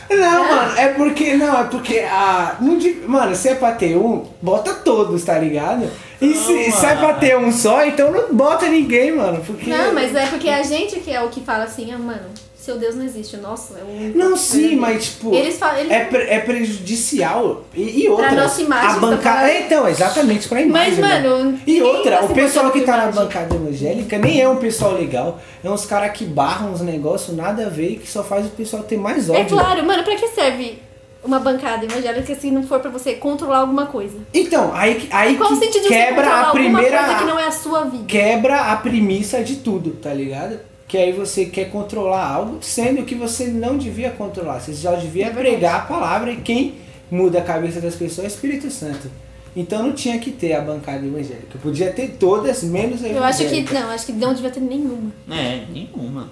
Não, 0.08 0.48
mano, 0.48 0.78
é 0.78 0.88
porque. 0.94 1.34
Não, 1.34 1.60
é 1.60 1.64
porque 1.64 1.98
a. 1.98 2.56
Não, 2.60 2.78
de- 2.78 3.02
mano, 3.06 3.36
se 3.36 3.50
é 3.50 3.54
pra 3.54 3.72
ter 3.72 3.94
um, 3.94 4.24
bota 4.40 4.72
todos, 4.72 5.22
tá 5.22 5.38
ligado? 5.38 5.86
E 6.18 6.32
se, 6.32 6.50
Não, 6.50 6.72
se 6.72 6.86
é 6.86 6.94
pra 6.96 7.08
mano. 7.08 7.20
ter 7.20 7.36
um 7.36 7.52
só, 7.52 7.84
então 7.84 8.10
não 8.10 8.34
bota 8.34 8.66
ninguém, 8.68 9.12
mano. 9.14 9.44
Porque. 9.44 9.68
Não, 9.68 9.92
mas 9.92 10.14
é 10.14 10.24
porque 10.28 10.48
a 10.48 10.62
gente 10.62 10.98
que 11.00 11.10
é 11.12 11.20
o 11.20 11.28
que 11.28 11.42
fala 11.42 11.64
assim, 11.64 11.92
ah, 11.92 11.98
mano, 11.98 12.24
seu 12.68 12.78
Deus 12.78 12.94
não 12.94 13.04
existe, 13.04 13.36
o 13.36 13.40
nosso 13.40 13.74
é 13.78 13.82
único. 13.82 14.18
Não, 14.18 14.36
sim, 14.36 14.76
mas 14.76 15.06
tipo. 15.06 15.34
Eles 15.34 15.58
falam. 15.58 15.78
Eles... 15.78 15.90
É, 15.90 16.04
pre- 16.04 16.24
é 16.28 16.38
prejudicial. 16.40 17.64
E, 17.74 18.02
e 18.04 18.08
outra. 18.08 18.32
nossa 18.32 18.60
imagem, 18.60 18.90
a 18.90 18.98
bancada. 18.98 19.40
tá? 19.40 19.50
É, 19.50 19.60
então, 19.62 19.88
exatamente 19.88 20.46
pra 20.48 20.60
imagem. 20.60 20.90
Mas, 20.90 20.98
né? 20.98 21.20
mano. 21.20 21.58
E 21.66 21.72
ninguém 21.72 21.82
outra, 21.82 22.24
o 22.24 22.34
pessoal 22.34 22.70
que 22.70 22.82
tá 22.82 22.96
na 22.96 23.10
bancada 23.10 23.54
evangélica 23.54 24.18
nem 24.18 24.40
é 24.40 24.48
um 24.48 24.56
pessoal 24.56 24.92
legal. 24.92 25.40
É 25.64 25.70
uns 25.70 25.86
caras 25.86 26.12
que 26.12 26.24
barram 26.24 26.72
uns 26.72 26.82
negócios 26.82 27.34
nada 27.36 27.66
a 27.66 27.68
ver 27.70 27.92
e 27.92 27.96
que 27.96 28.08
só 28.08 28.22
faz 28.22 28.46
o 28.46 28.50
pessoal 28.50 28.82
ter 28.82 28.98
mais 28.98 29.30
ódio. 29.30 29.40
É 29.40 29.44
claro, 29.44 29.84
mano, 29.86 30.02
pra 30.02 30.14
que 30.14 30.28
serve 30.28 30.78
uma 31.24 31.38
bancada 31.40 31.84
evangélica 31.84 32.34
se 32.34 32.50
não 32.50 32.62
for 32.62 32.80
pra 32.80 32.90
você 32.90 33.14
controlar 33.14 33.58
alguma 33.58 33.86
coisa? 33.86 34.18
Então, 34.32 34.72
aí, 34.74 35.08
aí 35.10 35.36
Qual 35.36 35.52
o 35.52 35.58
que 35.60 35.80
quebra 35.80 36.40
a 36.42 36.50
primeira. 36.50 36.98
coisa 36.98 37.14
que 37.18 37.24
não 37.24 37.38
é 37.38 37.46
a 37.46 37.52
sua 37.52 37.84
vida? 37.84 38.04
Quebra 38.06 38.72
a 38.72 38.76
premissa 38.76 39.42
de 39.42 39.56
tudo, 39.56 39.92
tá 39.92 40.12
ligado? 40.12 40.60
Que 40.89 40.97
aí 40.97 41.12
você 41.12 41.45
quer 41.45 41.70
controlar 41.70 42.26
algo, 42.26 42.59
sendo 42.62 43.05
que 43.05 43.14
você 43.14 43.47
não 43.47 43.76
devia 43.76 44.11
controlar. 44.11 44.59
Você 44.59 44.72
já 44.72 44.95
devia 44.95 45.26
É 45.26 45.30
pregar 45.30 45.76
a 45.76 45.80
palavra 45.80 46.32
e 46.32 46.39
quem 46.39 46.76
muda 47.11 47.39
a 47.39 47.43
cabeça 47.43 47.80
das 47.80 47.95
pessoas 47.95 48.24
é 48.26 48.28
o 48.28 48.32
Espírito 48.32 48.70
Santo. 48.70 49.11
Então 49.55 49.82
não 49.82 49.93
tinha 49.93 50.18
que 50.18 50.30
ter 50.30 50.55
a 50.55 50.61
bancada 50.61 51.05
evangélica. 51.05 51.59
Podia 51.62 51.93
ter 51.93 52.16
todas, 52.18 52.62
menos 52.62 53.05
a 53.05 53.09
Eu 53.09 53.22
acho 53.22 53.39
que. 53.39 53.45
evangélica. 53.45 53.80
Não, 53.80 53.91
acho 53.91 54.07
que 54.07 54.12
não 54.12 54.32
devia 54.34 54.51
ter 54.51 54.61
nenhuma. 54.61 55.12
É, 55.30 55.64
nenhuma. 55.70 56.30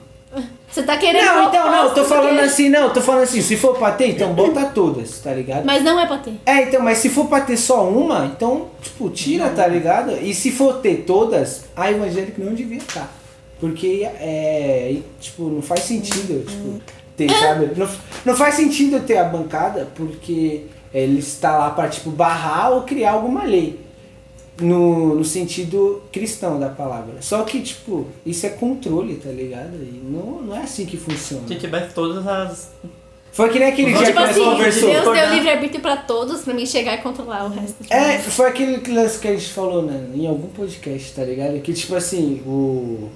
Você 0.70 0.82
tá 0.82 0.96
querendo. 0.96 1.24
Não, 1.24 1.48
então 1.48 1.70
não, 1.70 1.94
tô 1.94 2.02
do 2.02 2.08
falando 2.08 2.40
assim, 2.40 2.68
não, 2.68 2.90
tô 2.90 3.00
falando 3.00 3.22
assim, 3.22 3.40
se 3.40 3.56
for 3.56 3.76
pra 3.78 3.92
ter, 3.92 4.08
então 4.10 4.34
bota 4.34 4.66
todas, 4.66 5.18
tá 5.20 5.32
ligado? 5.32 5.64
Mas 5.64 5.82
não 5.82 5.98
é 5.98 6.06
pra 6.06 6.18
ter. 6.18 6.34
É, 6.44 6.62
então, 6.64 6.82
mas 6.82 6.98
se 6.98 7.08
for 7.08 7.26
pra 7.26 7.40
ter 7.40 7.56
só 7.56 7.88
uma, 7.88 8.26
então, 8.26 8.68
tipo, 8.82 9.08
tira, 9.08 9.48
tá 9.50 9.66
ligado? 9.66 10.12
E 10.20 10.34
se 10.34 10.50
for 10.50 10.80
ter 10.80 11.04
todas, 11.06 11.64
a 11.74 11.90
evangélica 11.90 12.42
não 12.42 12.52
devia 12.52 12.78
estar. 12.78 13.10
Porque, 13.58 14.02
é, 14.04 14.98
tipo, 15.20 15.44
não 15.44 15.62
faz 15.62 15.82
sentido, 15.82 16.44
tipo, 16.44 16.80
ter, 17.16 17.30
sabe? 17.30 17.70
Não, 17.76 17.88
não 18.24 18.36
faz 18.36 18.54
sentido 18.54 19.00
ter 19.00 19.16
a 19.16 19.24
bancada, 19.24 19.88
porque 19.94 20.66
ele 20.92 21.18
está 21.18 21.56
lá 21.56 21.70
pra, 21.70 21.88
tipo, 21.88 22.10
barrar 22.10 22.72
ou 22.72 22.82
criar 22.82 23.12
alguma 23.12 23.44
lei. 23.44 23.84
No, 24.58 25.14
no 25.14 25.24
sentido 25.24 26.02
cristão 26.10 26.58
da 26.58 26.70
palavra. 26.70 27.16
Só 27.20 27.42
que, 27.42 27.60
tipo, 27.60 28.06
isso 28.24 28.46
é 28.46 28.48
controle, 28.48 29.16
tá 29.16 29.28
ligado? 29.28 29.74
E 29.74 30.00
não, 30.02 30.40
não 30.40 30.56
é 30.56 30.62
assim 30.62 30.86
que 30.86 30.96
funciona. 30.96 31.46
Se 31.46 31.56
tivesse 31.56 31.94
todas 31.94 32.26
as. 32.26 32.70
Foi 33.32 33.50
que 33.50 33.58
nem 33.58 33.68
aquele 33.68 33.88
Tipo 33.88 33.98
dia 33.98 34.06
Tipo 34.06 34.24
que 34.24 34.30
assim, 34.30 34.44
conversou. 34.44 34.88
Deus 34.90 35.04
deu 35.04 35.34
livre-arbítrio 35.34 35.82
pra 35.82 35.96
todos 35.98 36.40
pra 36.40 36.54
mim 36.54 36.64
chegar 36.64 36.94
e 36.94 37.02
controlar 37.02 37.44
o 37.44 37.50
resto. 37.50 37.84
É, 37.90 38.18
foi 38.18 38.48
aquele 38.48 38.94
lance 38.94 39.18
que 39.18 39.28
a 39.28 39.32
gente 39.32 39.50
falou 39.50 39.82
né, 39.82 40.08
em 40.14 40.26
algum 40.26 40.48
podcast, 40.48 41.12
tá 41.12 41.22
ligado? 41.22 41.60
Que 41.60 41.74
tipo 41.74 41.94
assim, 41.94 42.40
o. 42.46 43.10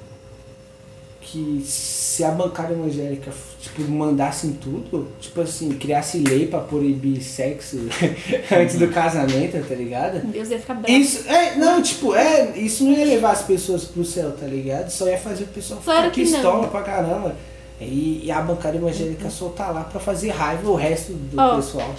Que 1.20 1.62
se 1.64 2.24
a 2.24 2.30
bancada 2.30 2.72
evangélica 2.72 3.30
tipo, 3.60 3.82
mandasse 3.90 4.46
em 4.46 4.52
tudo, 4.52 5.08
tipo 5.20 5.40
assim, 5.42 5.70
criasse 5.72 6.18
lei 6.18 6.46
pra 6.46 6.60
proibir 6.60 7.22
sexo 7.22 7.76
antes 8.50 8.78
do 8.78 8.88
casamento, 8.88 9.62
tá 9.68 9.74
ligado? 9.74 10.26
Deus 10.26 10.48
ia 10.50 10.58
ficar 10.58 10.74
bravo. 10.74 10.90
Isso, 10.90 11.28
é, 11.28 11.56
não, 11.56 11.82
tipo, 11.82 12.14
é, 12.14 12.56
isso 12.56 12.84
não 12.84 12.92
ia 12.92 13.04
levar 13.04 13.32
as 13.32 13.42
pessoas 13.42 13.84
pro 13.84 14.04
céu, 14.04 14.32
tá 14.32 14.46
ligado? 14.46 14.90
Só 14.90 15.06
ia 15.06 15.18
fazer 15.18 15.44
o 15.44 15.48
pessoal 15.48 15.80
ficar 15.80 15.92
Claro 15.92 16.06
não. 16.06 16.14
pistola 16.14 16.68
pra 16.68 16.82
caramba. 16.82 17.36
E, 17.80 18.22
e 18.24 18.30
a 18.30 18.40
bancada 18.42 18.76
evangélica 18.76 19.30
só 19.30 19.48
tá 19.48 19.70
lá 19.70 19.84
pra 19.84 20.00
fazer 20.00 20.30
raiva 20.30 20.68
o 20.68 20.74
resto 20.74 21.12
do 21.12 21.40
Ó, 21.40 21.56
pessoal. 21.56 21.94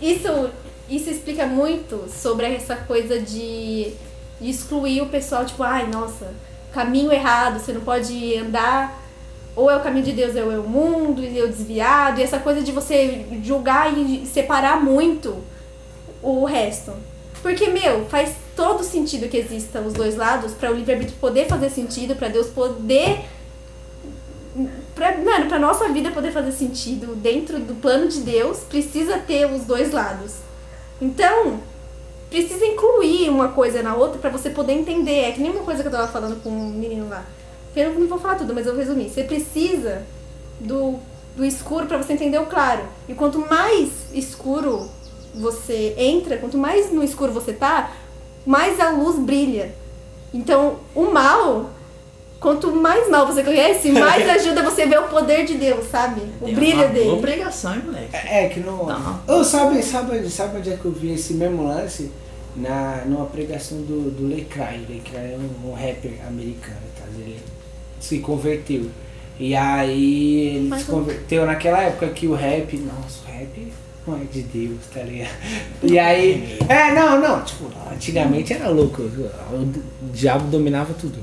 Isso, 0.00 0.50
isso 0.88 1.10
explica 1.10 1.46
muito 1.46 2.04
sobre 2.08 2.46
essa 2.46 2.76
coisa 2.76 3.18
de, 3.20 3.92
de 4.40 4.50
excluir 4.50 5.00
o 5.00 5.06
pessoal, 5.06 5.44
tipo, 5.44 5.62
ai, 5.62 5.88
nossa, 5.88 6.32
caminho 6.74 7.12
errado, 7.12 7.60
você 7.60 7.72
não 7.72 7.80
pode 7.80 8.36
andar, 8.36 9.00
ou 9.56 9.70
é 9.70 9.76
o 9.76 9.80
caminho 9.80 10.04
de 10.04 10.12
Deus, 10.12 10.34
ou 10.34 10.52
é 10.52 10.58
o 10.58 10.68
mundo, 10.68 11.22
e 11.22 11.38
eu 11.38 11.48
desviado, 11.48 12.20
e 12.20 12.22
essa 12.24 12.38
coisa 12.38 12.60
de 12.60 12.72
você 12.72 13.24
julgar 13.42 13.96
e 13.96 14.26
separar 14.26 14.82
muito 14.82 15.36
o 16.20 16.44
resto. 16.44 16.92
Porque, 17.40 17.68
meu, 17.68 18.06
faz 18.06 18.34
todo 18.56 18.82
sentido 18.82 19.28
que 19.28 19.36
existam 19.36 19.82
os 19.82 19.92
dois 19.92 20.16
lados 20.16 20.52
para 20.52 20.70
o 20.70 20.74
livre-arbítrio 20.74 21.18
poder 21.20 21.46
fazer 21.46 21.70
sentido, 21.70 22.16
para 22.16 22.28
Deus 22.28 22.48
poder. 22.48 23.20
Pra, 24.94 25.18
mano, 25.18 25.46
pra 25.46 25.58
nossa 25.58 25.88
vida 25.88 26.10
poder 26.10 26.32
fazer 26.32 26.52
sentido 26.52 27.14
dentro 27.16 27.58
do 27.58 27.74
plano 27.74 28.08
de 28.08 28.20
Deus, 28.20 28.60
precisa 28.60 29.18
ter 29.18 29.44
os 29.46 29.64
dois 29.64 29.92
lados. 29.92 30.36
Então, 31.02 31.60
precisa 32.34 32.66
incluir 32.66 33.28
uma 33.28 33.48
coisa 33.48 33.80
na 33.80 33.94
outra 33.94 34.18
pra 34.18 34.28
você 34.28 34.50
poder 34.50 34.72
entender. 34.72 35.20
É 35.20 35.32
que 35.32 35.40
nem 35.40 35.52
uma 35.52 35.62
coisa 35.62 35.82
que 35.82 35.86
eu 35.86 35.92
tava 35.92 36.08
falando 36.08 36.42
com 36.42 36.50
um 36.50 36.70
menino 36.70 37.08
lá. 37.08 37.24
Eu 37.76 37.94
não 37.94 38.08
vou 38.08 38.18
falar 38.18 38.34
tudo, 38.34 38.52
mas 38.52 38.66
eu 38.66 38.74
vou 38.74 38.82
resumir. 38.82 39.08
Você 39.08 39.22
precisa 39.22 40.02
do, 40.58 40.98
do 41.36 41.44
escuro 41.44 41.86
pra 41.86 41.96
você 41.96 42.12
entender 42.12 42.38
o 42.38 42.46
claro. 42.46 42.82
E 43.08 43.14
quanto 43.14 43.38
mais 43.38 43.90
escuro 44.12 44.88
você 45.32 45.94
entra, 45.96 46.36
quanto 46.38 46.58
mais 46.58 46.92
no 46.92 47.04
escuro 47.04 47.32
você 47.32 47.52
tá, 47.52 47.92
mais 48.44 48.80
a 48.80 48.90
luz 48.90 49.16
brilha. 49.16 49.72
Então, 50.32 50.80
o 50.92 51.04
mal, 51.04 51.70
quanto 52.40 52.74
mais 52.74 53.08
mal 53.08 53.26
você 53.26 53.44
conhece, 53.44 53.90
mais 53.92 54.28
ajuda 54.30 54.62
você 54.62 54.82
a 54.82 54.86
ver 54.86 54.98
o 54.98 55.08
poder 55.08 55.44
de 55.44 55.54
Deus, 55.54 55.86
sabe? 55.88 56.20
O 56.40 56.46
Tem 56.46 56.54
brilho 56.54 56.78
uma 56.78 56.88
dele. 56.88 57.10
Boa 57.10 57.20
pregação, 57.20 57.74
hein, 57.74 57.82
moleque. 57.84 58.16
É, 58.16 58.48
que 58.48 58.58
não. 58.58 58.86
Não. 58.86 59.20
Ô, 59.28 59.44
sabe, 59.44 59.80
sabe, 59.82 60.28
sabe 60.28 60.58
onde 60.58 60.72
é 60.72 60.76
que 60.76 60.84
eu 60.84 60.92
vi 60.92 61.14
esse 61.14 61.34
mesmo 61.34 61.66
lance? 61.66 62.10
Na, 62.56 63.04
numa 63.06 63.26
pregação 63.26 63.78
do, 63.78 64.10
do 64.10 64.28
Lecrae. 64.28 64.86
Lecrae 64.88 65.32
é 65.32 65.38
um, 65.38 65.70
um 65.70 65.72
rapper 65.72 66.12
americano, 66.26 66.80
tá? 66.96 67.04
Ele 67.16 67.38
se 67.98 68.18
converteu. 68.20 68.90
E 69.38 69.54
aí 69.54 70.56
ele 70.56 70.68
Mas 70.68 70.82
se 70.82 70.90
converteu 70.90 71.44
naquela 71.44 71.82
época 71.82 72.08
que 72.08 72.26
o 72.26 72.34
rap. 72.34 72.76
Nossa, 72.76 73.24
o 73.26 73.32
rap 73.32 73.72
não 74.06 74.16
é 74.16 74.24
de 74.24 74.42
Deus, 74.42 74.80
tá 74.92 75.02
ligado? 75.02 75.30
E 75.82 75.98
aí. 75.98 76.58
É, 76.68 76.92
não, 76.94 77.20
não, 77.20 77.42
tipo, 77.42 77.70
antigamente 77.90 78.52
era 78.52 78.68
louco. 78.68 79.02
O 79.02 79.72
diabo 80.12 80.48
dominava 80.48 80.94
tudo. 80.94 81.18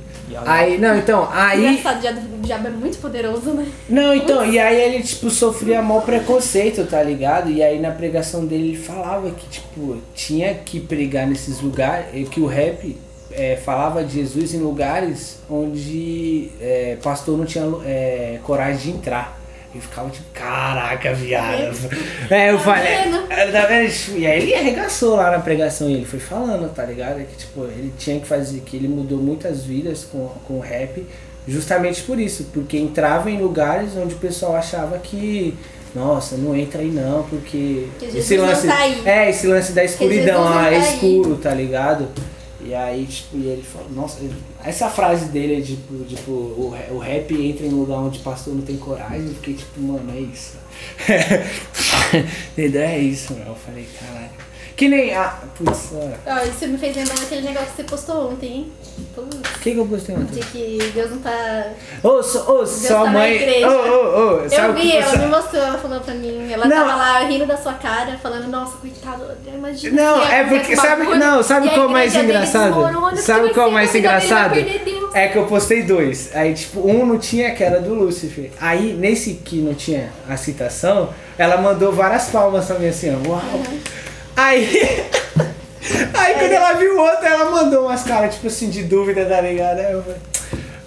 Aí, 0.46 0.78
não, 0.78 0.98
então, 0.98 1.28
aí. 1.32 1.66
Engraçado, 1.78 1.98
o 1.98 2.42
diabo- 2.42 2.68
é 2.68 2.72
muito 2.72 2.98
poderoso, 3.00 3.52
né? 3.52 3.68
Não, 3.90 4.14
então, 4.14 4.46
e 4.46 4.58
aí 4.60 4.80
ele, 4.82 5.04
tipo, 5.04 5.30
sofria 5.30 5.82
mal 5.82 6.02
preconceito, 6.02 6.86
tá 6.86 7.02
ligado? 7.02 7.50
E 7.50 7.62
aí 7.64 7.80
na 7.80 7.92
pregação 7.92 8.46
dele 8.46 8.70
ele 8.70 8.78
falava 8.78 9.30
que, 9.32 9.48
tipo, 9.48 9.98
tinha 10.14 10.54
que 10.56 10.80
pregar 10.80 11.28
nesses 11.28 11.60
lugares, 11.62 12.08
e 12.14 12.24
que 12.24 12.40
o 12.40 12.46
rap 12.46 12.98
é, 13.32 13.56
falava 13.56 14.04
de 14.04 14.16
Jesus 14.16 14.54
em 14.54 14.60
lugares 14.60 15.40
onde 15.50 16.50
é, 16.60 16.98
pastor 17.02 17.38
não 17.38 17.46
tinha 17.46 17.64
é, 17.86 18.40
coragem 18.44 18.92
de 18.94 18.98
entrar. 18.98 19.41
E 19.74 19.80
ficava 19.80 20.10
tipo, 20.10 20.26
caraca, 20.34 21.14
viado. 21.14 21.78
É, 22.30 22.52
eu 22.52 22.58
Tá 22.58 22.64
falei. 22.64 22.98
vendo? 23.04 23.28
Tá 23.54 23.66
vendo? 23.68 24.18
E 24.18 24.28
aí 24.28 24.42
ele 24.44 24.54
arregaçou 24.56 25.16
lá 25.16 25.32
na 25.32 25.40
pregação 25.40 25.90
e 25.90 25.94
ele 25.94 26.06
foi 26.06 26.20
falando, 26.20 26.74
tá 26.74 26.84
ligado? 26.84 27.26
Que 27.26 27.36
tipo, 27.38 27.64
ele 27.66 27.94
tinha 27.98 28.20
que 28.20 28.28
fazer, 28.28 28.60
que 28.62 28.76
ele 28.76 28.88
mudou 28.90 29.18
muitas 29.20 29.64
vidas 29.64 30.04
com, 30.12 30.28
com 30.46 30.56
o 30.56 30.60
rap, 30.60 31.06
justamente 31.48 32.02
por 32.04 32.20
isso, 32.20 32.48
porque 32.54 32.78
entrava 32.78 33.32
em 33.32 33.40
lugares 33.42 33.96
onde 33.96 34.14
o 34.16 34.18
pessoal 34.18 34.56
achava 34.56 34.98
que. 34.98 35.58
Nossa, 35.96 36.36
não 36.38 36.56
entra 36.56 36.82
aí 36.82 36.90
não, 36.90 37.24
porque. 37.24 37.88
Esse 38.02 38.38
não 38.38 38.46
lance. 38.46 38.68
tá. 38.68 38.78
É, 39.06 39.30
esse 39.30 39.46
lance 39.48 39.72
da 39.74 39.84
escuridão 39.84 40.44
tá 40.52 40.70
é 40.72 40.76
aí. 40.78 40.82
escuro, 40.96 41.36
tá 41.38 41.54
ligado? 41.54 42.08
E 42.64 42.74
aí, 42.74 43.06
tipo, 43.06 43.38
e 43.38 43.48
ele 43.48 43.64
falou, 43.64 43.90
nossa, 43.92 44.20
essa 44.64 44.90
frase 44.90 45.26
dele 45.26 45.60
é 45.60 45.62
tipo, 45.62 46.04
tipo, 46.06 46.32
o, 46.32 46.74
o 46.92 46.98
rap 47.00 47.34
entra 47.34 47.66
em 47.66 47.70
lugar 47.70 48.00
onde 48.00 48.20
pastor 48.20 48.54
não 48.54 48.62
tem 48.62 48.78
coragem, 48.78 49.28
eu 49.28 49.36
fiquei 49.36 49.56
tipo, 49.56 49.82
mano, 49.82 50.12
é 50.12 50.20
isso. 50.20 50.58
É 52.58 53.00
isso. 53.00 53.34
Eu 53.34 53.56
falei, 53.56 53.88
caralho. 54.00 54.30
Que 54.82 54.90
nem 54.90 55.14
a. 55.16 55.36
Putz. 55.56 55.92
Ó, 55.94 56.44
isso 56.44 56.68
me 56.68 56.76
fez 56.76 56.96
lembrar 56.96 57.14
daquele 57.20 57.42
negócio 57.44 57.68
que 57.68 57.76
você 57.76 57.84
postou 57.84 58.32
ontem, 58.32 58.48
hein? 58.52 58.72
O 59.16 59.60
que, 59.60 59.74
que 59.74 59.78
eu 59.78 59.86
postei 59.86 60.16
ontem? 60.16 60.40
de 60.40 60.46
que 60.48 60.92
Deus 60.96 61.12
não 61.12 61.20
tá. 61.20 61.68
Ô, 62.02 62.24
so, 62.24 62.52
ô, 62.52 62.66
sua 62.66 62.90
tá 62.90 63.04
na 63.04 63.12
mãe. 63.12 63.36
igreja. 63.36 63.70
Ô, 63.70 63.74
ô, 63.74 64.38
ô, 64.38 64.40
Eu 64.40 64.50
sabe 64.50 64.82
vi, 64.82 64.98
ela 64.98 65.18
me 65.18 65.28
mostrou, 65.28 65.62
ela 65.62 65.78
falou 65.78 66.00
pra 66.00 66.16
mim. 66.16 66.52
Ela 66.52 66.66
Não. 66.66 66.76
tava 66.76 66.96
lá 66.96 67.20
rindo 67.20 67.46
da 67.46 67.58
sua 67.58 67.74
cara, 67.76 68.18
falando, 68.24 68.48
nossa, 68.48 68.78
coitado, 68.78 69.24
imagina. 69.54 70.02
Não, 70.02 70.24
é 70.24 70.44
porque. 70.46 70.76
Sabe, 70.76 71.06
não, 71.16 71.44
sabe 71.44 71.70
qual 71.70 71.84
é 71.84 71.88
o 71.88 71.92
mais 71.92 72.16
engraçado? 72.16 73.18
Sabe 73.18 73.54
qual 73.54 73.68
é 73.68 73.72
mais 73.72 73.94
engraçado? 73.94 74.56
Deus. 74.56 75.14
É 75.14 75.28
que 75.28 75.38
eu 75.38 75.46
postei 75.46 75.84
dois. 75.84 76.36
Aí, 76.36 76.56
tipo, 76.56 76.80
um 76.90 77.06
não 77.06 77.20
tinha 77.20 77.54
que 77.54 77.64
era 77.64 77.80
do 77.80 77.94
Lúcifer. 77.94 78.50
Aí, 78.60 78.94
nesse 78.94 79.36
que 79.36 79.58
não 79.58 79.76
tinha 79.76 80.10
a 80.28 80.36
citação, 80.38 81.10
ela 81.38 81.58
mandou 81.58 81.92
várias 81.92 82.30
palmas 82.30 82.66
pra 82.66 82.80
mim 82.80 82.88
assim, 82.88 83.16
ó. 83.16 83.30
Uau! 83.30 83.42
Aí. 84.42 84.68
Aí 86.14 86.34
quando 86.36 86.52
ela 86.52 86.74
viu 86.74 86.96
o 86.96 87.00
outro, 87.02 87.26
ela 87.26 87.50
mandou 87.52 87.86
umas 87.86 88.04
caras, 88.04 88.36
tipo 88.36 88.48
assim, 88.48 88.70
de 88.70 88.84
dúvida, 88.84 89.26
tá 89.26 89.42
ligado? 89.42 89.80
Aí 89.80 89.92
eu, 89.92 90.04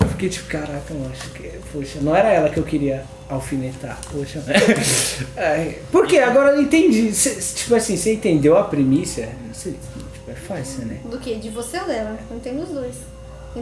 eu 0.00 0.08
fiquei 0.10 0.28
tipo, 0.28 0.48
caraca, 0.48 0.82
eu 0.90 1.10
acho 1.12 1.30
que. 1.30 1.50
Poxa, 1.72 1.98
não 2.00 2.14
era 2.14 2.28
ela 2.30 2.48
que 2.48 2.58
eu 2.58 2.62
queria 2.64 3.04
alfinetar. 3.28 3.98
Poxa. 4.12 4.42
Aí, 5.36 5.78
por 5.90 6.06
quê? 6.06 6.18
Agora 6.18 6.52
eu 6.52 6.62
entendi. 6.62 7.12
Cê- 7.12 7.34
tipo 7.56 7.74
assim, 7.74 7.96
você 7.96 8.14
entendeu 8.14 8.56
a 8.56 8.64
primícia? 8.64 9.28
Não 9.46 9.54
sei, 9.54 9.72
tipo, 9.72 10.30
é 10.30 10.34
fácil, 10.34 10.86
né? 10.86 10.98
Do 11.04 11.18
que? 11.18 11.34
De 11.34 11.50
você 11.50 11.78
ou 11.78 11.86
dela? 11.86 12.16
Eu 12.30 12.36
entendo 12.36 12.62
os 12.62 12.68
dois. 12.68 12.94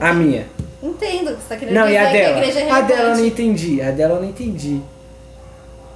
A 0.01 0.13
minha. 0.13 0.47
Entendo 0.83 1.31
o 1.33 1.37
que 1.37 1.43
você 1.43 1.49
tá 1.51 1.57
querendo 1.57 1.75
Não, 1.75 1.85
e 1.85 1.87
dizer 1.87 1.99
a 1.99 2.03
que 2.03 2.17
a 2.17 2.21
dela? 2.21 2.39
igreja 2.39 2.61
é 2.61 2.71
A 2.71 2.81
dela 2.81 3.09
eu 3.11 3.17
não 3.17 3.27
entendi. 3.27 3.83
A 3.83 3.91
dela 3.91 4.15
eu 4.17 4.23
não 4.23 4.29
entendi. 4.29 4.81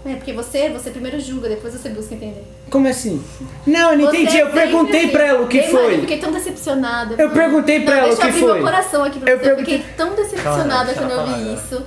É, 0.06 0.14
porque 0.14 0.32
você, 0.32 0.68
você 0.70 0.90
primeiro 0.90 1.18
julga, 1.20 1.48
depois 1.48 1.72
você 1.74 1.88
busca 1.88 2.14
entender. 2.14 2.44
Como 2.70 2.86
assim? 2.86 3.22
Não, 3.66 3.92
eu 3.92 3.98
não 3.98 4.06
Você 4.06 4.18
entendi. 4.18 4.38
Eu 4.38 4.50
perguntei 4.50 5.08
pra 5.08 5.24
ela 5.26 5.42
o 5.42 5.48
que 5.48 5.58
Mano, 5.62 5.72
eu 5.78 5.84
foi. 5.84 6.00
fiquei 6.00 6.18
tão 6.18 6.30
decepcionada. 6.32 7.14
Eu 7.18 7.30
perguntei 7.30 7.80
pra 7.80 7.94
Não, 7.96 8.02
ela 8.04 8.12
o 8.12 8.16
deixa 8.16 8.22
eu 8.22 8.32
que 8.32 8.36
abrir 8.38 8.40
foi. 8.46 8.54
meu 8.54 8.62
coração 8.62 9.04
aqui 9.04 9.18
pra 9.18 9.30
Eu 9.32 9.38
você. 9.38 9.44
perguntei- 9.44 9.74
Eu 9.74 9.78
fiquei 9.80 9.94
tão 9.96 10.14
decepcionada 10.14 10.92
quando 10.94 11.10
eu 11.10 11.26
vi 11.26 11.54
isso. 11.54 11.82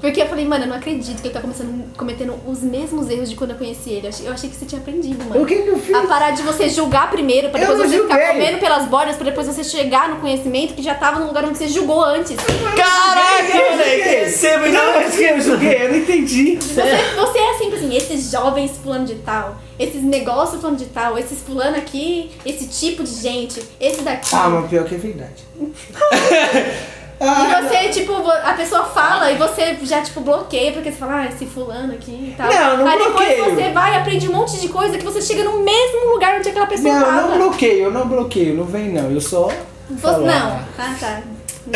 Porque 0.00 0.20
eu 0.20 0.26
falei, 0.26 0.44
mano, 0.44 0.64
eu 0.64 0.68
não 0.68 0.74
acredito 0.74 1.20
que 1.22 1.28
ele 1.28 1.34
tá 1.34 1.40
começando, 1.40 1.84
cometendo 1.96 2.34
os 2.44 2.60
mesmos 2.60 3.08
erros 3.08 3.30
de 3.30 3.36
quando 3.36 3.50
eu 3.52 3.56
conheci 3.56 3.88
ele. 3.90 4.06
Eu 4.06 4.08
achei, 4.08 4.26
eu 4.26 4.32
achei 4.32 4.50
que 4.50 4.56
você 4.56 4.66
tinha 4.66 4.80
aprendido, 4.80 5.24
mano. 5.28 5.40
O 5.40 5.46
que 5.46 5.54
que 5.62 5.68
eu 5.68 5.78
fiz? 5.78 5.94
A 5.94 6.02
parar 6.02 6.32
de 6.32 6.42
você 6.42 6.68
julgar 6.68 7.08
primeiro, 7.08 7.50
pra 7.50 7.60
depois 7.60 7.78
você 7.78 7.98
ficar 8.00 8.16
julguei. 8.18 8.26
comendo 8.32 8.58
pelas 8.58 8.86
bordas, 8.88 9.14
pra 9.14 9.24
depois 9.26 9.46
você 9.46 9.62
chegar 9.62 10.08
no 10.08 10.16
conhecimento 10.16 10.74
que 10.74 10.82
já 10.82 10.96
tava 10.96 11.20
no 11.20 11.28
lugar 11.28 11.44
onde 11.44 11.56
você 11.56 11.68
julgou 11.68 12.02
antes. 12.02 12.34
Caraca, 12.36 13.70
moleque! 13.70 14.08
Receba 14.24 14.66
Não, 14.68 14.94
mas 14.94 15.16
que 15.16 15.22
eu 15.22 15.40
julguei, 15.40 15.84
eu 15.84 15.88
não 15.90 15.96
entendi. 15.98 16.56
Você, 16.56 16.82
você 16.82 17.38
é 17.38 17.51
assim, 17.86 17.96
esses 17.96 18.30
jovens 18.30 18.72
fulano 18.82 19.04
de 19.06 19.16
tal, 19.16 19.56
esses 19.78 20.02
negócios 20.02 20.60
fulano 20.60 20.76
de 20.78 20.86
tal, 20.86 21.18
esses 21.18 21.40
fulano 21.40 21.76
aqui, 21.76 22.30
esse 22.46 22.66
tipo 22.68 23.02
de 23.04 23.10
gente, 23.14 23.62
esse 23.80 24.02
daqui. 24.02 24.34
Ah, 24.34 24.48
mas 24.48 24.70
pior 24.70 24.84
que 24.84 24.94
é 24.94 24.98
verdade. 24.98 25.42
E 27.24 27.68
você, 27.68 27.88
tipo, 28.00 28.12
a 28.28 28.52
pessoa 28.54 28.82
fala 28.82 29.30
e 29.30 29.36
você 29.36 29.76
já, 29.84 30.00
tipo, 30.02 30.20
bloqueia, 30.22 30.72
porque 30.72 30.90
você 30.90 30.98
fala, 30.98 31.20
ah, 31.20 31.26
esse 31.26 31.46
fulano 31.46 31.92
aqui 31.94 32.10
e 32.10 32.34
tal. 32.36 32.48
Não, 32.52 32.78
não 32.78 32.86
Aí 32.88 32.98
bloqueio. 32.98 33.28
depois 33.44 33.54
você 33.54 33.70
vai 33.70 33.92
e 33.92 33.96
aprende 33.98 34.28
um 34.28 34.32
monte 34.32 34.58
de 34.60 34.68
coisa 34.68 34.98
que 34.98 35.04
você 35.04 35.22
chega 35.22 35.44
no 35.44 35.62
mesmo 35.62 36.12
lugar 36.14 36.36
onde 36.36 36.48
aquela 36.48 36.66
pessoa 36.66 36.92
Não, 36.92 37.00
tava. 37.06 37.28
não 37.28 37.38
bloqueio, 37.38 37.84
eu 37.84 37.92
não 37.92 38.08
bloqueio, 38.08 38.56
não 38.56 38.64
vem 38.64 38.88
não. 38.88 39.08
Eu 39.08 39.20
só. 39.20 39.48
Você- 39.88 40.18
não. 40.18 40.26
ah, 40.26 40.64
Ah, 40.76 40.96
tá. 40.98 41.22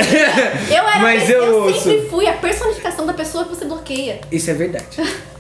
Eu 0.68 0.88
era 0.88 0.98
Mas 0.98 1.30
eu, 1.30 1.44
eu 1.68 1.74
sempre 1.74 1.96
ouço. 1.98 2.10
fui 2.10 2.26
a 2.26 2.32
personificação 2.32 3.06
da 3.06 3.12
pessoa 3.14 3.44
que 3.44 3.50
você 3.50 3.66
bloqueia. 3.66 4.20
Isso 4.32 4.50
é 4.50 4.54
verdade. 4.54 4.84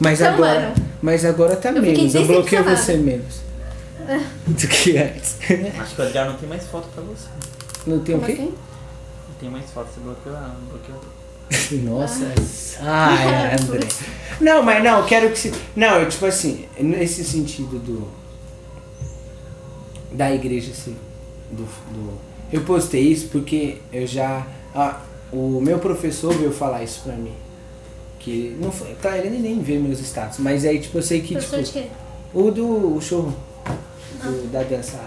Mas 0.00 0.20
Então, 0.20 0.34
agora. 0.34 0.60
mano, 0.60 0.74
mas 1.02 1.24
agora 1.24 1.54
tá 1.56 1.70
eu 1.70 1.82
menos. 1.82 2.14
Eu 2.14 2.26
bloqueio 2.26 2.64
você 2.64 2.96
menos. 2.96 3.40
Do 4.46 4.66
que 4.66 4.96
antes. 4.98 5.36
Acho 5.78 5.94
que 5.94 6.00
o 6.00 6.04
Adriano 6.04 6.32
não 6.32 6.38
tem 6.38 6.48
mais 6.48 6.66
foto 6.66 6.88
pra 6.94 7.02
você. 7.04 7.28
Não 7.86 8.00
tem 8.00 8.14
o 8.16 8.18
Como 8.18 8.26
quê? 8.32 8.40
assim? 8.40 8.50
Não 8.52 9.34
tem 9.38 9.50
mais 9.50 9.70
foto, 9.70 9.88
você 9.94 10.00
bloqueou 10.00 10.34
ela, 10.36 10.48
não 10.58 10.66
bloqueou. 10.68 11.00
Nossa, 11.82 12.26
ai, 12.80 13.54
André. 13.60 13.86
Não, 14.40 14.62
mas 14.62 14.82
não, 14.82 15.00
eu 15.00 15.04
quero 15.06 15.30
que 15.30 15.38
se. 15.38 15.52
Não, 15.76 15.98
eu 16.00 16.08
tipo 16.08 16.24
assim, 16.26 16.66
nesse 16.78 17.22
sentido 17.24 17.78
do. 17.78 18.08
Da 20.12 20.32
igreja, 20.32 20.70
assim. 20.72 20.96
Do, 21.50 21.64
do, 21.64 22.12
eu 22.52 22.62
postei 22.62 23.02
isso 23.02 23.28
porque 23.28 23.78
eu 23.92 24.06
já. 24.06 24.46
ah, 24.74 25.00
o 25.32 25.60
meu 25.60 25.78
professor 25.78 26.32
veio 26.34 26.52
falar 26.52 26.82
isso 26.82 27.00
pra 27.04 27.14
mim. 27.14 27.34
Que 28.20 28.56
não 28.60 28.70
foi. 28.70 28.94
Tá, 29.02 29.16
ele 29.18 29.38
nem 29.38 29.60
vê 29.60 29.78
meus 29.78 29.98
status, 30.00 30.38
mas 30.38 30.64
aí, 30.64 30.78
tipo, 30.78 30.98
eu 30.98 31.02
sei 31.02 31.20
que. 31.20 31.32
Professor 31.34 31.62
Tipo, 31.64 31.78
de 31.80 31.84
quê? 31.84 31.90
o 32.34 32.50
do 32.50 32.96
o 32.96 33.00
show 33.00 33.32
do- 34.22 34.52
da 34.52 34.62
dança. 34.62 35.00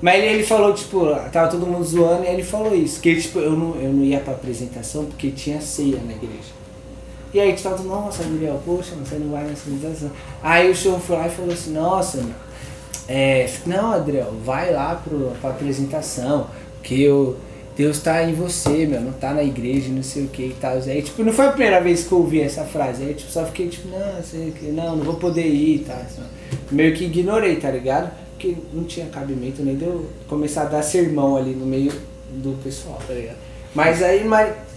Mas 0.00 0.14
ele, 0.22 0.26
ele 0.34 0.42
falou, 0.44 0.72
tipo, 0.72 1.04
tava 1.32 1.48
todo 1.50 1.66
mundo 1.66 1.84
zoando 1.84 2.24
e 2.24 2.28
ele 2.28 2.42
falou 2.44 2.74
isso. 2.74 3.00
Que 3.00 3.20
tipo, 3.20 3.38
eu 3.38 3.52
não, 3.52 3.74
eu 3.76 3.92
não 3.92 4.04
ia 4.04 4.20
pra 4.20 4.32
apresentação 4.34 5.04
porque 5.06 5.30
tinha 5.30 5.60
ceia 5.60 5.98
na 6.06 6.12
igreja. 6.12 6.60
E 7.32 7.40
aí 7.40 7.52
tu 7.54 7.62
tava, 7.62 7.82
nossa, 7.82 8.22
Gabriel, 8.24 8.60
poxa, 8.64 8.94
você 8.96 9.16
não 9.16 9.30
vai 9.30 9.44
na 9.44 9.52
apresentação. 9.52 10.10
Aí 10.42 10.70
o 10.70 10.74
show 10.74 10.98
foi 10.98 11.16
lá 11.16 11.26
e 11.26 11.30
falou 11.30 11.52
assim, 11.52 11.72
nossa, 11.72 12.18
meu, 12.18 12.34
é, 13.08 13.48
não, 13.66 13.92
Adriel, 13.92 14.32
vai 14.44 14.72
lá 14.72 14.96
pro, 14.96 15.32
pra 15.40 15.50
apresentação, 15.50 16.46
que 16.82 17.02
eu, 17.02 17.36
Deus 17.80 17.98
tá 17.98 18.22
em 18.22 18.34
você, 18.34 18.84
meu, 18.84 19.00
não 19.00 19.12
tá 19.12 19.32
na 19.32 19.42
igreja, 19.42 19.88
não 19.88 20.02
sei 20.02 20.24
o 20.24 20.28
que 20.28 20.42
e 20.42 20.56
tal. 20.60 20.74
Aí, 20.74 21.00
tipo, 21.00 21.24
não 21.24 21.32
foi 21.32 21.46
a 21.46 21.52
primeira 21.52 21.80
vez 21.80 22.06
que 22.06 22.12
eu 22.12 22.18
ouvi 22.18 22.42
essa 22.42 22.62
frase. 22.62 23.02
Aí, 23.02 23.14
tipo, 23.14 23.32
só 23.32 23.46
fiquei, 23.46 23.68
tipo, 23.68 23.88
não, 23.88 24.22
sei 24.22 24.50
que, 24.50 24.66
não, 24.66 24.96
não 24.96 25.02
vou 25.02 25.14
poder 25.14 25.46
ir 25.46 25.76
e 25.76 25.78
tal. 25.78 25.96
assim. 25.96 26.20
Meio 26.70 26.94
que 26.94 27.06
ignorei, 27.06 27.56
tá 27.56 27.70
ligado? 27.70 28.10
Porque 28.32 28.54
não 28.74 28.84
tinha 28.84 29.06
cabimento 29.06 29.62
nem 29.62 29.76
de 29.76 29.86
eu 29.86 30.10
começar 30.28 30.64
a 30.64 30.66
dar 30.66 30.82
sermão 30.82 31.38
ali 31.38 31.54
no 31.54 31.64
meio 31.64 31.90
do 32.30 32.62
pessoal, 32.62 33.00
tá 33.08 33.14
ligado? 33.14 33.38
Mas 33.74 34.02
aí, 34.02 34.28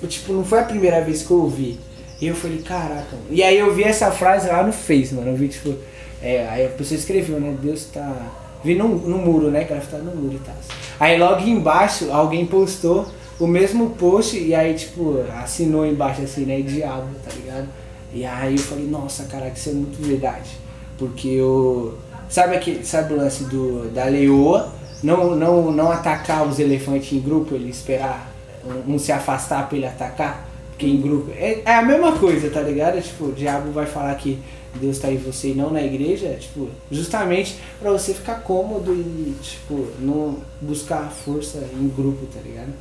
tipo, 0.07 0.31
não 0.31 0.45
foi 0.45 0.59
a 0.59 0.63
primeira 0.63 1.01
vez 1.01 1.23
que 1.23 1.31
eu 1.31 1.41
ouvi. 1.41 1.77
E 2.21 2.27
eu 2.27 2.35
falei, 2.35 2.59
caraca. 2.59 3.17
E 3.29 3.43
aí 3.43 3.59
eu 3.59 3.75
vi 3.75 3.83
essa 3.83 4.11
frase 4.11 4.47
lá 4.47 4.63
no 4.63 4.71
Face, 4.71 5.13
mano. 5.13 5.31
Eu 5.31 5.35
vi, 5.35 5.49
tipo, 5.49 5.75
é, 6.21 6.47
aí 6.47 6.65
a 6.67 6.69
pessoa 6.69 6.97
escreveu, 6.97 7.37
né? 7.37 7.53
Deus 7.61 7.83
tá. 7.83 8.42
Vi 8.63 8.75
no, 8.75 8.87
no 8.87 9.17
muro, 9.17 9.51
né? 9.51 9.67
Ela 9.69 9.81
tá 9.81 9.97
no 9.97 10.15
muro 10.15 10.35
e 10.35 10.39
tal. 10.39 10.55
Aí 10.99 11.17
logo 11.17 11.41
embaixo 11.41 12.11
alguém 12.11 12.45
postou 12.45 13.05
o 13.39 13.47
mesmo 13.47 13.91
post 13.91 14.37
e 14.37 14.53
aí, 14.55 14.73
tipo, 14.73 15.19
assinou 15.41 15.85
embaixo 15.85 16.21
assim, 16.21 16.45
né? 16.45 16.61
Diabo, 16.61 17.09
tá 17.23 17.31
ligado? 17.35 17.67
E 18.13 18.23
aí 18.23 18.53
eu 18.53 18.61
falei, 18.61 18.85
nossa, 18.85 19.23
caraca, 19.23 19.57
isso 19.57 19.69
é 19.69 19.73
muito 19.73 20.01
verdade. 20.01 20.49
Porque 20.97 21.27
eu. 21.27 21.97
Sabe 22.29 22.55
aquele. 22.55 22.85
Sabe 22.85 23.13
o 23.13 23.17
lance 23.17 23.43
do, 23.45 23.89
da 23.89 24.05
leoa? 24.05 24.71
Não, 25.01 25.35
não, 25.35 25.71
não 25.71 25.91
atacar 25.91 26.47
os 26.47 26.59
elefantes 26.59 27.11
em 27.11 27.19
grupo, 27.19 27.55
ele 27.55 27.69
esperar 27.69 28.31
um, 28.65 28.93
um 28.93 28.99
se 28.99 29.11
afastar 29.11 29.67
pra 29.67 29.77
ele 29.77 29.87
atacar? 29.87 30.47
Porque 30.69 30.85
em 30.85 31.01
grupo. 31.01 31.31
É, 31.31 31.61
é 31.65 31.75
a 31.75 31.81
mesma 31.81 32.13
coisa, 32.13 32.49
tá 32.49 32.61
ligado? 32.61 33.01
Tipo, 33.01 33.25
o 33.25 33.31
diabo 33.33 33.71
vai 33.71 33.85
falar 33.85 34.15
que 34.15 34.39
Deus 34.75 34.97
tá 34.97 35.11
em 35.11 35.17
você 35.17 35.49
e 35.49 35.53
não 35.53 35.69
na 35.69 35.81
igreja, 35.81 36.35
tipo, 36.39 36.69
justamente 36.91 37.57
pra 37.79 37.91
você 37.91 38.13
ficar 38.13 38.35
cômodo 38.41 38.93
e, 38.93 39.35
tipo, 39.41 39.87
não 39.99 40.37
buscar 40.61 41.11
força 41.11 41.59
em 41.73 41.87
grupo, 41.87 42.25
tá 42.25 42.39
ligado? 42.41 42.73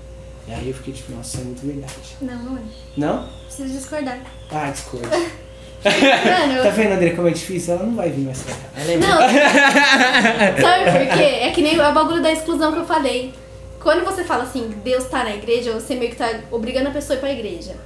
E 0.49 0.53
aí 0.53 0.69
eu 0.69 0.75
fiquei 0.75 0.93
tipo, 0.93 1.13
nossa, 1.13 1.37
isso 1.37 1.41
é 1.41 1.45
muito 1.45 1.67
verdade. 1.67 2.17
Não, 2.21 2.43
não 2.43 2.57
é. 2.57 2.61
Não? 2.97 3.29
Preciso 3.47 3.73
discordar. 3.73 4.21
Ah, 4.51 4.71
discorda. 4.71 5.09
Mano, 5.09 6.63
tá 6.63 6.71
vendo, 6.71 6.93
André, 6.93 7.11
como 7.11 7.29
é 7.29 7.33
difícil? 7.33 7.75
Ela 7.75 7.85
não 7.85 7.95
vai 7.95 8.11
vir 8.11 8.25
mais 8.25 8.43
pra 8.43 8.55
cá. 8.55 8.61
Ela 8.77 8.93
é 8.93 8.97
Não, 8.97 9.19
sabe 10.63 11.07
por 11.07 11.17
quê? 11.19 11.25
É 11.25 11.51
que 11.51 11.63
nem 11.63 11.79
o 11.79 11.93
bagulho 11.93 12.23
da 12.23 12.33
exclusão 12.33 12.73
que 12.73 12.79
eu 12.79 12.87
falei. 12.87 13.33
Quando 13.81 14.05
você 14.05 14.25
fala 14.25 14.45
assim, 14.45 14.73
Deus 14.85 15.05
tá 15.05 15.25
na 15.25 15.35
igreja, 15.35 15.73
você 15.73 15.95
meio 15.95 16.11
que 16.11 16.17
tá 16.17 16.41
obrigando 16.51 16.89
a 16.89 16.93
pessoa 16.93 17.17
a 17.17 17.19
ir 17.19 17.21
pra 17.21 17.33
igreja. 17.33 17.77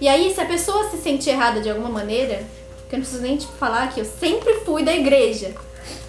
E 0.00 0.06
aí, 0.06 0.32
se 0.34 0.40
a 0.40 0.44
pessoa 0.44 0.90
se 0.90 0.98
sente 0.98 1.28
errada 1.30 1.60
de 1.60 1.70
alguma 1.70 1.88
maneira, 1.88 2.42
que 2.88 2.94
eu 2.94 2.98
não 2.98 3.04
preciso 3.04 3.22
nem 3.22 3.36
tipo, 3.36 3.52
falar 3.54 3.92
que 3.92 4.00
eu 4.00 4.04
sempre 4.04 4.54
fui 4.64 4.82
da 4.82 4.94
igreja. 4.94 5.54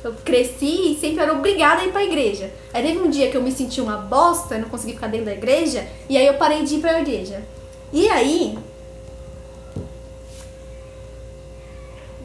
Eu 0.03 0.13
cresci 0.23 0.91
e 0.91 0.97
sempre 0.99 1.21
era 1.21 1.33
obrigada 1.33 1.81
a 1.81 1.85
ir 1.85 1.91
pra 1.91 2.03
igreja. 2.03 2.51
Aí 2.73 2.83
teve 2.83 2.99
um 2.99 3.09
dia 3.09 3.29
que 3.29 3.37
eu 3.37 3.41
me 3.41 3.51
senti 3.51 3.81
uma 3.81 3.97
bosta, 3.97 4.55
eu 4.55 4.61
não 4.61 4.69
consegui 4.69 4.93
ficar 4.93 5.07
dentro 5.07 5.25
da 5.25 5.33
igreja, 5.33 5.87
e 6.09 6.17
aí 6.17 6.25
eu 6.25 6.35
parei 6.35 6.63
de 6.63 6.75
ir 6.75 6.79
pra 6.79 6.99
igreja. 6.99 7.43
E 7.91 8.07
aí. 8.09 8.57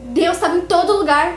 Deus 0.05 0.37
tava 0.37 0.57
em 0.57 0.61
todo 0.61 0.97
lugar. 0.97 1.33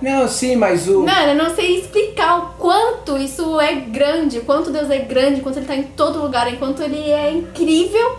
Não, 0.00 0.28
sim, 0.28 0.54
mas 0.54 0.88
o. 0.88 1.02
Mano, 1.02 1.32
eu 1.32 1.34
não 1.34 1.54
sei 1.54 1.80
explicar 1.80 2.38
o 2.38 2.58
quanto 2.58 3.16
isso 3.16 3.60
é 3.60 3.74
grande, 3.74 4.38
o 4.38 4.44
quanto 4.44 4.70
Deus 4.70 4.90
é 4.90 4.98
grande, 4.98 5.40
o 5.40 5.42
quanto 5.42 5.58
ele 5.58 5.66
tá 5.66 5.74
em 5.74 5.84
todo 5.84 6.22
lugar, 6.22 6.52
enquanto 6.52 6.82
ele 6.82 7.10
é 7.10 7.32
incrível 7.32 8.18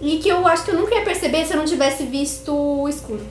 e 0.00 0.18
que 0.18 0.28
eu 0.28 0.46
acho 0.46 0.64
que 0.64 0.70
eu 0.72 0.78
nunca 0.78 0.94
ia 0.94 1.04
perceber 1.04 1.44
se 1.46 1.52
eu 1.52 1.58
não 1.58 1.64
tivesse 1.64 2.04
visto 2.04 2.52
o 2.52 2.88
escuro. 2.88 3.24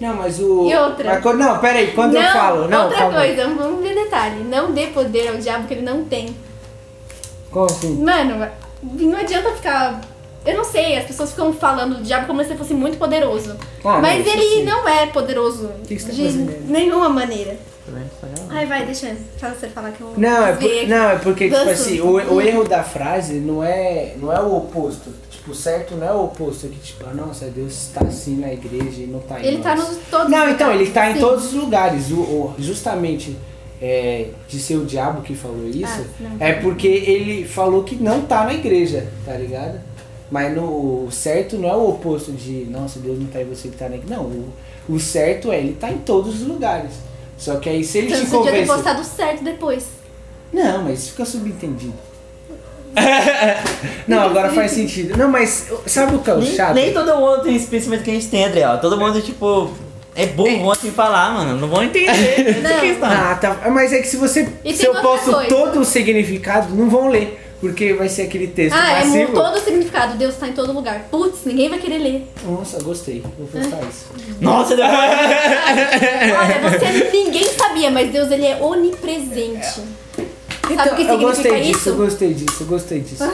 Não, 0.00 0.14
mas 0.14 0.40
o. 0.40 0.68
E 0.68 0.76
outra? 0.76 1.20
Mas 1.22 1.38
não, 1.38 1.58
peraí, 1.58 1.92
quando 1.92 2.16
eu 2.16 2.22
falo. 2.22 2.68
Não, 2.68 2.84
outra 2.84 2.98
calma 2.98 3.18
coisa, 3.18 3.48
vamos 3.48 3.82
ver 3.82 3.94
detalhe. 3.94 4.42
Não 4.44 4.72
dê 4.72 4.88
poder 4.88 5.28
ao 5.28 5.36
diabo 5.36 5.66
que 5.68 5.74
ele 5.74 5.82
não 5.82 6.04
tem. 6.04 6.34
Como 7.50 7.66
assim? 7.66 8.02
Mano, 8.02 8.48
não 8.82 9.18
adianta 9.18 9.52
ficar. 9.52 10.00
Eu 10.44 10.58
não 10.58 10.64
sei, 10.64 10.98
as 10.98 11.06
pessoas 11.06 11.30
ficam 11.30 11.52
falando 11.54 11.96
do 11.96 12.02
diabo 12.02 12.26
como 12.26 12.42
se 12.42 12.50
ele 12.50 12.58
fosse 12.58 12.74
muito 12.74 12.98
poderoso. 12.98 13.56
Ah, 13.82 13.98
mas 13.98 14.26
não, 14.26 14.32
ele 14.32 14.42
sim. 14.42 14.64
não 14.64 14.86
é 14.86 15.06
poderoso 15.06 15.70
que 15.86 15.98
você 15.98 16.08
tá 16.08 16.12
de 16.12 16.32
nenhuma 16.66 17.08
maneira. 17.08 17.56
Tá. 18.20 18.28
Ai, 18.50 18.66
vai, 18.66 18.84
deixa 18.84 19.14
fala 19.38 19.54
você 19.54 19.68
falar 19.68 19.92
que 19.92 20.00
eu 20.00 20.14
Não, 20.16 20.46
é, 20.46 20.52
por- 20.54 20.88
não, 20.88 21.10
é 21.10 21.18
porque, 21.18 21.50
tipo 21.50 21.70
assim, 21.70 22.00
o, 22.00 22.34
o 22.34 22.40
erro 22.40 22.64
da 22.64 22.82
frase 22.82 23.34
não 23.34 23.62
é, 23.62 24.14
não 24.16 24.32
é 24.32 24.40
o 24.40 24.56
oposto. 24.56 25.10
Tipo, 25.44 25.52
o 25.52 25.54
certo 25.54 25.94
não 25.94 26.06
é 26.06 26.12
o 26.12 26.24
oposto. 26.24 26.68
Que, 26.68 26.78
tipo, 26.78 27.04
ah, 27.06 27.12
nossa, 27.12 27.44
Deus 27.46 27.72
está 27.72 28.00
assim 28.00 28.36
na 28.36 28.50
igreja 28.50 29.02
e 29.02 29.06
não 29.06 29.20
tá 29.20 29.38
em 29.40 29.44
Ele 29.46 29.58
tá 29.58 29.76
nós. 29.76 29.88
nos 29.90 29.98
todos 30.10 30.30
Não, 30.30 30.48
então, 30.48 30.72
ele 30.72 30.90
tá 30.90 31.10
em 31.10 31.18
todos 31.20 31.44
os 31.46 31.52
lugares. 31.52 32.10
O, 32.10 32.16
o- 32.20 32.54
justamente 32.58 33.36
é, 33.82 34.28
de 34.48 34.58
ser 34.58 34.76
o 34.76 34.86
diabo 34.86 35.20
que 35.20 35.34
falou 35.34 35.68
isso, 35.68 36.06
Ah, 36.22 36.36
é 36.40 36.52
porque 36.54 36.86
ele 36.88 37.46
falou 37.46 37.84
que 37.84 37.94
não 37.96 38.22
tá 38.22 38.44
na 38.44 38.54
igreja, 38.54 39.06
tá 39.26 39.34
ligado? 39.34 39.80
Mas 40.30 40.56
no, 40.56 41.04
o 41.04 41.08
certo 41.12 41.58
não 41.58 41.68
é 41.68 41.76
o 41.76 41.90
oposto 41.90 42.32
de, 42.32 42.64
nossa, 42.70 42.98
Deus 42.98 43.18
não 43.18 43.26
tá 43.26 43.42
em 43.42 43.44
você, 43.44 43.68
ele 43.68 43.76
tá 43.76 43.86
na 43.90 43.96
igreja. 43.96 44.16
Não, 44.16 44.24
o, 44.24 44.48
o 44.88 44.98
certo 44.98 45.52
é, 45.52 45.58
ele 45.58 45.74
tá 45.74 45.90
em 45.90 45.98
todos 45.98 46.40
os 46.40 46.48
lugares. 46.48 46.92
Só 47.36 47.56
que 47.56 47.68
aí 47.68 47.84
se 47.84 47.98
ele 47.98 48.06
Então 48.06 48.20
te 48.20 48.26
você 48.30 48.36
podia 48.36 48.52
ter 48.52 48.66
postado 48.66 49.04
certo 49.04 49.44
depois. 49.44 49.86
Não, 50.50 50.84
mas 50.84 51.00
isso 51.00 51.10
fica 51.10 51.24
subentendido. 51.26 51.92
não, 54.08 54.22
agora 54.22 54.50
faz 54.50 54.70
sentido. 54.72 55.16
Não, 55.16 55.28
mas 55.28 55.68
sabe 55.86 56.14
o 56.16 56.18
que 56.20 56.30
é 56.30 56.34
o 56.34 56.38
Nem, 56.40 56.54
chato? 56.54 56.74
nem 56.74 56.92
todo 56.92 57.16
mundo 57.16 57.42
tem 57.42 57.56
esse 57.56 57.66
pensamento 57.66 58.02
que 58.04 58.10
a 58.10 58.14
gente 58.14 58.28
tem, 58.28 58.44
Adriel. 58.44 58.78
Todo 58.78 58.96
mundo, 58.98 59.20
tipo, 59.20 59.70
é 60.14 60.26
burro 60.26 60.70
assim 60.70 60.90
falar, 60.90 61.32
mano. 61.34 61.58
Não 61.58 61.68
vão 61.68 61.82
entender. 61.82 62.10
É 62.10 62.60
Não. 62.62 62.80
questão. 62.80 63.08
Ah, 63.10 63.34
tá. 63.40 63.56
Mas 63.70 63.92
é 63.92 63.98
que 64.00 64.06
se 64.06 64.16
você. 64.16 64.48
E 64.64 64.72
se 64.74 64.84
eu 64.86 64.94
posto 64.96 65.30
coisa. 65.32 65.48
todo 65.48 65.80
o 65.80 65.84
significado, 65.84 66.74
não 66.74 66.88
vão 66.88 67.08
ler. 67.08 67.40
Porque 67.60 67.94
vai 67.94 68.10
ser 68.10 68.22
aquele 68.22 68.48
texto 68.48 68.76
Ah, 68.76 69.00
é 69.00 69.04
massivo. 69.06 69.28
mu- 69.32 69.38
todo 69.42 69.56
o 69.56 69.60
significado. 69.60 70.18
Deus 70.18 70.34
tá 70.36 70.46
em 70.48 70.52
todo 70.52 70.70
lugar. 70.72 71.06
Putz, 71.10 71.46
ninguém 71.46 71.70
vai 71.70 71.78
querer 71.78 71.96
ler. 71.98 72.28
Nossa, 72.44 72.82
gostei. 72.82 73.24
Vou 73.38 73.46
postar 73.46 73.78
isso. 73.88 74.04
Nossa, 74.38 74.76
depois... 74.76 74.92
Olha, 75.72 76.70
você 76.78 77.10
ninguém 77.10 77.48
sabia, 77.54 77.90
mas 77.90 78.10
Deus 78.10 78.30
ele 78.30 78.44
é 78.44 78.56
onipresente. 78.60 79.80
Sabe 80.76 80.90
o 80.90 80.96
que 80.96 81.02
Então, 81.02 81.14
eu 81.14 81.20
gostei 81.20 81.60
disso, 81.60 81.78
isso? 81.78 81.88
eu 81.88 81.96
gostei 81.96 82.34
disso, 82.34 82.62
eu 82.62 82.66
gostei 82.66 83.00
disso. 83.00 83.24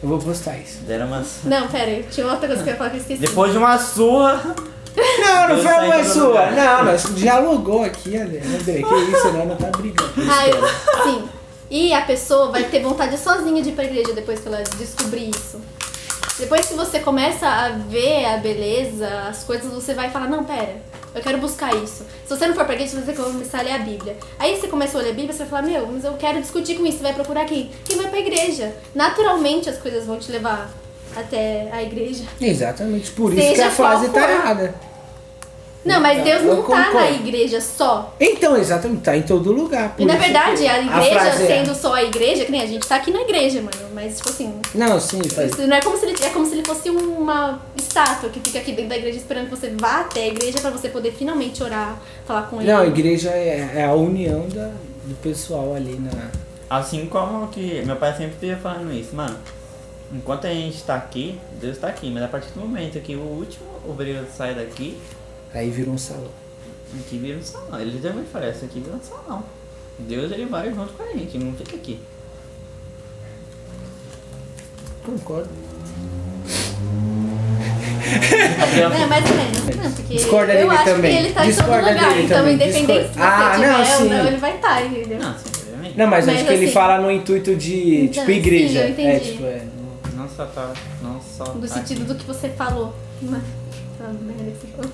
Eu 0.00 0.08
vou 0.08 0.18
postar 0.18 0.56
isso. 0.58 0.78
Deram 0.86 1.06
umas... 1.06 1.40
Não, 1.44 1.66
pera 1.68 1.90
aí. 1.90 2.06
Tinha 2.10 2.26
outra 2.26 2.46
coisa 2.46 2.62
que 2.62 2.68
eu 2.68 2.72
ia 2.72 2.78
falar 2.78 2.90
que 2.90 2.96
eu 2.96 3.00
esqueci. 3.00 3.20
Depois 3.20 3.52
de 3.52 3.58
uma 3.58 3.78
surra... 3.78 4.54
Não, 4.96 5.48
não 5.48 5.62
foi 5.62 5.86
uma 5.86 6.04
sua. 6.04 6.50
Não, 6.50 6.84
nós 6.84 7.14
dialogou 7.14 7.84
aqui, 7.84 8.16
André. 8.16 8.40
André, 8.40 8.82
que 8.82 9.16
isso, 9.16 9.32
não, 9.32 9.46
não 9.46 9.56
tá 9.56 9.70
brigando. 9.76 10.10
Ah, 10.28 10.48
eu, 10.48 11.04
sim. 11.04 11.28
E 11.70 11.92
a 11.92 12.00
pessoa 12.02 12.50
vai 12.50 12.64
ter 12.64 12.82
vontade 12.82 13.16
sozinha 13.18 13.62
de 13.62 13.68
ir 13.68 13.72
pra 13.72 13.84
igreja 13.84 14.12
depois 14.12 14.40
que 14.40 14.48
ela 14.48 14.62
descobrir 14.76 15.30
isso. 15.30 15.60
Depois 16.38 16.66
que 16.66 16.74
você 16.74 17.00
começa 17.00 17.46
a 17.48 17.70
ver 17.70 18.24
a 18.26 18.36
beleza, 18.36 19.08
as 19.28 19.42
coisas, 19.42 19.72
você 19.72 19.92
vai 19.92 20.08
falar, 20.10 20.28
não, 20.28 20.44
pera, 20.44 20.76
eu 21.14 21.20
quero 21.20 21.38
buscar 21.38 21.74
isso. 21.74 22.04
Se 22.24 22.36
você 22.36 22.46
não 22.46 22.54
for 22.54 22.64
pra 22.64 22.74
igreja, 22.74 22.96
você 22.96 23.12
vai 23.12 23.14
começar 23.14 23.58
a 23.58 23.62
ler 23.62 23.72
a 23.72 23.78
Bíblia. 23.78 24.16
Aí 24.38 24.56
você 24.56 24.68
começa 24.68 24.96
a 24.96 25.02
ler 25.02 25.10
a 25.10 25.14
Bíblia, 25.14 25.32
você 25.32 25.40
vai 25.40 25.48
falar, 25.48 25.62
meu, 25.62 25.86
mas 25.88 26.04
eu 26.04 26.12
quero 26.14 26.40
discutir 26.40 26.76
com 26.76 26.86
isso. 26.86 26.98
Você 26.98 27.02
vai 27.02 27.14
procurar 27.14 27.44
quem? 27.44 27.70
Quem 27.84 27.96
vai 27.96 28.08
pra 28.08 28.20
igreja. 28.20 28.72
Naturalmente 28.94 29.68
as 29.68 29.78
coisas 29.78 30.06
vão 30.06 30.18
te 30.18 30.30
levar 30.30 30.70
até 31.16 31.68
a 31.72 31.82
igreja. 31.82 32.24
Exatamente, 32.40 33.10
por 33.10 33.32
isso 33.32 33.42
Seja 33.42 33.54
que 33.54 33.60
a 33.62 33.70
frase 33.70 34.08
tá 34.10 34.30
errada. 34.30 34.74
Não, 35.84 36.00
mas 36.00 36.22
Deus 36.22 36.42
Eu 36.42 36.56
não 36.56 36.62
tá 36.64 36.92
na 36.92 37.10
igreja 37.10 37.60
só. 37.60 38.14
Então, 38.20 38.56
exatamente, 38.56 39.02
tá 39.02 39.16
em 39.16 39.22
todo 39.22 39.52
lugar. 39.52 39.94
E 39.98 40.04
na 40.04 40.16
verdade, 40.16 40.66
a 40.66 40.80
igreja 40.80 41.20
frase 41.20 41.42
é- 41.44 41.46
sendo 41.46 41.74
só 41.74 41.94
a 41.94 42.02
igreja, 42.02 42.44
que 42.44 42.50
nem 42.50 42.60
a 42.60 42.66
gente 42.66 42.86
tá 42.86 42.96
aqui 42.96 43.10
na 43.10 43.20
igreja, 43.20 43.62
mano. 43.62 43.88
Mas, 43.94 44.16
tipo 44.18 44.28
assim, 44.28 44.54
Não, 44.74 45.00
sim, 45.00 45.22
faz. 45.24 45.52
Isso 45.52 45.66
não 45.66 45.76
é 45.76 45.80
como 45.80 45.96
se 45.96 46.06
ele 46.06 46.16
é 46.22 46.30
como 46.30 46.46
se 46.46 46.52
ele 46.54 46.64
fosse 46.66 46.90
uma 46.90 47.60
estátua 47.76 48.28
que 48.28 48.40
fica 48.40 48.58
aqui 48.58 48.72
dentro 48.72 48.90
da 48.90 48.96
igreja 48.96 49.18
esperando 49.18 49.44
que 49.48 49.56
você 49.56 49.72
vá 49.80 50.00
até 50.00 50.24
a 50.24 50.28
igreja 50.28 50.60
pra 50.60 50.70
você 50.70 50.88
poder 50.88 51.12
finalmente 51.12 51.62
orar, 51.62 52.00
falar 52.26 52.42
com 52.42 52.60
ele. 52.60 52.70
Não, 52.70 52.80
a 52.82 52.86
igreja 52.86 53.30
é, 53.30 53.72
é 53.76 53.84
a 53.84 53.92
união 53.94 54.46
da, 54.48 54.70
do 55.04 55.14
pessoal 55.22 55.74
ali 55.74 55.98
na. 55.98 56.30
Assim 56.68 57.06
como 57.06 57.48
que 57.48 57.82
meu 57.86 57.96
pai 57.96 58.14
sempre 58.14 58.48
ia 58.48 58.56
falando 58.56 58.92
isso, 58.92 59.14
mano. 59.16 59.36
Enquanto 60.12 60.46
a 60.46 60.50
gente 60.50 60.82
tá 60.82 60.94
aqui, 60.94 61.38
Deus 61.60 61.78
tá 61.78 61.88
aqui, 61.88 62.10
mas 62.10 62.22
a 62.22 62.28
partir 62.28 62.50
do 62.50 62.60
momento 62.60 62.98
que 63.00 63.14
o 63.14 63.20
último 63.20 63.66
obreiro 63.86 64.26
sai 64.36 64.54
daqui, 64.54 64.96
Aí 65.54 65.70
virou 65.70 65.94
um 65.94 65.98
salão. 65.98 66.30
aqui 67.00 67.18
vira 67.18 67.38
um 67.38 67.42
salão. 67.42 67.80
Ele 67.80 67.90
literalmente 67.92 68.28
fala, 68.30 68.46
essa 68.46 68.64
aqui 68.66 68.80
vira 68.80 68.96
um 68.96 69.02
salão. 69.02 69.42
Deus 69.98 70.30
ele 70.30 70.46
vai 70.46 70.72
junto 70.72 70.92
com 70.92 71.02
a 71.02 71.06
gente, 71.12 71.38
não 71.38 71.52
fica 71.54 71.74
aqui. 71.76 71.98
Concordo. 75.04 75.48
É, 79.00 79.06
mais 79.06 79.30
ou 79.30 79.36
menos. 79.36 79.76
Não, 79.76 79.92
porque 79.92 80.14
Discorda 80.14 80.52
eu 80.52 80.58
dele 80.68 80.70
acho 80.78 80.84
também. 80.84 81.10
que 81.16 81.24
ele 81.24 81.34
tá 81.34 81.44
em 81.44 81.48
Discorda 81.48 81.82
todo 81.88 81.94
lugar. 81.94 82.10
dele 82.10 82.24
Então, 82.24 82.38
também. 82.38 82.54
independente 82.54 82.86
se 82.86 82.92
você 82.92 83.02
Discorda. 83.08 83.26
Ah, 83.46 83.54
tiver 83.54 83.68
não, 83.72 83.78
ou 83.80 83.84
sim. 83.86 84.08
não, 84.08 84.26
ele 84.26 84.36
vai 84.36 84.54
estar, 84.56 84.86
entendeu? 84.86 85.18
Não, 85.18 85.34
sim, 85.38 85.44
obviamente. 85.62 85.98
Não, 85.98 86.06
mas, 86.06 86.26
Mas 86.26 86.34
acho 86.36 86.44
que 86.46 86.52
ele 86.52 86.64
assim- 86.64 86.72
fala 86.72 86.98
no 87.00 87.10
intuito 87.10 87.56
de, 87.56 87.96
Então, 88.04 88.12
tipo, 88.12 88.26
sim, 88.26 88.32
igreja. 88.32 88.78
eu 88.80 88.88
entendi. 88.90 89.08
é, 89.08 89.18
tipo, 89.18 89.44
é. 89.44 89.62
Não 90.14 90.28
só 90.28 90.46
tá. 90.46 90.72
Não 91.02 91.20
só. 91.20 91.52
No 91.54 91.60
tá 91.66 91.74
sentido 91.74 92.04
do 92.04 92.14
que 92.14 92.24
você 92.26 92.48
falou. 92.50 92.94
Mas- 93.22 93.42
Merda 94.00 94.50
que 94.52 94.66
você 94.66 94.66
falou. 94.76 94.92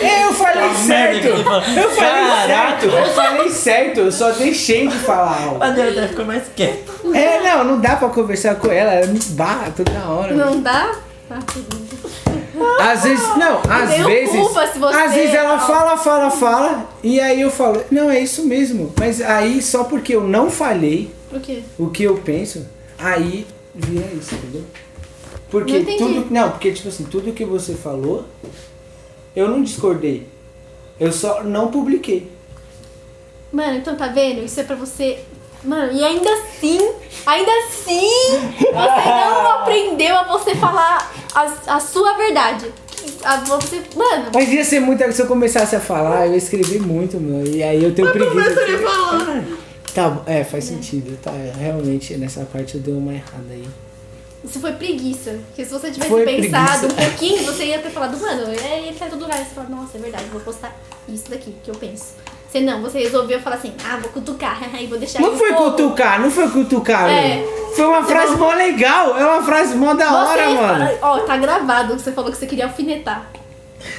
Eu 0.00 0.32
falei 0.34 0.68
Tá 0.68 0.74
certo! 0.74 1.26
Eu 1.26 1.90
falei 1.90 2.46
certo! 2.46 2.86
Eu 2.86 3.06
falei 3.14 3.50
certo, 3.50 4.00
eu 4.00 4.12
só 4.12 4.30
deixei 4.32 4.88
de 4.88 4.96
falar 4.98 5.42
algo. 5.42 5.62
A 5.62 5.68
até 5.68 6.08
ficou 6.08 6.24
mais 6.24 6.44
quieto. 6.56 7.14
É, 7.14 7.42
não, 7.42 7.64
não 7.64 7.80
dá 7.80 7.96
pra 7.96 8.08
conversar 8.08 8.54
com 8.56 8.70
ela, 8.70 8.92
ela 8.94 9.06
me 9.06 9.18
barra 9.30 9.70
toda 9.76 9.90
hora. 10.08 10.34
Não 10.34 10.60
dá? 10.60 10.94
Ah, 11.30 11.38
tudo 11.52 11.76
bem. 11.76 11.90
Às 12.80 13.04
vezes, 13.04 13.36
não, 13.36 13.60
às 13.68 13.90
tenho 13.90 14.06
vezes. 14.06 14.36
culpa 14.36 14.66
se 14.66 14.78
você- 14.78 14.96
Às 14.96 15.12
vezes 15.14 15.34
ela 15.34 15.58
fala, 15.58 15.96
fala, 15.96 16.30
fala, 16.30 16.86
e 17.02 17.20
aí 17.20 17.40
eu 17.40 17.50
falo, 17.50 17.82
não, 17.90 18.10
é 18.10 18.20
isso 18.20 18.44
mesmo. 18.46 18.92
Mas 18.98 19.20
aí 19.20 19.62
só 19.62 19.84
porque 19.84 20.14
eu 20.14 20.22
não 20.22 20.50
falei 20.50 21.10
O 21.32 21.40
quê? 21.40 21.62
o 21.78 21.88
que 21.88 22.02
eu 22.04 22.16
penso, 22.16 22.66
aí 22.98 23.46
vira 23.74 24.06
isso, 24.12 24.34
entendeu? 24.34 24.64
Porque 25.50 25.78
Não 25.80 25.96
tudo. 25.98 26.26
Não, 26.30 26.50
porque 26.50 26.72
tipo 26.72 26.88
assim, 26.88 27.04
tudo 27.04 27.32
que 27.32 27.44
você 27.44 27.74
falou, 27.74 28.24
eu 29.34 29.48
não 29.48 29.62
discordei. 29.62 30.26
Eu 30.98 31.10
só 31.12 31.42
não 31.42 31.68
publiquei. 31.70 32.30
Mano, 33.52 33.78
então 33.78 33.96
tá 33.96 34.06
vendo? 34.08 34.44
Isso 34.44 34.60
é 34.60 34.62
pra 34.62 34.76
você. 34.76 35.18
Mano, 35.64 35.92
e 35.92 36.02
ainda 36.04 36.30
assim, 36.30 36.78
ainda 37.26 37.50
assim, 37.68 38.08
você 38.58 38.70
não 38.72 39.50
aprendeu 39.60 40.14
a 40.16 40.24
você 40.24 40.54
falar 40.54 41.12
a, 41.34 41.42
a 41.76 41.80
sua 41.80 42.16
verdade. 42.16 42.72
A 43.24 43.36
você. 43.38 43.82
Mano, 43.96 44.30
Mas 44.32 44.50
ia 44.52 44.64
ser 44.64 44.80
muito. 44.80 45.10
Se 45.12 45.20
eu 45.22 45.26
começasse 45.26 45.74
a 45.74 45.80
falar, 45.80 46.26
eu 46.26 46.32
ia 46.32 46.38
escrever 46.38 46.80
muito, 46.80 47.18
meu. 47.18 47.44
E 47.46 47.62
aí 47.62 47.82
eu 47.82 47.94
tenho 47.94 48.10
preguiça. 48.12 48.54
de- 48.54 49.60
Tá, 49.92 50.08
bom, 50.08 50.22
é, 50.24 50.44
faz 50.44 50.64
sentido. 50.64 51.18
Tá, 51.20 51.32
é, 51.32 51.52
realmente 51.58 52.16
nessa 52.16 52.44
parte 52.44 52.76
eu 52.76 52.80
dei 52.80 52.94
uma 52.94 53.12
errada 53.12 53.44
aí. 53.50 53.64
Isso 54.44 54.60
foi 54.60 54.72
preguiça. 54.72 55.38
Porque 55.48 55.64
se 55.64 55.70
você 55.72 55.90
tivesse 55.90 56.10
Foi 56.10 56.24
pensado 56.24 56.78
preguiça. 56.80 56.86
um 56.86 57.08
pouquinho, 57.10 57.44
você 57.44 57.64
ia 57.66 57.78
ter 57.78 57.90
falado, 57.90 58.18
mano, 58.20 58.52
é, 58.52 58.78
ele 58.86 58.96
tá 58.98 59.06
todo 59.06 59.20
lugar. 59.22 59.38
Você 59.38 59.54
fala, 59.54 59.68
nossa, 59.68 59.96
é 59.98 60.00
verdade, 60.00 60.24
vou 60.32 60.40
postar 60.40 60.76
isso 61.08 61.30
daqui 61.30 61.54
que 61.62 61.70
eu 61.70 61.74
penso. 61.74 62.14
Você 62.50 62.60
não, 62.60 62.82
você 62.82 62.98
resolveu 62.98 63.40
falar 63.40 63.56
assim, 63.56 63.72
ah, 63.84 63.96
vou 64.02 64.10
cutucar, 64.10 64.58
e 64.80 64.86
vou 64.86 64.98
deixar 64.98 65.20
aí 65.20 65.24
Não 65.24 65.36
foi 65.38 65.52
fogo. 65.52 65.70
cutucar, 65.72 66.20
não 66.20 66.30
foi 66.30 66.48
cutucar, 66.50 67.08
É. 67.08 67.44
Foi 67.76 67.86
uma 67.86 68.02
frase 68.04 68.34
mó 68.34 68.52
legal, 68.52 69.16
é 69.16 69.24
uma 69.24 69.42
frase 69.44 69.76
mó 69.76 69.94
da 69.94 70.12
hora, 70.12 70.42
Você 70.48 70.54
mano. 70.54 70.84
fala- 70.86 70.98
Ó, 71.02 71.18
tá 71.20 71.36
gravado 71.36 71.94
que 71.94 72.02
você 72.02 72.10
falou 72.10 72.32
que 72.32 72.36
você 72.36 72.46
queria 72.46 72.64
alfinetar. 72.64 73.30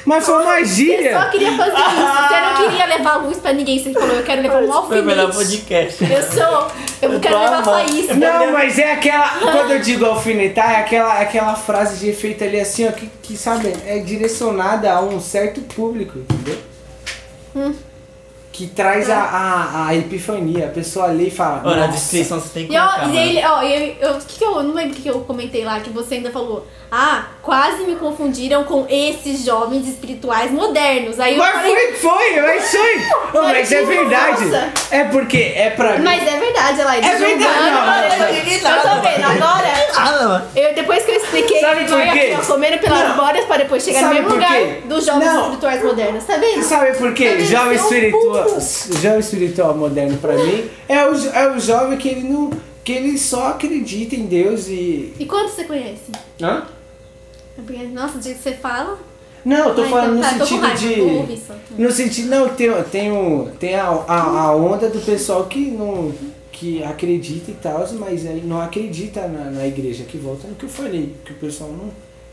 Mas 0.05 0.25
foi 0.25 0.43
uma 0.43 0.59
Você 0.59 0.65
gíria. 0.65 1.19
só 1.19 1.29
queria 1.29 1.51
fazer 1.57 1.71
isso. 1.71 2.27
Você 2.27 2.41
não 2.41 2.69
queria 2.69 2.85
levar 2.85 3.15
luz 3.17 3.37
pra 3.37 3.53
ninguém. 3.53 3.81
Você 3.83 3.93
falou, 3.93 4.15
eu 4.15 4.23
quero 4.23 4.41
levar 4.41 4.61
um 4.61 4.87
Foi 4.87 5.01
o 5.01 5.03
melhor 5.03 5.25
alfinete. 5.27 5.57
podcast. 5.61 6.03
Eu 6.03 6.23
sou. 6.23 6.67
Eu 7.01 7.13
Eu 7.13 7.19
quero 7.19 7.39
levar 7.39 7.47
amando. 7.63 7.71
faísca. 7.71 8.13
Não, 8.13 8.51
mas 8.51 8.77
é 8.79 8.91
aquela. 8.93 9.29
Quando 9.39 9.71
eu 9.71 9.79
digo 9.79 10.05
alfinetar, 10.05 10.71
é 10.71 10.75
aquela, 10.77 11.19
aquela 11.19 11.55
frase 11.55 11.97
de 11.97 12.09
efeito 12.09 12.43
ali 12.43 12.59
assim, 12.59 12.87
ó, 12.87 12.91
que, 12.91 13.09
que 13.23 13.35
sabe, 13.37 13.73
é 13.85 13.97
direcionada 13.99 14.91
a 14.91 15.01
um 15.01 15.19
certo 15.19 15.61
público, 15.61 16.19
entendeu? 16.19 16.57
Hum. 17.55 17.73
Que 18.61 18.67
traz 18.67 19.09
a, 19.09 19.17
a, 19.17 19.87
a 19.87 19.95
epifania. 19.95 20.67
A 20.67 20.69
pessoa 20.69 21.07
lê 21.07 21.29
e 21.29 21.31
fala. 21.31 21.63
Ó, 21.65 21.75
na 21.75 21.87
descrição 21.87 22.39
você 22.39 22.49
tem 22.49 22.67
que 22.67 22.73
E, 22.75 22.77
ó, 22.77 23.07
e 23.07 23.17
ele, 23.17 23.43
ó, 23.43 23.63
eu, 23.63 23.95
eu, 23.99 24.13
que 24.19 24.37
que 24.37 24.45
eu, 24.45 24.57
eu 24.57 24.61
não 24.63 24.75
lembro 24.75 24.91
o 24.91 24.95
que, 24.95 25.01
que 25.01 25.09
eu 25.09 25.21
comentei 25.21 25.65
lá, 25.65 25.79
que 25.79 25.89
você 25.89 26.15
ainda 26.15 26.29
falou. 26.29 26.67
Ah, 26.91 27.29
quase 27.41 27.83
me 27.85 27.95
confundiram 27.95 28.63
com 28.65 28.85
esses 28.87 29.43
jovens 29.43 29.87
espirituais 29.87 30.51
modernos. 30.51 31.19
Aí 31.19 31.33
eu 31.33 31.39
Mas 31.39 31.53
falei, 31.55 31.93
foi, 31.93 32.09
foi, 32.09 32.41
mas 32.41 32.69
foi. 32.69 33.39
Ô, 33.39 33.43
mas 33.43 33.71
é 33.71 33.83
verdade. 33.83 34.45
nossa. 34.45 34.71
É 34.91 35.03
porque 35.05 35.37
é 35.37 35.71
pra 35.71 35.97
mim. 35.97 36.03
mas 36.03 36.21
é 36.21 36.37
verdade, 36.37 36.50
ela 36.79 36.95
é 36.95 36.99
É 36.99 37.15
verdade, 37.15 37.71
não, 37.71 37.95
eu, 37.95 38.75
eu 38.75 38.81
tô 38.81 39.01
vendo, 39.01 39.25
agora. 39.25 40.47
Eu, 40.55 40.75
depois 40.75 41.03
que 41.03 41.11
eu 41.11 41.15
expliquei, 41.15 41.59
Sabe 41.61 41.81
por 41.85 41.89
foi 41.89 42.09
quê? 42.09 42.37
comendo 42.47 42.77
pelas 42.79 43.09
Não. 43.09 43.15
bordas 43.15 43.45
pra 43.45 43.57
depois 43.57 43.83
chegar 43.83 44.01
Sabe 44.01 44.13
no 44.15 44.21
mesmo 44.21 44.29
por 44.29 44.39
quê? 44.39 44.59
lugar 44.59 44.81
dos 44.87 45.05
jovens 45.05 45.25
Não. 45.25 45.41
espirituais 45.41 45.83
modernos, 45.83 46.23
tá 46.23 46.37
vendo? 46.37 46.63
Sabe 46.63 46.97
por 46.97 47.13
quê? 47.13 47.29
Também 47.29 47.45
Jovem 47.45 47.77
seu 47.77 47.85
espiritual, 47.87 48.47
jovem 49.01 49.19
espiritual 49.19 49.75
moderno 49.75 50.17
pra 50.17 50.33
mim 50.33 50.69
é 50.87 51.05
o, 51.05 51.29
é 51.33 51.51
o 51.51 51.59
jovem 51.59 51.97
que 51.97 52.07
ele 52.09 52.27
não. 52.27 52.51
que 52.83 52.91
ele 52.91 53.17
só 53.17 53.49
acredita 53.49 54.15
em 54.15 54.25
Deus 54.25 54.67
e. 54.67 55.13
E 55.19 55.25
quantos 55.25 55.53
você 55.53 55.63
conhece? 55.63 56.11
Hã? 56.41 56.63
É 57.57 57.83
Nossa, 57.87 58.17
do 58.17 58.23
jeito 58.23 58.37
que 58.37 58.43
você 58.43 58.55
fala. 58.55 58.97
Não, 59.43 59.69
eu 59.69 59.75
tô 59.75 59.81
Ah, 59.83 59.87
falando 59.89 60.17
então 60.19 60.31
no 60.31 60.39
tá, 60.39 60.45
sentido 60.45 60.61
raiva, 60.61 60.77
de. 60.77 61.81
No 61.81 61.91
sentido. 61.91 62.29
Não, 62.29 62.49
tem, 62.49 62.83
tem, 62.91 63.11
o, 63.11 63.49
tem 63.59 63.75
a, 63.75 63.85
a, 64.07 64.21
a 64.41 64.55
onda 64.55 64.87
do 64.89 64.99
pessoal 64.99 65.45
que 65.45 65.59
não. 65.59 66.13
Que 66.61 66.83
acredita 66.83 67.49
e 67.49 67.55
tal, 67.55 67.83
mas 67.93 68.23
aí 68.27 68.43
não 68.45 68.61
acredita 68.61 69.27
na, 69.27 69.49
na 69.49 69.65
igreja, 69.65 70.03
que 70.03 70.15
volta 70.15 70.47
no 70.47 70.53
que 70.53 70.65
eu 70.65 70.69
falei, 70.69 71.15
que 71.25 71.31
o 71.31 71.35
pessoal 71.35 71.71
não. 71.71 71.89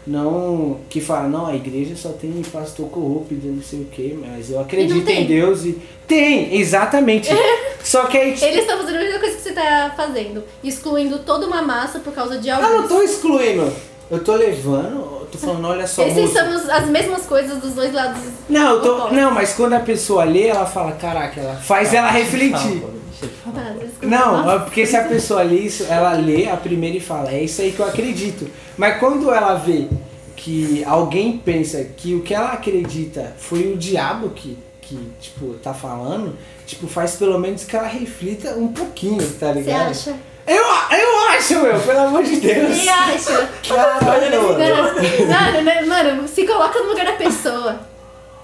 Não. 0.07 0.81
Que 0.89 1.01
fala, 1.01 1.29
não, 1.29 1.47
a 1.47 1.57
igreja 1.57 1.97
só 1.97 2.11
tem 2.11 2.31
pastor 2.53 2.89
corrupto, 2.91 3.35
não 3.43 3.63
sei 3.63 3.81
o 3.81 3.85
que, 3.87 4.19
mas 4.21 4.51
eu 4.51 4.61
acredito 4.61 5.09
em 5.09 5.27
Deus 5.27 5.65
e. 5.65 5.79
Tem, 6.07 6.59
exatamente. 6.59 7.31
Só 7.83 8.05
que 8.05 8.17
aí. 8.17 8.29
Eles 8.31 8.61
estão 8.61 8.79
fazendo 8.79 8.97
a 8.97 9.01
mesma 9.01 9.19
coisa 9.19 9.37
que 9.37 9.43
você 9.43 9.53
tá 9.53 9.93
fazendo. 9.97 10.45
Excluindo 10.65 11.19
toda 11.21 11.47
uma 11.47 11.61
massa 11.63 11.99
por 11.99 12.13
causa 12.15 12.39
de 12.39 12.49
Eu 12.49 12.57
não 12.57 12.77
alguns. 12.77 12.89
tô 12.89 13.03
excluindo. 13.03 13.71
Eu 14.11 14.25
tô 14.25 14.35
levando, 14.35 15.21
eu 15.21 15.29
tô 15.31 15.37
falando, 15.39 15.69
olha 15.69 15.87
só. 15.87 16.07
Esses 16.07 16.31
são 16.31 16.49
as 16.71 16.87
mesmas 16.89 17.27
coisas 17.27 17.59
dos 17.59 17.75
dois 17.75 17.93
lados. 17.93 18.23
Não, 18.49 18.77
eu 18.77 18.83
tô, 18.83 19.11
não, 19.11 19.31
mas 19.31 19.53
quando 19.53 19.75
a 19.75 19.81
pessoa 19.81 20.25
lê, 20.25 20.47
ela 20.47 20.65
fala, 20.65 20.93
caraca, 20.93 21.39
ela 21.39 21.57
faz 21.57 21.93
ela 21.93 22.11
refletir. 22.11 22.81
Fala, 22.81 22.99
Ah. 23.47 23.75
Não, 24.03 24.51
é 24.51 24.59
porque 24.61 24.87
se 24.87 24.97
a 24.97 25.05
pessoa 25.05 25.43
lê 25.43 25.57
isso, 25.57 25.85
ela 25.89 26.13
lê 26.13 26.49
a 26.49 26.57
primeira 26.57 26.97
e 26.97 27.01
fala, 27.01 27.31
é 27.33 27.43
isso 27.43 27.61
aí 27.61 27.73
que 27.73 27.81
eu 27.81 27.87
acredito. 27.87 28.49
Mas 28.77 28.99
quando 28.99 29.33
ela 29.33 29.55
vê 29.55 29.89
que 30.37 30.85
alguém 30.85 31.37
pensa 31.39 31.83
que 31.97 32.15
o 32.15 32.23
que 32.23 32.33
ela 32.33 32.53
acredita 32.53 33.35
foi 33.39 33.73
o 33.73 33.77
diabo 33.77 34.31
que, 34.31 34.57
que 34.81 34.97
tipo, 35.21 35.55
tá 35.55 35.75
falando, 35.75 36.37
tipo, 36.65 36.87
faz 36.87 37.17
pelo 37.17 37.39
menos 37.39 37.65
que 37.65 37.75
ela 37.77 37.89
reflita 37.89 38.51
um 38.53 38.69
pouquinho, 38.69 39.19
tá 39.33 39.53
Você 39.53 39.61
ligado? 39.61 39.91
acha? 39.91 40.15
Eu, 40.47 40.63
eu 40.63 41.29
acha, 41.31 41.61
meu? 41.61 41.79
Pelo 41.81 41.99
amor 41.99 42.23
de 42.23 42.37
Deus. 42.37 42.79
Quem 42.79 42.89
acha? 42.89 43.51
Caralho. 43.69 44.43
Mano, 44.59 45.65
mano, 45.65 45.87
mano, 45.89 46.29
se 46.29 46.47
coloca 46.47 46.79
no 46.79 46.89
lugar 46.91 47.05
da 47.05 47.13
pessoa. 47.13 47.81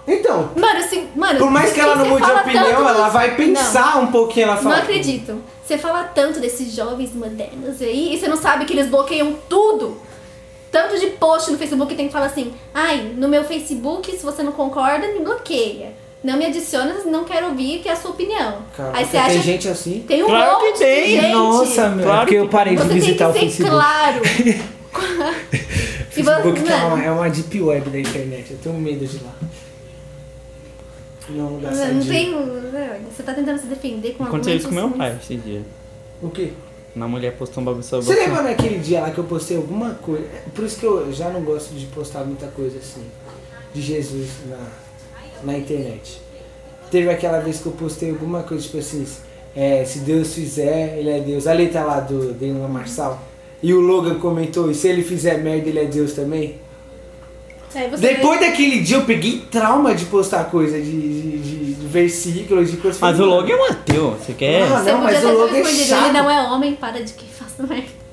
Então, 0.06 0.50
Mano, 0.54 0.80
assim, 0.80 1.08
mano. 1.16 1.38
por 1.38 1.50
mais 1.50 1.72
que 1.72 1.80
ela 1.80 1.96
não 1.96 2.06
mude 2.06 2.24
de 2.26 2.30
opinião, 2.30 2.64
tanto 2.64 2.88
ela 2.88 3.08
vai 3.08 3.34
pensar 3.36 3.96
um 3.98 4.08
pouquinho, 4.08 4.44
ela 4.44 4.56
Não, 4.56 4.62
fala. 4.62 4.74
não 4.76 4.82
acredito. 4.82 5.42
Você 5.64 5.78
fala 5.78 6.04
tanto 6.04 6.40
desses 6.40 6.74
jovens 6.74 7.14
modernos 7.14 7.80
aí 7.80 8.14
e 8.14 8.18
você 8.18 8.28
não 8.28 8.36
sabe 8.36 8.66
que 8.66 8.74
eles 8.74 8.88
bloqueiam 8.88 9.34
tudo. 9.48 9.98
Tanto 10.70 10.98
de 10.98 11.06
post 11.12 11.50
no 11.52 11.56
Facebook 11.56 11.90
que 11.90 11.96
tem 11.96 12.06
que 12.08 12.12
falar 12.12 12.26
assim: 12.26 12.52
ai, 12.74 13.14
no 13.16 13.28
meu 13.28 13.44
Facebook, 13.44 14.10
se 14.10 14.22
você 14.24 14.42
não 14.42 14.52
concorda, 14.52 15.06
me 15.08 15.20
bloqueia. 15.20 15.92
Não 16.22 16.36
me 16.38 16.46
adiciona, 16.46 16.94
não 17.06 17.24
quero 17.24 17.48
ouvir, 17.48 17.80
que 17.80 17.88
é 17.88 17.92
a 17.92 17.96
sua 17.96 18.10
opinião. 18.10 18.58
Caraca, 18.76 18.98
aí 18.98 19.04
você 19.04 19.16
acha. 19.16 19.28
tem 19.30 19.42
gente 19.42 19.68
assim? 19.68 20.04
Tem 20.08 20.22
um 20.22 20.26
Claro 20.26 20.58
que 20.58 20.66
monte 20.66 20.78
tem. 20.78 21.04
de 21.04 21.10
gente. 21.20 21.32
Nossa, 21.32 21.88
meu. 21.90 22.04
Claro 22.04 22.16
é 22.16 22.24
porque 22.24 22.34
eu 22.38 22.44
que- 22.46 22.50
parei 22.50 22.76
de 22.76 22.82
Você 22.82 22.88
tem 22.88 22.98
visitar 23.00 23.28
o 23.28 23.32
que 23.32 23.38
ser 23.40 23.44
Facebook. 23.46 23.70
claro. 23.70 24.20
Você- 26.10 26.22
Facebook 26.22 26.62
que 26.62 26.72
é 26.72 26.76
uma, 26.76 27.04
é 27.04 27.10
uma 27.10 27.28
deep 27.30 27.60
web 27.62 27.90
da 27.90 27.98
internet. 28.00 28.52
Eu 28.52 28.58
tenho 28.58 28.74
medo 28.76 29.06
de 29.06 29.22
lá. 29.24 29.32
Não 31.30 31.40
é 31.40 31.42
um 31.48 31.54
lugar 31.54 31.72
não 31.72 31.78
sadio. 32.02 32.04
tem. 32.04 32.34
Você 33.10 33.22
tá 33.22 33.32
tentando 33.34 33.58
se 33.58 33.66
defender 33.66 34.14
com 34.14 34.24
Aconteceu 34.24 34.56
isso 34.56 34.68
com 34.68 34.74
meu 34.74 34.84
argumentos 34.84 35.16
pai 35.16 35.18
esse 35.22 35.36
dia. 35.42 35.62
O 36.22 36.28
quê? 36.30 36.52
Uma 36.94 37.08
mulher 37.08 37.32
postou 37.36 37.60
um 37.62 37.64
bagulho 37.66 37.82
sobre 37.82 38.06
Você 38.06 38.14
você. 38.14 38.20
lembra 38.20 38.42
naquele 38.42 38.78
dia 38.78 39.00
lá 39.00 39.10
que 39.10 39.18
eu 39.18 39.24
postei 39.24 39.56
alguma 39.56 39.94
coisa? 39.94 40.24
É 40.24 40.42
Por 40.54 40.64
isso 40.64 40.78
que 40.78 40.86
eu 40.86 41.12
já 41.12 41.28
não 41.30 41.42
gosto 41.42 41.74
de 41.74 41.86
postar 41.86 42.24
muita 42.24 42.46
coisa 42.48 42.78
assim, 42.78 43.02
de 43.72 43.80
Jesus 43.82 44.28
na, 44.48 44.58
na 45.42 45.58
internet. 45.58 46.20
Teve 46.90 47.10
aquela 47.10 47.40
vez 47.40 47.58
que 47.60 47.66
eu 47.66 47.72
postei 47.72 48.10
alguma 48.10 48.44
coisa, 48.44 48.62
tipo 48.62 48.78
assim, 48.78 49.04
é, 49.56 49.84
se 49.84 50.00
Deus 50.00 50.34
fizer, 50.34 50.96
ele 50.96 51.10
é 51.10 51.18
Deus. 51.20 51.46
A 51.48 51.52
letra 51.52 51.82
lá 51.82 51.98
do 52.00 52.32
Daniel 52.32 52.68
Marçal. 52.68 53.20
E 53.60 53.72
o 53.74 53.80
Logan 53.80 54.20
comentou, 54.20 54.70
e 54.70 54.74
se 54.74 54.86
ele 54.86 55.02
fizer 55.02 55.38
merda, 55.38 55.68
ele 55.68 55.80
é 55.80 55.86
Deus 55.86 56.12
também? 56.12 56.60
Depois 57.98 58.40
daquele 58.40 58.80
dia 58.80 58.96
eu 58.96 59.04
peguei 59.04 59.44
trauma 59.50 59.94
de 59.94 60.04
postar 60.06 60.44
coisa 60.44 60.80
de, 60.80 60.90
de, 60.90 61.38
de, 61.38 61.74
de 61.74 61.86
versículos, 61.86 62.70
de 62.70 62.76
coisas. 62.76 63.00
Mas 63.00 63.18
o 63.18 63.24
Logan 63.24 63.54
é 63.54 63.56
um 63.56 63.64
ateu. 63.64 64.10
Você 64.12 64.32
quer? 64.32 64.62
Ah, 64.62 64.82
Você 64.82 64.92
não, 64.92 65.00
mas 65.00 65.24
o 65.24 65.32
logo 65.32 65.54
é 65.54 65.64
chato. 65.64 66.04
ele 66.04 66.12
não 66.12 66.30
é 66.30 66.42
homem, 66.50 66.74
para 66.74 67.02
de 67.02 67.12
que 67.12 67.26
faça 67.26 67.62
merda. 67.62 68.04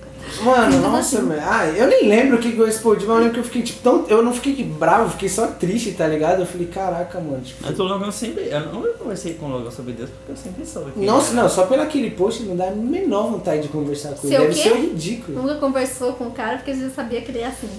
Mano, 0.44 0.80
nossa, 0.80 1.18
assim. 1.18 1.28
mano. 1.28 1.42
Ah, 1.44 1.68
eu 1.68 1.88
nem 1.88 2.08
lembro 2.08 2.38
o 2.38 2.40
que 2.40 2.58
eu 2.58 2.66
respondi, 2.66 3.06
mas 3.06 3.16
eu 3.16 3.18
lembro 3.18 3.34
que 3.34 3.40
eu 3.40 3.44
fiquei 3.44 3.62
tipo 3.62 3.82
tão. 3.84 4.06
Eu 4.08 4.24
não 4.24 4.34
fiquei 4.34 4.64
bravo, 4.64 5.04
eu 5.04 5.10
fiquei 5.10 5.30
só 5.30 5.48
triste, 5.48 5.92
tá 5.92 6.08
ligado? 6.08 6.40
Eu 6.42 6.46
falei, 6.46 6.68
caraca, 6.68 7.20
mano. 7.20 7.42
Tipo, 7.42 7.64
Mas 7.64 7.80
o 7.80 7.84
Logan 7.84 8.06
eu 8.08 8.12
sempre. 8.12 8.48
Eu 8.50 8.60
não 8.72 8.94
conversei 8.94 9.34
com 9.36 9.48
o 9.48 9.50
Logan 9.50 9.70
sobre 9.70 9.94
Deus 9.94 10.10
porque 10.10 10.32
eu 10.32 10.38
sempre 10.38 10.66
soube. 10.66 10.92
que 10.92 11.06
nossa, 11.06 11.32
ele 11.34 11.42
não, 11.42 11.50
só 11.50 11.66
pelo 11.66 11.82
aquele 11.82 12.12
post 12.12 12.44
não 12.44 12.56
dá 12.56 12.70
a 12.70 12.72
menor 12.72 13.30
vontade 13.30 13.64
de 13.64 13.68
conversar 13.68 14.14
com 14.14 14.28
ele. 14.28 14.38
Deve 14.38 14.54
quê? 14.54 14.70
ser 14.70 14.76
ridículo. 14.76 15.42
Nunca 15.42 15.56
conversou 15.56 16.14
com 16.14 16.28
o 16.28 16.32
cara 16.32 16.58
porque 16.58 16.74
você 16.74 16.90
sabia 16.90 17.22
que 17.22 17.30
ele 17.32 17.40
é 17.40 17.48
assim. 17.48 17.70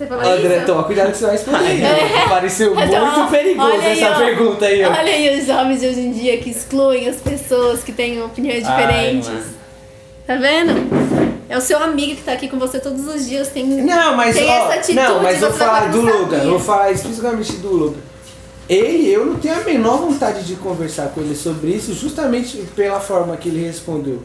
Você 0.00 0.06
falou 0.06 0.24
André, 0.24 0.56
isso? 0.56 0.66
toma 0.66 0.84
cuidado 0.84 1.10
que 1.12 1.18
você 1.18 1.24
vai 1.26 1.32
responder. 1.32 1.74
né? 1.76 2.26
Pareceu 2.26 2.74
muito 2.74 2.88
Então, 2.88 3.28
perigoso 3.28 3.68
olha 3.68 3.82
aí, 3.86 4.02
essa 4.02 4.14
ó. 4.14 4.18
pergunta 4.18 4.64
aí, 4.64 4.82
ó. 4.82 4.88
Olha 4.88 5.12
aí 5.12 5.38
os 5.38 5.46
jovens 5.46 5.80
de 5.80 5.86
hoje 5.88 6.00
em 6.00 6.12
dia 6.12 6.38
que 6.38 6.48
excluem 6.48 7.06
as 7.06 7.16
pessoas 7.16 7.82
que 7.84 7.92
têm 7.92 8.22
opiniões 8.22 8.64
Ai, 8.66 8.86
diferentes. 8.88 9.28
mano. 9.28 9.44
tá 10.26 10.36
vendo? 10.36 10.72
É 11.50 11.58
o 11.58 11.60
seu 11.60 11.78
amigo 11.82 12.16
que 12.16 12.22
tá 12.22 12.32
aqui 12.32 12.48
com 12.48 12.58
você 12.58 12.80
todos 12.80 13.06
os 13.06 13.28
dias. 13.28 13.48
Tem, 13.48 13.66
Não, 13.66 14.16
mas 14.16 14.34
tem 14.34 14.48
ó, 14.48 14.52
essa 14.54 14.74
atitude. 14.78 14.94
não, 14.94 15.22
mas 15.22 15.38
vou 15.38 15.52
falar 15.52 15.90
do 15.90 16.08
eu 16.08 16.50
vou 16.50 16.60
falar 16.60 16.92
especificamente 16.92 17.52
do 17.56 17.70
Logan. 17.70 17.98
Ele, 18.70 19.06
eu 19.12 19.26
não 19.26 19.34
tenho 19.34 19.54
a 19.54 19.64
menor 19.64 19.98
vontade 19.98 20.44
de 20.46 20.54
conversar 20.56 21.08
com 21.08 21.20
ele 21.20 21.36
sobre 21.36 21.72
isso, 21.72 21.92
justamente 21.92 22.56
pela 22.74 23.00
forma 23.00 23.36
que 23.36 23.50
ele 23.50 23.66
respondeu. 23.66 24.22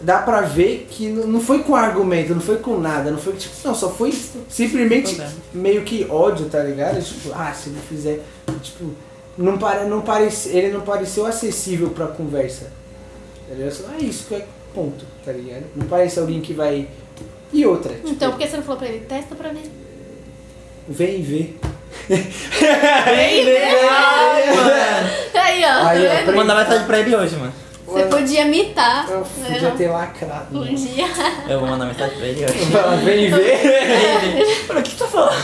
Dá 0.00 0.18
pra 0.18 0.40
ver 0.40 0.88
que 0.90 1.08
não 1.08 1.40
foi 1.40 1.62
com 1.62 1.74
argumento, 1.74 2.34
não 2.34 2.40
foi 2.40 2.56
com 2.56 2.78
nada, 2.78 3.10
não 3.10 3.18
foi 3.18 3.34
tipo, 3.34 3.54
não, 3.64 3.74
só 3.74 3.90
foi 3.90 4.12
simplesmente 4.48 5.20
meio 5.52 5.82
que 5.82 6.06
ódio, 6.08 6.46
tá 6.46 6.62
ligado? 6.62 7.00
Tipo, 7.00 7.30
ah, 7.32 7.52
se 7.52 7.68
ele 7.68 7.78
fizer, 7.88 8.20
tipo, 8.60 8.90
não 9.36 9.56
pare, 9.56 9.88
não 9.88 10.00
parece, 10.00 10.48
ele 10.48 10.72
não 10.72 10.80
pareceu 10.80 11.26
acessível 11.26 11.90
pra 11.90 12.06
conversa. 12.08 12.72
Tá 13.48 13.54
ligado? 13.54 13.72
Só, 13.72 13.84
é 13.94 14.02
isso 14.02 14.26
que 14.26 14.34
é 14.34 14.46
ponto, 14.74 15.04
tá 15.24 15.32
ligado? 15.32 15.64
Não 15.76 15.86
parece 15.86 16.18
alguém 16.18 16.40
que 16.40 16.52
vai 16.52 16.88
e 17.52 17.64
outra, 17.64 17.94
tipo, 17.94 18.08
Então, 18.08 18.30
por 18.32 18.38
que 18.38 18.48
você 18.48 18.56
não 18.56 18.64
falou 18.64 18.78
pra 18.78 18.88
ele? 18.88 19.00
Testa 19.00 19.34
pra 19.34 19.50
ver. 19.50 19.70
Vem 20.88 21.22
ver. 21.22 21.58
Vem, 22.08 22.18
vem, 23.44 23.60
mano. 24.56 25.10
Aí, 25.34 25.64
ó. 25.64 25.86
Aí, 25.86 26.06
ó, 26.06 26.26
tá 26.26 26.32
mandar 26.32 26.56
mensagem 26.56 26.86
pra 26.86 27.00
ele 27.00 27.14
hoje, 27.14 27.36
mano. 27.36 27.52
Você 27.88 28.02
podia 28.04 28.42
imitar. 28.46 29.08
Eu 29.10 29.20
né? 29.20 29.26
podia 29.52 29.70
ter 29.72 29.88
lacrado. 29.88 30.58
Um 30.58 30.64
né? 30.64 30.72
dia. 30.74 31.06
Eu 31.48 31.60
vou 31.60 31.68
mandar 31.70 31.86
mensagem 31.86 32.16
pra 32.18 32.26
ele 32.26 32.44
hoje. 32.44 32.66
Fala, 32.66 32.96
Vem 32.98 33.30
ver. 33.30 34.66
Mano, 34.68 34.80
o 34.80 34.82
que 34.82 34.90
tu 34.90 34.98
tá 34.98 35.06
falando? 35.06 35.34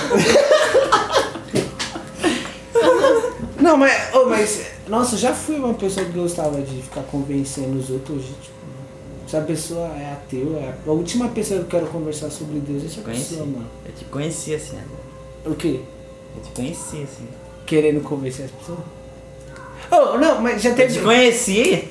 Não, 3.61 3.77
mas, 3.79 4.15
ô, 4.15 4.27
mas, 4.27 4.67
nossa, 4.87 5.15
eu 5.15 5.19
já 5.19 5.33
fui 5.33 5.57
uma 5.57 5.73
pessoa 5.75 6.05
que 6.05 6.13
gostava 6.13 6.61
de 6.61 6.83
ficar 6.83 7.03
convencendo 7.05 7.79
os 7.79 7.89
outros. 7.89 8.19
Hoje, 8.19 8.35
tipo, 8.43 8.55
se 9.27 9.37
a 9.37 9.41
pessoa 9.41 9.87
é 9.99 10.13
ateu, 10.13 10.59
é 10.59 10.75
a 10.87 10.91
última 10.93 11.29
pessoa 11.29 11.61
que 11.61 11.65
eu 11.67 11.71
quero 11.81 11.87
conversar 11.91 12.31
sobre 12.31 12.59
Deus 12.61 12.83
é 12.83 12.87
essa 12.87 13.01
Conheci. 13.01 13.25
pessoa, 13.31 13.47
mano. 13.47 13.67
Eu 13.87 13.93
te 13.93 14.05
conheci 14.05 14.55
assim, 14.55 14.77
agora. 14.77 15.01
O 15.47 15.55
quê? 15.55 15.81
Eu 16.37 16.43
te 16.43 16.51
conheci 16.51 17.03
assim. 17.05 17.27
Querendo 17.65 18.03
convencer 18.03 18.45
as 18.45 18.51
pessoas? 18.51 18.81
Oh, 19.91 20.19
não, 20.19 20.41
mas 20.43 20.61
já 20.61 20.71
Eu 20.71 20.75
te 20.75 20.83
teve. 20.83 21.01
conheci, 21.01 21.89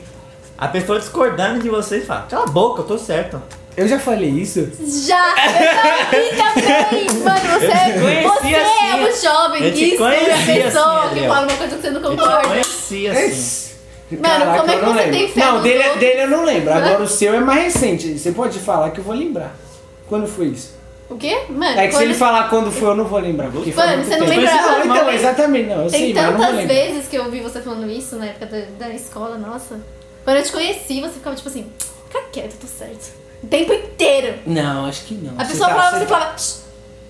a 0.58 0.68
pessoa 0.68 1.00
discordando 1.00 1.60
de 1.62 1.70
você 1.70 1.98
e 1.98 2.02
fala, 2.06 2.26
cala 2.30 2.44
a 2.44 2.48
boca, 2.48 2.82
eu 2.82 2.86
tô 2.86 2.98
certo. 2.98 3.42
Eu 3.76 3.88
já 3.88 3.98
falei 3.98 4.30
isso. 4.30 4.70
Já! 5.08 5.34
Eu 6.14 6.30
também! 6.38 7.06
Mano, 7.24 7.40
você, 7.60 7.66
Eu 7.66 8.30
você 8.30 8.56
assim, 8.56 8.88
é 8.92 9.10
o 9.10 9.22
jovem 9.22 9.64
eu 9.64 9.74
que 9.74 9.84
exclui 9.86 10.16
a 10.32 10.64
pessoa 10.64 11.06
assim, 11.06 11.16
que 11.16 11.28
fala 11.28 11.48
uma 11.48 11.58
coisa 11.58 11.76
que 11.76 11.82
você 11.82 11.90
não 11.90 12.02
Eu 12.02 12.10
concorda. 12.12 12.48
conheci 12.50 13.08
assim. 13.08 13.74
Mano, 14.22 14.60
como 14.60 14.70
é 14.72 14.76
eu 14.76 14.80
que 14.80 14.86
você 14.86 14.94
lembro. 14.94 15.12
tem 15.12 15.28
fé 15.30 15.40
Não, 15.40 15.62
dele, 15.64 15.78
outros? 15.80 16.00
dele 16.00 16.22
eu 16.22 16.28
não 16.30 16.46
lembro. 16.46 16.72
Agora 16.72 17.02
o 17.04 17.08
seu 17.08 17.34
é 17.34 17.40
mais 17.40 17.64
recente. 17.74 18.20
Você 18.20 18.32
pode 18.32 18.60
falar 18.60 18.92
que 18.92 19.00
eu 19.00 19.04
vou 19.04 19.16
lembrar. 19.16 19.56
Quando 20.08 20.28
foi 20.28 20.48
isso? 20.50 20.76
O 21.10 21.18
quê? 21.18 21.42
Mano, 21.50 21.80
É 21.80 21.88
que 21.88 21.96
se 21.96 22.04
ele 22.04 22.14
falar 22.14 22.50
quando 22.50 22.72
foi, 22.72 22.90
eu 22.90 22.96
não 22.96 23.06
vou 23.06 23.20
lembrar. 23.20 23.50
Porque 23.50 23.72
Mano, 23.74 24.04
você 24.04 24.18
não 24.18 24.28
tempo. 24.28 24.40
lembra- 24.40 24.54
Não, 24.86 24.86
então, 24.96 25.12
exatamente, 25.12 25.70
não. 25.70 25.84
Eu 25.86 25.90
Tem 25.90 26.00
sei, 26.00 26.14
mas 26.14 26.24
eu 26.26 26.32
não 26.32 26.38
vou 26.38 26.48
tantas 26.48 26.66
vezes 26.68 27.08
que 27.08 27.16
eu 27.16 27.24
ouvi 27.26 27.40
você 27.40 27.60
falando 27.60 27.90
isso 27.90 28.16
na 28.18 28.26
época 28.28 28.46
da, 28.46 28.86
da 28.88 28.94
escola, 28.94 29.36
nossa. 29.38 29.80
Quando 30.24 30.38
eu 30.38 30.44
te 30.44 30.52
conheci, 30.52 31.02
você 31.02 31.14
ficava 31.14 31.36
tipo 31.36 31.50
assim, 31.50 31.66
fica 32.08 32.22
quieto, 32.32 32.54
eu 32.54 32.60
tô 32.62 32.68
certo. 32.68 33.12
O 33.44 33.48
tempo 33.48 33.74
inteiro. 33.74 34.40
Não, 34.46 34.86
acho 34.86 35.04
que 35.06 35.14
não. 35.16 35.34
A 35.38 35.44
pessoa 35.46 35.68
tá- 35.68 35.76
falava, 35.76 35.98
você 35.98 36.04
você 36.04 36.08
falava. 36.10 36.38
"Shh, 36.38 36.56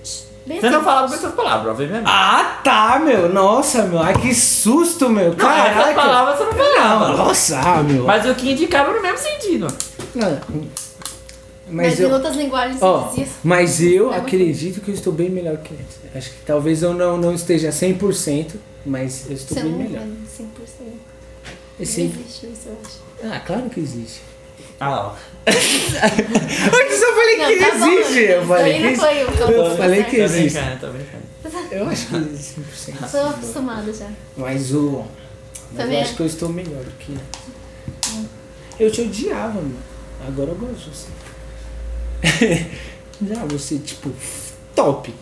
shh", 0.04 0.24
bem 0.48 0.60
Você 0.60 0.66
assim. 0.68 0.76
não 0.76 0.84
falava 0.84 1.08
com 1.08 1.14
essas 1.14 1.34
palavras, 1.36 1.72
obviamente. 1.72 2.04
Ah, 2.08 2.60
tá, 2.64 3.00
meu. 3.00 3.32
Nossa, 3.32 3.84
meu. 3.84 4.00
Ai, 4.00 4.14
que 4.20 4.34
susto, 4.34 5.10
meu. 5.10 5.36
Não, 5.36 5.50
essas 5.52 5.74
Caraca. 5.76 5.94
palavras 5.94 6.38
você 6.40 6.44
não 6.46 6.54
falava. 6.54 7.08
Não, 7.10 7.18
nossa, 7.18 7.60
ah, 7.60 7.84
meu. 7.84 8.04
Mas 8.06 8.26
o 8.26 8.34
que 8.34 8.52
indicava 8.52 8.92
no 8.94 9.02
mesmo 9.02 9.18
sentido. 9.20 9.68
Não. 10.16 10.40
Mas, 11.66 11.88
Mas 11.88 12.00
em 12.00 12.04
eu... 12.04 12.12
outras 12.12 12.36
linguagens 12.36 12.82
Ó, 12.82 13.00
você 13.10 13.22
dizia. 13.22 13.34
mas 13.44 13.82
eu 13.82 14.08
É 14.12 14.16
muito 14.20 14.26
acredito 14.28 14.82
que 14.82 14.90
eu 14.92 14.94
estou 14.96 15.14
bem 15.14 15.30
melhor 15.30 15.58
que 15.58 15.74
antes. 15.74 15.98
Acho 16.14 16.30
que 16.32 16.46
talvez 16.46 16.84
eu 16.84 16.94
não, 16.94 17.18
não 17.18 17.34
esteja 17.34 17.70
100%, 17.72 18.56
mas 18.86 19.28
eu 19.30 19.36
estou 19.36 19.56
Você 19.58 19.64
bem 19.64 19.72
não 19.72 19.80
melhor. 19.80 20.02
é 20.02 20.06
100%. 20.44 20.44
Esse... 21.84 22.04
Não 22.04 22.10
existe 22.22 22.46
isso, 22.48 22.70
eu 22.70 22.78
acho. 22.84 23.36
Ah, 23.36 23.40
claro 23.40 23.70
que 23.70 23.80
existe. 23.80 24.22
Ah 24.80 24.90
lá, 24.90 25.08
ó. 25.08 25.16
Antes 25.48 27.02
eu 27.02 27.16
falei 27.16 27.38
Não, 27.38 27.48
que 27.48 27.56
tá 27.58 27.78
bom, 27.78 27.88
existe. 27.92 28.20
Eu 28.20 28.40
isso 28.40 28.48
falei 28.48 28.74
que 28.74 29.36
que 29.38 29.42
eu 29.42 29.50
Eu 29.50 29.70
tô 29.70 29.78
falei 29.78 29.96
certo. 29.98 30.10
que 30.10 30.18
Tô 30.18 30.24
existe. 30.24 30.60
brincando, 30.60 30.80
tô 30.80 30.88
brincando. 30.92 31.24
Eu 31.72 31.90
acho 31.90 32.08
que 32.08 32.16
existe 32.16 32.62
100%. 32.92 33.12
Tô 33.12 33.18
acostumada 33.30 33.94
já. 33.94 34.10
Mas 34.38 34.74
o. 34.74 35.06
Mas 35.74 35.86
eu 35.86 35.92
é. 35.94 36.02
acho 36.02 36.16
que 36.16 36.22
eu 36.22 36.26
estou 36.26 36.50
melhor 36.50 36.84
do 36.84 36.92
que. 36.92 37.18
Eu 38.80 38.92
te 38.92 39.02
odiava, 39.02 39.54
mano. 39.54 39.78
Agora 40.28 40.52
eu 40.52 40.56
gosto 40.56 40.90
de 40.90 40.98
você. 42.30 42.68
Já 43.28 43.46
você, 43.46 43.78
tipo, 43.78 44.12
top. 44.76 45.14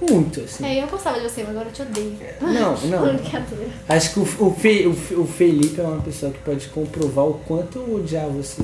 Muito, 0.00 0.40
assim. 0.40 0.66
É, 0.66 0.82
eu 0.82 0.86
gostava 0.88 1.18
de 1.18 1.28
você, 1.28 1.42
mas 1.42 1.50
agora 1.50 1.68
eu 1.68 1.72
te 1.72 1.82
odeio. 1.82 2.16
Não, 2.40 2.76
não. 2.88 3.14
Brincadeira. 3.14 3.70
Acho 3.88 4.12
que 4.12 4.20
o, 4.20 4.46
o, 4.46 4.54
Fe, 4.54 4.86
o, 4.86 5.20
o 5.20 5.26
Felipe 5.26 5.80
é 5.80 5.84
uma 5.84 6.02
pessoa 6.02 6.32
que 6.32 6.38
pode 6.38 6.68
comprovar 6.68 7.24
o 7.26 7.34
quanto 7.46 7.78
eu 7.78 7.96
odiava 7.96 8.28
você. 8.30 8.62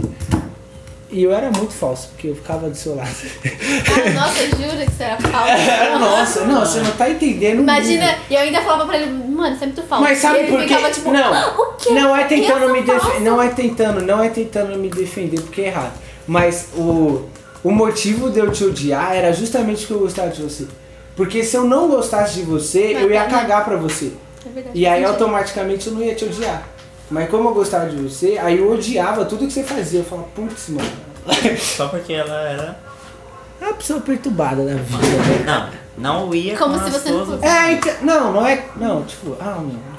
E 1.13 1.25
eu 1.25 1.33
era 1.35 1.51
muito 1.51 1.73
falso, 1.73 2.09
porque 2.11 2.29
eu 2.29 2.37
ficava 2.37 2.71
do 2.71 2.77
seu 2.77 2.95
lado. 2.95 3.11
Ah, 3.11 4.11
nossa, 4.11 4.47
jura 4.47 4.87
que 4.87 4.93
você 4.93 5.03
era 5.03 5.21
falso? 5.21 5.99
Nossa, 5.99 6.45
não, 6.45 6.61
você 6.61 6.81
não 6.81 6.93
tá 6.93 7.11
entendendo. 7.11 7.59
o 7.59 7.63
Imagina, 7.63 8.17
e 8.31 8.35
eu 8.35 8.41
ainda 8.41 8.61
falava 8.63 8.87
pra 8.87 8.97
ele, 8.97 9.11
mano, 9.11 9.57
você 9.57 9.65
é 9.65 9.67
muito 9.67 9.83
falso. 9.83 10.05
Mas 10.05 10.19
sabe 10.19 10.45
por 10.45 10.65
quê? 10.65 10.77
tipo, 10.93 11.11
não, 11.11 11.35
"Ah, 11.35 11.55
o 11.59 11.73
quê? 11.75 11.91
não 11.91 12.17
é 12.17 12.25
tentando 12.25 12.69
me 12.69 12.83
defender, 12.83 13.01
falso?" 13.01 13.21
não 13.23 13.43
é 13.43 13.49
tentando, 13.49 14.03
não 14.03 14.23
é 14.23 14.29
tentando 14.29 14.79
me 14.79 14.89
defender 14.89 15.41
porque 15.41 15.63
é 15.63 15.67
errado. 15.67 15.95
Mas 16.29 16.69
o, 16.77 17.29
o 17.65 17.73
motivo 17.73 18.31
de 18.31 18.39
eu 18.39 18.53
te 18.53 18.63
odiar 18.63 19.13
era 19.13 19.33
justamente 19.33 19.87
que 19.87 19.93
eu 19.93 19.99
gostava 19.99 20.29
de 20.29 20.41
você. 20.43 20.69
Porque 21.17 21.43
se 21.45 21.57
eu 21.57 21.65
não 21.65 21.89
gostasse 21.89 22.35
de 22.35 22.43
você, 22.43 22.95
Não, 22.95 23.01
eu 23.03 23.11
ia 23.11 23.25
cagar 23.27 23.65
pra 23.65 23.77
você. 23.77 24.13
É 24.47 24.49
verdade, 24.49 24.79
E 24.79 24.87
aí 24.87 25.05
automaticamente 25.05 25.89
eu 25.89 25.95
não 25.95 26.03
ia 26.03 26.15
te 26.15 26.25
odiar. 26.25 26.63
Mas 27.11 27.29
como 27.29 27.49
eu 27.49 27.55
gostava 27.55 27.89
de 27.89 27.97
você, 27.97 28.39
aí 28.41 28.59
eu 28.59 28.73
odiava 28.73 29.25
tudo 29.25 29.47
que 29.47 29.53
você 29.53 29.63
fazia. 29.65 30.01
Eu 30.01 30.05
falava, 30.05 30.29
putz, 30.35 30.69
mano, 30.69 30.89
Só 31.59 31.89
porque 31.89 32.13
ela 32.15 32.41
era. 32.49 32.81
É 33.61 33.65
uma 33.67 33.75
pessoa 33.75 34.01
perturbada 34.01 34.65
da 34.65 34.75
vida, 34.75 35.07
né? 35.45 35.71
Não, 35.99 36.27
não 36.27 36.35
ia 36.35 36.57
Como 36.57 36.79
com 36.79 36.85
se 36.87 36.91
você 36.93 37.11
não 37.11 37.27
fosse. 37.27 37.45
É, 37.45 37.73
então, 37.73 37.93
não, 38.03 38.33
não 38.33 38.47
é. 38.47 38.65
Não, 38.77 39.03
tipo, 39.03 39.37
ah, 39.39 39.59
não. 39.61 39.91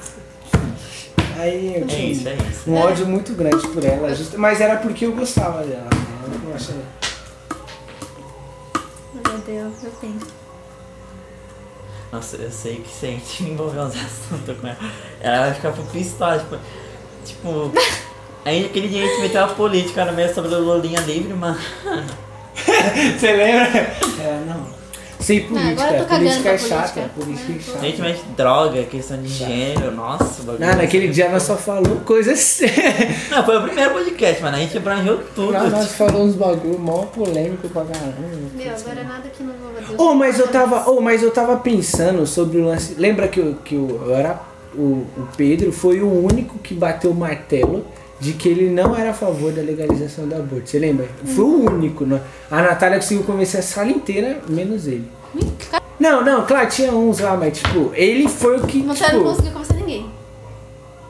Aí 1.38 1.76
eu 1.76 1.84
É 1.84 1.86
tinha 1.86 2.12
isso, 2.12 2.28
é 2.28 2.34
isso. 2.36 2.70
um 2.70 2.76
ódio 2.78 3.06
muito 3.06 3.34
grande 3.34 3.68
por 3.68 3.84
ela, 3.84 4.14
justa- 4.14 4.38
mas 4.38 4.60
era 4.62 4.78
porque 4.78 5.06
eu 5.06 5.12
gostava 5.14 5.64
dela. 5.64 5.84
Né? 5.84 6.34
Eu 6.34 6.50
não 6.50 6.56
achei- 6.56 6.76
Meu 9.14 9.38
Deus, 9.40 9.74
eu 9.84 9.92
tenho. 10.02 10.18
Nossa, 12.12 12.36
eu 12.38 12.52
sei 12.52 12.78
que 12.78 12.90
se 12.90 13.06
a 13.06 13.10
gente 13.10 13.44
envolver 13.50 13.80
uns 13.80 13.96
assuntos 13.96 14.58
com 14.60 14.68
ela, 14.68 14.78
ela 15.22 15.46
vai 15.46 15.54
ficar 15.54 15.72
pistola, 15.92 16.40
tipo. 16.40 16.58
Tipo. 17.26 17.72
Aí 18.44 18.66
aquele 18.66 18.88
dia 18.88 19.04
a 19.04 19.08
gente 19.08 19.22
meteu 19.22 19.44
a 19.44 19.48
política 19.50 20.04
no 20.04 20.14
meio 20.14 20.34
sobre 20.34 20.56
o 20.56 20.60
Lulinha 20.60 21.00
livre, 21.02 21.32
mano. 21.34 21.60
Você 22.56 23.32
lembra? 23.34 23.80
É, 24.20 24.44
não. 24.48 24.81
Sem 25.22 25.44
política, 25.44 25.84
agora 25.84 25.98
eu 25.98 26.02
tô 26.04 26.10
cagando 26.10 26.26
política 26.30 26.50
é 26.50 26.58
chata, 26.58 27.10
política. 27.10 27.10
política 27.16 27.52
é 27.52 27.56
A 27.56 27.62
chata. 27.62 27.86
gente 27.86 28.02
mete 28.02 28.24
droga, 28.36 28.84
questão 28.84 29.22
de 29.22 29.28
gênero, 29.28 29.92
nossa, 29.92 30.42
o 30.42 30.46
bagulho. 30.46 30.68
Não, 30.68 30.76
naquele 30.76 31.08
dia 31.10 31.30
nós 31.30 31.44
só 31.44 31.56
falou 31.56 31.98
coisas 32.06 32.40
sérias. 32.42 33.30
Não, 33.30 33.46
foi 33.46 33.58
o 33.58 33.62
primeiro 33.64 33.94
podcast, 33.94 34.42
mano. 34.42 34.58
A 34.58 34.60
gente 34.60 34.78
abrangeu 34.78 35.20
tudo. 35.36 35.54
Não, 35.54 35.70
nós 35.70 35.92
falamos 35.94 36.32
uns 36.32 36.36
bagulho 36.36 36.80
mó 36.80 37.04
polêmico 37.04 37.70
pra 37.70 37.84
caramba. 37.86 38.16
Meu, 38.56 38.72
agora 38.76 39.04
nada 39.04 39.30
que 39.30 39.44
não 39.44 39.54
vou. 39.98 40.12
Oh, 40.12 40.16
mas 40.16 40.40
eu 40.40 40.48
tava, 40.48 40.90
oh, 40.90 41.00
mas 41.02 41.22
eu 41.22 41.32
tava 41.32 41.58
pensando 41.58 42.26
sobre 42.26 42.58
o 42.58 42.66
lance. 42.66 42.96
Lembra 42.98 43.28
que, 43.28 43.40
eu, 43.40 43.56
que 43.64 43.76
eu, 43.76 44.02
eu 44.06 44.16
era 44.16 44.40
o, 44.76 45.06
o 45.18 45.28
Pedro 45.36 45.72
foi 45.72 46.02
o 46.02 46.10
único 46.10 46.58
que 46.60 46.74
bateu 46.74 47.12
o 47.12 47.16
martelo 47.16 47.86
de 48.22 48.34
que 48.34 48.48
ele 48.48 48.70
não 48.70 48.96
era 48.96 49.10
a 49.10 49.14
favor 49.14 49.52
da 49.52 49.62
legalização 49.62 50.28
do 50.28 50.36
aborto. 50.36 50.70
Você 50.70 50.80
lembra? 50.80 51.08
Foi 51.26 51.44
o 51.44 51.66
único, 51.72 52.06
né? 52.06 52.22
A 52.50 52.62
Natália 52.62 52.98
conseguiu 53.00 53.24
convencer 53.26 53.60
a 53.60 53.64
sala 53.64 53.90
inteira, 53.90 54.40
menos 54.48 54.86
ele. 54.88 55.06
Não, 56.00 56.24
não, 56.24 56.46
claro, 56.46 56.70
tinha 56.70 56.92
uns 56.94 57.20
lá, 57.20 57.36
mas 57.36 57.58
tipo, 57.58 57.92
ele 57.94 58.28
foi 58.30 58.58
o 58.58 58.68
que. 58.68 58.82
Você 58.84 59.04
tipo, 59.06 59.18
não 59.18 59.24
conseguiu 59.24 59.52
conversar 59.52 59.74
ninguém. 59.76 60.06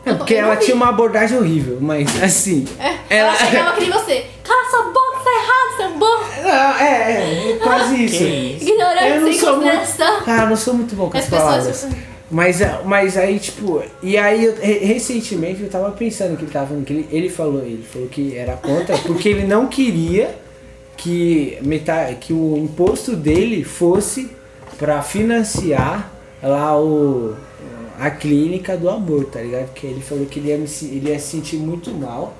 é 0.05 0.13
porque 0.13 0.35
ela 0.35 0.55
vi. 0.55 0.65
tinha 0.65 0.75
uma 0.75 0.89
abordagem 0.89 1.37
horrível, 1.37 1.77
mas 1.81 2.07
assim. 2.23 2.65
É, 2.79 3.17
Ela- 3.17 3.29
ela 3.29 3.35
chegava 3.35 3.73
que 3.73 3.81
nem 3.81 3.91
você. 3.91 4.25
Cala 4.43 4.69
sua 4.69 4.83
boca, 4.83 5.19
tá 5.23 5.31
errado, 5.31 5.77
seu 5.77 5.99
burro. 5.99 6.23
Não, 6.43 6.79
é, 6.79 7.11
é, 7.13 7.51
é 7.51 7.55
quase 7.57 7.95
isso. 8.05 8.23
Ignorante, 8.23 9.01
sem 9.01 9.19
muito. 9.21 9.45
consideração. 9.45 10.17
Ah, 10.27 10.45
não 10.45 10.55
sou 10.55 10.73
muito 10.73 10.95
bom 10.95 11.09
com 11.09 11.17
as, 11.17 11.23
As 11.25 11.29
pessoas. 11.29 11.87
Mas, 12.31 12.61
é, 12.61 12.79
mas 12.85 13.17
aí, 13.17 13.37
tipo, 13.39 13.83
e 14.01 14.17
aí 14.17 14.45
eu- 14.45 14.55
re- 14.55 14.79
recentemente 14.85 15.61
eu 15.61 15.69
tava 15.69 15.91
pensando 15.91 16.37
que 16.37 16.43
ele 16.45 16.51
tava 16.51 16.67
falando, 16.67 16.85
que 16.85 16.93
ele, 16.93 17.07
ele 17.11 17.29
falou, 17.29 17.61
ele 17.61 17.83
falou 17.83 18.07
que 18.07 18.35
era 18.37 18.53
contra, 18.55 18.97
porque 18.99 19.27
ele 19.29 19.45
não 19.45 19.67
queria 19.67 20.33
que, 20.95 21.57
metade, 21.61 22.15
que 22.15 22.31
o 22.31 22.55
imposto 22.57 23.15
dele 23.15 23.63
fosse 23.65 24.29
pra 24.77 25.01
financiar 25.01 26.11
lá 26.41 26.79
o, 26.79 27.35
a 27.99 28.09
clínica 28.09 28.77
do 28.77 28.89
aborto, 28.89 29.31
tá 29.31 29.41
ligado? 29.41 29.65
Porque 29.67 29.85
ele 29.87 30.01
falou 30.01 30.25
que 30.25 30.39
ele 30.39 30.49
ia, 30.49 30.57
me 30.57 30.67
ele 30.83 31.09
ia 31.09 31.19
se 31.19 31.27
sentir 31.31 31.57
muito 31.57 31.91
mal 31.91 32.33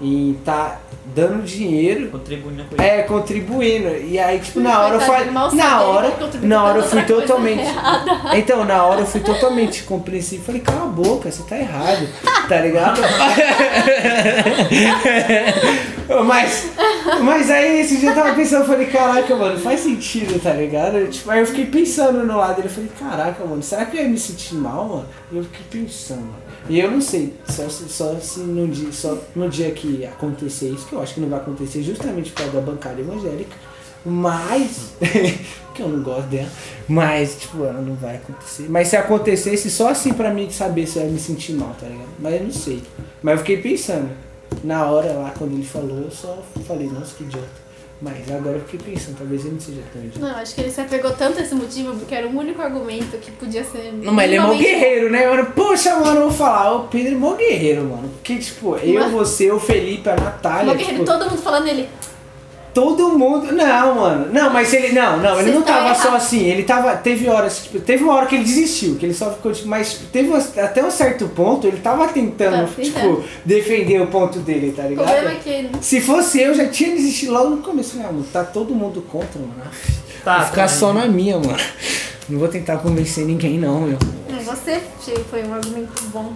em 0.00 0.34
tá 0.44 0.78
dando 1.14 1.42
dinheiro 1.42 2.10
Contribuindo 2.10 2.64
com 2.64 2.82
é, 2.82 3.02
contribuindo. 3.02 3.88
E 3.96 4.18
aí, 4.18 4.38
tipo, 4.40 4.60
na 4.60 4.80
hora 4.82 4.94
eu 4.96 5.00
falei. 5.00 5.30
Na 5.30 5.80
hora, 5.80 6.12
na 6.42 6.64
hora 6.64 6.78
eu 6.78 6.84
fui 6.84 7.02
totalmente. 7.02 7.60
errada. 7.62 8.16
Então, 8.36 8.64
na 8.64 8.84
hora 8.84 9.00
eu 9.00 9.06
fui 9.06 9.20
totalmente 9.20 9.84
compreensivo. 9.84 10.44
Falei, 10.44 10.60
cala 10.60 10.84
a 10.84 10.86
boca, 10.86 11.30
você 11.30 11.42
tá 11.44 11.56
errado. 11.56 12.06
Tá 12.48 12.60
ligado? 12.60 13.00
mas, 16.26 16.70
mas 17.22 17.50
aí 17.50 17.80
esse 17.80 17.96
dia 17.98 18.10
eu 18.10 18.14
tava 18.14 18.34
pensando, 18.34 18.62
eu 18.62 18.66
falei, 18.66 18.86
caraca, 18.86 19.34
mano, 19.34 19.58
faz 19.58 19.80
sentido, 19.80 20.40
tá 20.40 20.52
ligado? 20.52 21.06
Tipo, 21.08 21.30
aí 21.30 21.40
eu 21.40 21.46
fiquei 21.46 21.66
pensando 21.66 22.24
no 22.24 22.36
lado 22.36 22.56
dele, 22.56 22.68
eu 22.68 22.72
falei, 22.72 22.90
caraca, 22.98 23.44
mano, 23.44 23.62
será 23.62 23.84
que 23.86 23.96
eu 23.96 24.02
ia 24.02 24.08
me 24.08 24.18
sentir 24.18 24.54
mal, 24.54 24.88
mano? 24.88 25.06
E 25.32 25.36
eu 25.36 25.44
fiquei 25.44 25.82
pensando, 25.82 26.20
mano. 26.20 26.46
E 26.68 26.80
eu 26.80 26.90
não 26.90 27.00
sei, 27.00 27.34
só, 27.48 27.68
se- 27.68 27.88
só 27.88 28.14
se 28.16 28.40
no 28.40 28.66
dia, 28.66 28.90
só 28.92 29.16
no 29.36 29.48
dia 29.48 29.70
que 29.70 29.85
acontecer 30.06 30.68
isso, 30.70 30.86
que 30.86 30.94
eu 30.94 31.02
acho 31.02 31.14
que 31.14 31.20
não 31.20 31.28
vai 31.28 31.38
acontecer 31.38 31.82
justamente 31.82 32.30
por 32.30 32.42
causa 32.42 32.52
da 32.54 32.60
bancada 32.60 33.00
evangélica, 33.00 33.56
mas. 34.04 34.94
que 35.74 35.82
eu 35.82 35.88
não 35.88 36.02
gosto 36.02 36.28
dela. 36.28 36.48
Mas, 36.88 37.40
tipo, 37.40 37.64
ela 37.64 37.80
não 37.80 37.94
vai 37.94 38.16
acontecer. 38.16 38.66
Mas 38.68 38.88
se 38.88 38.96
acontecesse, 38.96 39.70
só 39.70 39.90
assim 39.90 40.12
pra 40.12 40.32
mim 40.32 40.50
saber 40.50 40.86
se 40.86 40.98
eu 40.98 41.04
ia 41.04 41.10
me 41.10 41.18
sentir 41.18 41.52
mal, 41.52 41.74
tá 41.78 41.86
ligado? 41.86 42.08
Mas 42.18 42.34
eu 42.34 42.44
não 42.44 42.52
sei. 42.52 42.82
Mas 43.22 43.32
eu 43.32 43.38
fiquei 43.38 43.58
pensando. 43.58 44.10
Na 44.62 44.86
hora 44.86 45.12
lá, 45.12 45.34
quando 45.36 45.52
ele 45.52 45.64
falou, 45.64 45.98
eu 45.98 46.10
só 46.10 46.42
falei, 46.66 46.88
nossa, 46.88 47.14
que 47.16 47.24
idiota. 47.24 47.65
Mas 48.00 48.30
agora 48.30 48.56
eu 48.56 48.64
fiquei 48.64 48.92
pensando, 48.92 49.16
talvez 49.16 49.44
ele 49.44 49.54
não 49.54 49.60
seja 49.60 49.80
tão 49.90 50.02
idiota. 50.02 50.20
Não, 50.20 50.36
acho 50.36 50.54
que 50.54 50.60
ele 50.60 50.70
se 50.70 50.80
apegou 50.80 51.10
tanto 51.12 51.38
a 51.38 51.42
esse 51.42 51.54
motivo 51.54 51.96
porque 51.96 52.14
era 52.14 52.26
o 52.26 52.38
único 52.38 52.60
argumento 52.60 53.16
que 53.16 53.30
podia 53.30 53.64
ser. 53.64 53.90
Não, 54.02 54.12
mas 54.12 54.26
ele 54.26 54.36
é 54.36 54.40
mó 54.40 54.54
guerreiro, 54.54 55.10
né, 55.10 55.26
mano? 55.26 55.46
Poxa, 55.52 55.96
mano, 55.96 56.20
eu 56.20 56.28
vou 56.28 56.30
falar, 56.30 56.74
o 56.74 56.88
Pedro 56.88 57.12
é 57.12 57.16
mó 57.16 57.34
guerreiro, 57.34 57.84
mano. 57.84 58.08
Porque, 58.08 58.36
tipo, 58.36 58.76
eu, 58.76 59.08
você, 59.10 59.50
o 59.50 59.58
Felipe, 59.58 60.08
a 60.10 60.16
Natália. 60.16 60.66
Mó 60.66 60.74
guerreiro, 60.74 61.04
tipo, 61.04 61.04
todo 61.06 61.30
mundo 61.30 61.40
falando 61.40 61.68
ele. 61.68 61.88
Todo 62.76 63.18
mundo. 63.18 63.50
Não, 63.52 63.94
mano. 63.94 64.28
Não, 64.30 64.52
mas 64.52 64.70
ele. 64.74 64.92
Não, 64.92 65.16
não, 65.16 65.34
ele 65.40 65.44
Vocês 65.44 65.54
não 65.54 65.60
estão 65.62 65.74
tava 65.76 65.94
só 65.94 66.08
errados. 66.08 66.26
assim. 66.26 66.40
Ele 66.44 66.62
tava. 66.62 66.94
Teve 66.96 67.26
horas, 67.26 67.62
tipo, 67.64 67.80
teve 67.80 68.04
uma 68.04 68.12
hora 68.12 68.26
que 68.26 68.34
ele 68.34 68.44
desistiu, 68.44 68.96
que 68.96 69.06
ele 69.06 69.14
só 69.14 69.30
ficou, 69.32 69.50
tipo, 69.50 69.66
mas 69.66 69.94
teve 70.12 70.30
até 70.60 70.84
um 70.84 70.90
certo 70.90 71.26
ponto, 71.28 71.66
ele 71.66 71.78
tava 71.78 72.06
tentando, 72.08 72.68
Tá 72.68 72.82
tipo, 72.82 73.24
defender 73.46 74.02
o 74.02 74.08
ponto 74.08 74.40
dele, 74.40 74.72
tá 74.76 74.82
O 74.82 74.88
ligado? 74.88 75.06
problema 75.06 75.30
é 75.30 75.34
que. 75.36 75.70
Se 75.80 76.02
fosse 76.02 76.38
eu, 76.38 76.54
já 76.54 76.68
tinha 76.68 76.90
desistido 76.94 77.32
logo 77.32 77.48
no 77.48 77.62
começo. 77.62 77.96
Ah, 77.98 78.12
mano, 78.12 78.26
tá 78.30 78.44
todo 78.44 78.74
mundo 78.74 79.00
contra, 79.10 79.40
mano. 79.40 79.54
Tá, 80.22 80.36
vou 80.40 80.46
ficar 80.48 80.66
também. 80.66 80.78
só 80.78 80.92
na 80.92 81.06
minha, 81.06 81.38
mano. 81.38 81.56
Não 82.28 82.38
vou 82.38 82.48
tentar 82.48 82.76
convencer 82.76 83.24
ninguém, 83.24 83.58
não, 83.58 83.80
meu. 83.80 83.98
É, 84.28 84.42
você 84.42 84.82
foi 85.30 85.44
um 85.44 85.54
argumento 85.54 85.92
bom. 86.12 86.34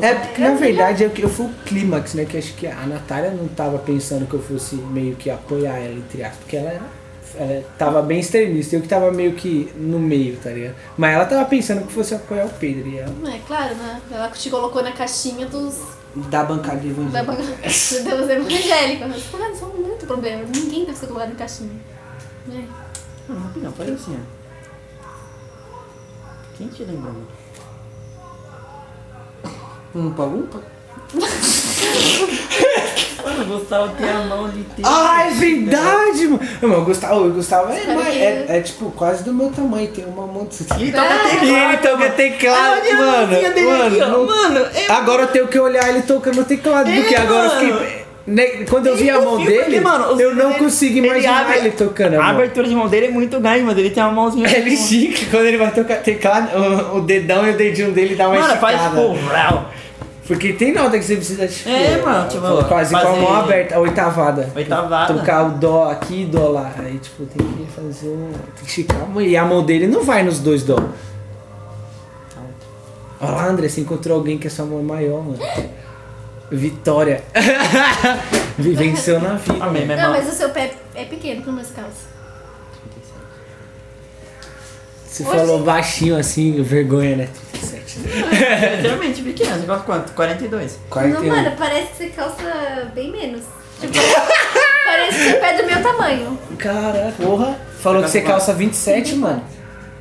É, 0.00 0.14
porque 0.14 0.40
na 0.40 0.54
verdade 0.54 1.04
eu, 1.04 1.10
eu 1.16 1.28
fui 1.28 1.46
o 1.46 1.54
clímax, 1.64 2.14
né? 2.14 2.24
Que 2.24 2.38
acho 2.38 2.54
que 2.54 2.66
a 2.66 2.86
Natália 2.86 3.30
não 3.30 3.48
tava 3.48 3.78
pensando 3.78 4.26
que 4.26 4.34
eu 4.34 4.42
fosse 4.42 4.76
meio 4.76 5.16
que 5.16 5.30
apoiar 5.30 5.78
ela, 5.78 5.94
entre 5.94 6.22
aspas, 6.22 6.38
porque 6.38 6.56
ela. 6.56 6.80
Ela 7.36 7.64
tava 7.78 8.02
bem 8.02 8.18
extremista, 8.18 8.74
eu 8.74 8.82
que 8.82 8.88
tava 8.88 9.12
meio 9.12 9.34
que 9.34 9.70
no 9.76 10.00
meio, 10.00 10.36
tá 10.38 10.50
ligado? 10.50 10.74
Mas 10.98 11.14
ela 11.14 11.24
tava 11.24 11.44
pensando 11.44 11.86
que 11.86 11.92
fosse 11.92 12.12
apoiar 12.12 12.44
o 12.44 12.50
Pedro 12.50 12.88
e 12.88 12.98
ela 12.98 13.14
É 13.32 13.38
claro, 13.46 13.74
né? 13.76 14.00
Ela 14.10 14.28
te 14.30 14.50
colocou 14.50 14.82
na 14.82 14.90
caixinha 14.90 15.46
dos. 15.46 15.78
da 16.28 16.42
bancada 16.42 16.80
de 16.80 16.92
Da 16.92 17.20
evangelho. 17.20 17.56
Deus 17.62 18.30
evangélico. 18.30 19.04
Mas, 19.08 19.16
isso 19.18 19.64
é 19.64 19.80
muito 19.80 20.06
problema. 20.06 20.42
Ninguém 20.42 20.84
deve 20.84 20.98
ser 20.98 21.06
colocado 21.06 21.30
em 21.30 21.36
caixinha. 21.36 21.70
É. 22.52 22.64
Não, 23.28 23.38
rapidão, 23.38 23.72
faz 23.72 23.90
assim, 23.90 24.18
ó. 24.18 24.40
Quem 26.58 26.66
te 26.66 26.82
lembra, 26.82 27.12
mano? 27.12 27.39
Umpa, 29.94 30.22
umpa. 30.22 30.58
Mano, 33.24 33.42
o 33.42 33.58
Gustavo 33.58 33.92
tem 33.96 34.08
a 34.08 34.20
mão 34.24 34.48
de 34.48 34.62
ter. 34.62 34.82
Ah, 34.84 35.26
é 35.26 35.30
verdade, 35.32 36.26
mano. 36.28 36.40
Mas 36.62 36.78
o 36.78 36.82
Gustavo, 36.82 37.26
o 37.26 37.30
Gustavo 37.32 37.72
é, 37.72 37.94
mais- 37.94 38.16
é, 38.16 38.46
é, 38.48 38.60
tipo 38.60 38.90
quase 38.92 39.24
do 39.24 39.32
meu 39.34 39.50
tamanho, 39.50 39.88
tem 39.88 40.04
uma 40.06 40.26
mão 40.26 40.46
de... 40.46 40.62
E 40.62 40.92
toca 40.92 41.02
Ah, 41.04 41.18
teclado. 41.28 41.44
E 41.44 41.54
ele 41.54 41.76
toca 41.78 42.10
teclado, 42.10 42.92
mano. 42.96 43.32
Mano, 43.66 43.86
aqui, 43.86 43.98
não- 43.98 44.26
Mano, 44.26 44.66
é 44.74 44.90
Agora 44.92 45.22
eu 45.22 45.28
tenho 45.28 45.48
que 45.48 45.58
olhar 45.58 45.88
ele 45.88 46.02
tocando 46.02 46.44
teclado, 46.44 46.88
É, 46.88 47.00
porque 47.00 47.14
agora 47.16 47.46
eu 47.46 47.54
mano. 47.54 47.78
fiquei. 47.78 47.99
Né, 48.26 48.44
Quando 48.68 48.86
eu 48.86 48.96
vi 48.96 49.08
a 49.10 49.20
mão 49.20 49.42
dele, 49.44 49.64
porque, 49.64 49.80
mano, 49.80 50.20
eu 50.20 50.34
não 50.34 50.50
ele- 50.50 50.58
consigo 50.58 50.98
ele 50.98 51.06
imaginar 51.08 51.42
abre- 51.42 51.58
ele 51.58 51.70
tocando. 51.72 52.14
A 52.14 52.18
mano. 52.18 52.30
abertura 52.38 52.68
de 52.68 52.74
mão 52.74 52.88
dele 52.88 53.06
é 53.06 53.10
muito 53.10 53.40
grande, 53.40 53.62
mano. 53.64 53.78
Ele 53.80 53.90
tem 53.90 54.02
uma 54.02 54.12
mãozinha. 54.12 54.48
Ele 54.56 54.70
estica, 54.70 55.26
quando 55.30 55.46
ele 55.46 55.56
vai 55.58 55.70
tocar 55.72 55.96
teclado, 55.96 56.48
o, 56.56 56.96
o 56.98 57.00
dedão 57.00 57.46
e 57.46 57.50
o 57.50 57.56
dedinho 57.56 57.92
dele 57.92 58.14
dá 58.14 58.28
uma 58.28 58.38
Mano, 58.40 58.56
faz 58.60 58.76
esticada. 58.80 59.00
tipo. 59.02 59.14
vrau. 59.26 59.70
Porque 60.26 60.52
tem 60.52 60.72
nota 60.72 60.96
que 60.96 61.04
você 61.04 61.16
precisa, 61.16 61.48
tipo. 61.48 61.68
É, 61.68 62.00
mano, 62.02 62.28
tipo, 62.28 62.64
Quase 62.68 62.92
com 62.92 62.98
a 63.00 63.16
mão 63.16 63.34
aberta, 63.34 63.74
a 63.74 63.80
oitavada. 63.80 64.48
Oitavada. 64.54 65.12
Tocar 65.14 65.46
o 65.46 65.50
dó 65.58 65.90
aqui 65.90 66.22
e 66.22 66.26
dó 66.26 66.48
lá. 66.50 66.70
Aí, 66.78 66.98
tipo, 66.98 67.24
tem 67.26 67.44
que 67.44 67.66
fazer 67.72 68.08
um. 68.08 68.30
Tem 68.30 68.62
que 68.64 68.68
esticar 68.68 69.02
a 69.02 69.06
mão. 69.06 69.20
E 69.20 69.36
a 69.36 69.44
mão 69.44 69.64
dele 69.64 69.88
não 69.88 70.04
vai 70.04 70.22
nos 70.22 70.38
dois 70.38 70.62
dó. 70.62 70.76
Olha 73.20 73.32
lá, 73.32 73.46
André, 73.48 73.68
você 73.68 73.80
encontrou 73.80 74.16
alguém 74.18 74.38
que 74.38 74.46
é 74.46 74.50
sua 74.50 74.64
mão 74.64 74.78
é 74.78 74.82
maior, 74.82 75.22
mano. 75.22 75.38
Vitória. 76.50 77.22
Venceu 78.58 79.20
na 79.20 79.34
vida. 79.34 79.64
Amém, 79.64 79.86
meu 79.86 79.96
Não, 79.96 80.04
irmão. 80.04 80.20
mas 80.22 80.32
o 80.32 80.36
seu 80.36 80.50
pé 80.50 80.72
é 80.94 81.04
pequeno 81.04 81.42
para 81.42 81.52
umas 81.52 81.70
calças. 81.70 82.10
Você 85.06 85.22
Hoje- 85.24 85.36
falou 85.38 85.62
baixinho 85.62 86.16
assim, 86.16 86.62
vergonha, 86.62 87.16
né? 87.16 87.28
37. 87.52 88.00
É 88.62 88.76
literalmente 88.76 89.22
pequeno. 89.22 89.58
Você 89.58 89.66
gosta 89.66 89.84
quanto? 89.84 90.12
42. 90.12 90.72
Não, 90.72 90.78
41. 90.88 91.28
mano, 91.28 91.52
parece 91.58 91.86
que 91.88 91.96
você 91.96 92.06
calça 92.10 92.90
bem 92.94 93.10
menos. 93.10 93.42
Tipo, 93.80 93.92
parece 94.84 95.18
que 95.18 95.24
seu 95.30 95.40
pé 95.40 95.54
é 95.54 95.62
do 95.62 95.66
meu 95.66 95.82
tamanho. 95.82 96.38
Caraca, 96.58 97.12
porra. 97.22 97.58
Falou 97.80 98.02
que 98.02 98.10
você 98.10 98.20
calça 98.20 98.52
27, 98.54 99.16
mano. 99.16 99.42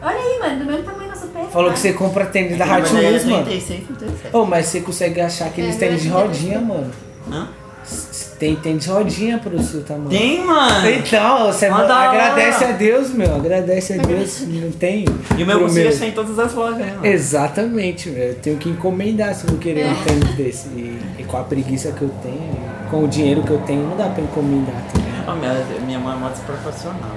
Olha 0.01 0.15
aí, 0.17 0.39
mano, 0.39 0.59
do 0.59 0.65
mesmo 0.65 0.83
tamanho. 0.83 1.09
Falou 1.51 1.67
tá? 1.69 1.73
que 1.73 1.79
você 1.79 1.93
compra 1.93 2.25
tênis 2.25 2.57
da 2.57 2.65
Hot 2.65 2.95
é 2.95 2.99
Wheels, 2.99 3.25
mano. 3.25 3.45
36, 3.45 3.83
37. 3.97 4.35
Ô, 4.35 4.45
mas 4.45 4.65
você 4.67 4.81
consegue 4.81 5.19
achar 5.21 5.45
aqueles 5.47 5.75
É, 5.75 5.79
tênis 5.79 6.01
de 6.03 6.09
rodinha, 6.09 6.59
mano. 6.59 6.91
Hã? 7.31 7.47
S- 7.83 8.37
Tem, 8.39 8.55
tem 8.55 8.77
de 8.77 8.87
rodinha 8.87 9.37
pro 9.39 9.61
seu 9.61 9.83
tamanho. 9.83 10.09
Tem, 10.09 10.45
mano! 10.45 10.89
Então, 10.89 11.47
você 11.47 11.69
Manda 11.69 11.87
lá. 11.87 12.09
agradece 12.09 12.63
a 12.63 12.71
Deus, 12.71 13.09
meu. 13.09 13.35
Agradece 13.35 13.93
a 13.93 13.97
Deus. 13.97 14.41
Não 14.47 14.71
tem. 14.71 15.03
E 15.37 15.43
o 15.43 15.45
meu 15.45 15.57
pro 15.57 15.67
consigo 15.67 15.89
achar 15.89 16.05
em 16.07 16.11
todas 16.11 16.39
as 16.39 16.53
lojas, 16.53 16.77
né, 16.77 16.93
mano? 16.93 17.05
Exatamente, 17.05 18.09
velho. 18.09 18.29
Eu 18.29 18.35
tenho 18.35 18.57
que 18.57 18.69
encomendar 18.69 19.33
se 19.35 19.43
eu 19.45 19.49
vou 19.51 19.59
querer 19.59 19.81
É. 19.81 19.87
um 19.89 19.95
tênis 20.03 20.35
desse. 20.35 20.67
E, 20.69 20.99
e 21.19 21.23
com 21.25 21.35
a 21.37 21.43
preguiça 21.43 21.91
que 21.91 22.01
eu 22.03 22.09
tenho, 22.21 22.57
e 22.85 22.89
com 22.89 23.03
o 23.03 23.07
dinheiro 23.09 23.43
que 23.43 23.51
eu 23.51 23.59
tenho, 23.67 23.83
não 23.89 23.97
dá 23.97 24.07
pra 24.07 24.23
encomendar 24.23 24.75
também. 24.93 25.09
Ó, 25.27 25.35
minha, 25.35 25.53
minha 25.85 25.99
mãe 25.99 26.15
é 26.15 26.19
moto 26.19 26.33
desproporcional. 26.35 27.15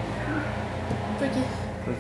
Por 1.19 1.29
quê? 1.29 1.41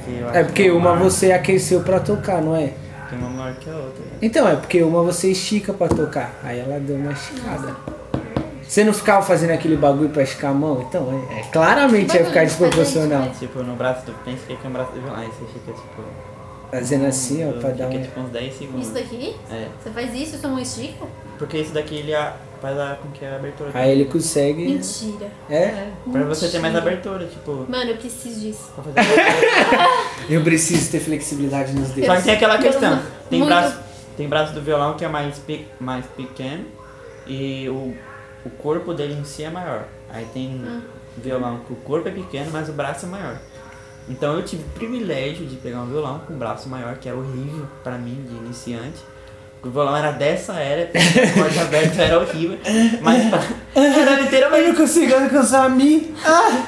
Porque 0.04 0.20
eu 0.20 0.28
É 0.28 0.38
acho 0.38 0.44
porque 0.46 0.62
que 0.64 0.70
uma 0.70 0.94
maior- 0.94 0.98
você 1.10 1.32
aqueceu 1.32 1.80
pra 1.82 2.00
tocar, 2.00 2.40
não 2.42 2.54
é? 2.56 2.72
Tem 3.10 3.18
uma 3.18 3.28
maior 3.28 3.54
que 3.56 3.68
a 3.68 3.74
outra. 3.74 4.00
né? 4.00 4.10
Então, 4.22 4.48
é 4.48 4.56
porque 4.56 4.82
uma 4.82 5.02
você 5.02 5.30
estica 5.30 5.72
pra 5.72 5.88
tocar. 5.88 6.32
Aí 6.42 6.58
ela 6.60 6.78
deu 6.80 6.96
uma 6.96 7.12
esticada. 7.12 7.76
Você 8.66 8.84
não 8.84 8.92
ficava 8.94 9.22
fazendo 9.22 9.50
aquele 9.50 9.76
bagulho 9.76 10.08
pra 10.08 10.22
esticar 10.22 10.50
a 10.50 10.54
mão? 10.54 10.80
Então, 10.88 11.22
é, 11.30 11.40
é, 11.40 11.42
claramente 11.52 12.16
ia 12.16 12.24
ficar 12.24 12.44
desproporcional. 12.44 13.24
mas 13.28 13.38
Tipo, 13.38 13.62
no 13.62 13.74
braço 13.76 14.06
do 14.06 14.12
pensa 14.24 14.46
que 14.46 14.52
é 14.54 14.68
um 14.68 14.72
braço 14.72 14.92
do 14.92 15.00
violão. 15.02 15.18
Aí 15.20 15.26
você 15.28 15.44
fica 15.52 15.72
tipo. 15.72 16.02
Fazendo 16.70 17.04
assim, 17.04 17.46
ó, 17.46 17.52
pra 17.52 17.70
fica, 17.70 17.72
dar 17.84 17.88
um. 17.88 18.02
tipo 18.02 18.18
uns 18.20 18.30
10 18.30 18.54
segundos. 18.56 18.86
Isso 18.86 18.94
daqui? 18.94 19.36
É. 19.50 19.66
Você 19.82 19.90
faz 19.90 20.14
isso 20.14 20.36
e 20.36 20.38
sua 20.38 20.48
mão 20.48 20.58
estica? 20.58 21.04
Porque 21.38 21.58
isso 21.58 21.74
daqui 21.74 21.96
ele 21.96 22.14
a- 22.14 22.34
faz 22.62 22.78
a, 22.78 22.94
com 22.94 23.10
que 23.10 23.24
a 23.24 23.36
abertura. 23.36 23.70
Aí 23.74 23.90
ele 23.90 24.04
consegue. 24.06 24.64
Mentira. 24.68 25.30
É? 25.50 25.88
Pra 26.10 26.22
você 26.24 26.48
ter 26.48 26.60
mais 26.60 26.74
abertura, 26.74 27.26
tipo. 27.26 27.66
Mano, 27.68 27.90
eu 27.90 27.96
preciso 27.96 28.40
disso. 28.40 28.70
Pra 28.74 28.84
fazer 28.84 29.00
abertura. 29.00 29.88
Eu 30.30 30.42
preciso 30.44 30.90
ter 30.90 31.00
flexibilidade 31.00 31.72
nos 31.72 31.88
dedos. 31.90 32.06
Só 32.06 32.16
que 32.16 32.22
tem 32.22 32.34
aquela 32.34 32.56
questão. 32.58 33.02
Tem 33.28 33.40
muito- 33.40 33.50
braço, 33.52 33.76
tem 34.16 34.28
braço 34.28 34.52
do 34.54 34.60
violão 34.62 34.94
que 34.96 35.04
é 35.04 35.08
mais, 35.08 35.36
pe, 35.40 35.66
mais 35.80 36.06
pequeno 36.06 36.64
e 37.26 37.68
o, 37.68 37.94
o 38.46 38.50
corpo 38.50 38.94
dele 38.94 39.14
em 39.14 39.24
si 39.24 39.42
é 39.42 39.50
maior. 39.50 39.84
Aí 40.08 40.24
tem 40.32 40.48
Hum. 40.48 40.80
violão 41.18 41.58
que 41.66 41.72
o 41.72 41.76
corpo 41.76 42.08
é 42.08 42.12
pequeno, 42.12 42.50
mas 42.52 42.68
o 42.68 42.72
braço 42.72 43.06
é 43.06 43.08
maior. 43.08 43.36
Então 44.08 44.34
eu 44.34 44.44
tive 44.44 44.62
o 44.62 44.68
privilégio 44.70 45.44
de 45.46 45.56
pegar 45.56 45.80
um 45.80 45.86
violão 45.86 46.20
com 46.20 46.34
braço 46.38 46.68
maior, 46.68 46.96
que 46.96 47.08
era 47.08 47.16
horrível 47.18 47.66
pra 47.82 47.98
mim, 47.98 48.24
de 48.28 48.34
iniciante. 48.36 48.98
O 49.64 49.70
violão 49.70 49.96
era 49.96 50.10
dessa 50.10 50.54
era, 50.54 50.90
a 50.92 51.32
corda 51.40 51.60
aberta 51.60 52.02
era 52.02 52.18
horrível. 52.18 52.58
Mas 53.00 53.22
era 53.74 54.20
literalmente. 54.20 54.76
consigo 54.76 55.14
alcançar 55.14 55.66
a 55.66 55.68
mim. 55.68 56.12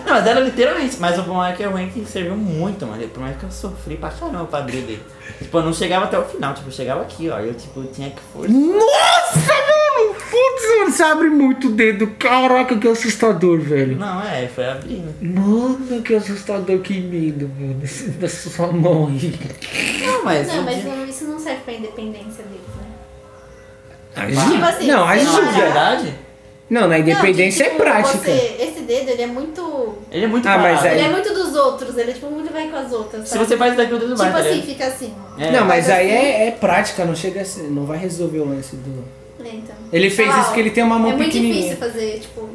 Não, 0.07 0.12
mas 0.14 0.24
era 0.26 0.38
literalmente. 0.40 0.97
Mas 1.01 1.18
o 1.18 1.22
bom 1.22 1.45
é 1.45 1.53
que 1.55 1.64
é 1.64 1.66
ruim 1.66 1.88
que 1.90 2.05
serviu 2.05 2.36
muito, 2.36 2.86
mano. 2.86 3.03
Por 3.09 3.20
mais 3.20 3.36
que 3.36 3.42
eu 3.45 3.51
sofri 3.51 3.97
pra 3.97 4.11
caramba 4.11 4.45
pra 4.45 4.61
abrir 4.61 4.82
dele. 4.82 5.03
Tipo, 5.38 5.59
eu 5.59 5.62
não 5.64 5.72
chegava 5.72 6.05
até 6.05 6.16
o 6.18 6.24
final, 6.24 6.55
tipo, 6.55 6.68
eu 6.68 6.72
chegava 6.72 7.03
aqui, 7.03 7.28
ó. 7.30 7.38
Eu, 7.40 7.55
tipo, 7.55 7.82
tinha 7.84 8.11
que 8.11 8.20
forçar. 8.32 8.55
Nossa, 8.55 9.38
mano! 9.38 10.14
Putz, 10.14 10.78
mano, 10.78 10.90
você 10.92 11.03
abre 11.03 11.30
muito 11.30 11.68
o 11.68 11.70
dedo. 11.72 12.07
Caraca, 12.18 12.76
que 12.78 12.86
assustador, 12.86 13.59
velho. 13.61 13.97
Não, 13.97 14.22
é, 14.22 14.47
foi 14.47 14.68
abrindo. 14.68 15.14
Mano, 15.20 16.03
que 16.03 16.14
assustador, 16.14 16.78
que 16.80 17.01
medo, 17.01 17.51
mano. 17.59 17.80
Dessa 18.20 18.51
sua 18.51 18.68
mão 18.72 19.09
aí. 19.09 19.34
Não, 20.07 20.24
mas. 20.24 20.47
Não, 20.49 20.61
o 20.61 20.64
mas 20.64 20.80
dia- 20.82 20.95
não- 20.95 21.05
isso 21.07 21.24
não 21.24 21.38
serve 21.38 21.61
pra 21.64 21.74
independência 21.74 22.45
deles, 22.45 22.61
né? 22.74 22.74
Ajuda. 24.16 24.50
Tipo 24.52 24.64
assim, 24.64 24.86
não, 24.86 24.94
Não, 24.94 25.00
lá. 25.02 25.06
na 25.06 25.12
ajuda. 25.20 25.52
verdade, 25.52 26.14
Não, 26.70 26.88
na 26.88 26.98
independência 26.98 27.64
Não, 27.66 27.70
que, 27.72 27.76
tipo, 27.76 27.88
é 27.88 27.92
prática. 27.92 28.18
Você, 28.18 28.56
esse 28.60 28.80
dedo, 28.80 29.10
ele 29.10 29.22
é 29.22 29.26
muito... 29.26 29.98
ele 30.10 30.24
é 30.24 30.28
muito 30.28 30.48
Ah, 30.48 30.56
mas 30.58 30.82
aí- 30.84 30.98
Ele 30.98 31.06
é 31.06 31.10
muito 31.10 31.34
dos 31.34 31.54
outros, 31.54 31.96
ele 31.98 32.10
é 32.10 32.14
tipo 32.14 32.30
muito 32.30 32.50
vai 32.52 32.68
com 32.68 32.76
as 32.76 32.90
outras, 32.92 33.22
Se 33.28 33.34
sabe? 33.34 33.44
você 33.46 33.56
faz 33.56 33.76
daqui, 33.76 33.92
o 33.94 33.98
dedo 33.98 34.16
vai, 34.16 34.28
Tipo 34.30 34.42
tá 34.42 34.48
assim, 34.48 34.62
fica 34.62 34.86
assim. 34.86 35.14
É. 35.38 35.50
Não, 35.52 35.64
mas 35.66 35.90
aí 35.90 36.08
assim. 36.08 36.26
é, 36.26 36.48
é 36.48 36.50
prática, 36.52 37.04
não 37.04 37.14
chega 37.14 37.42
a 37.42 37.44
ser, 37.44 37.64
não 37.64 37.84
vai 37.84 37.98
resolver 37.98 38.38
o 38.38 38.48
lance 38.48 38.76
do. 38.76 39.04
É, 39.44 39.48
então. 39.56 39.74
Ele 39.92 40.08
fez 40.08 40.34
isso 40.34 40.44
porque 40.46 40.60
ele 40.60 40.70
tem 40.70 40.82
uma 40.84 40.98
mão 40.98 41.10
É 41.12 41.14
muito 41.16 41.26
pequenininha. 41.26 41.62
difícil 41.74 41.76
fazer, 41.76 42.20
tipo, 42.20 42.48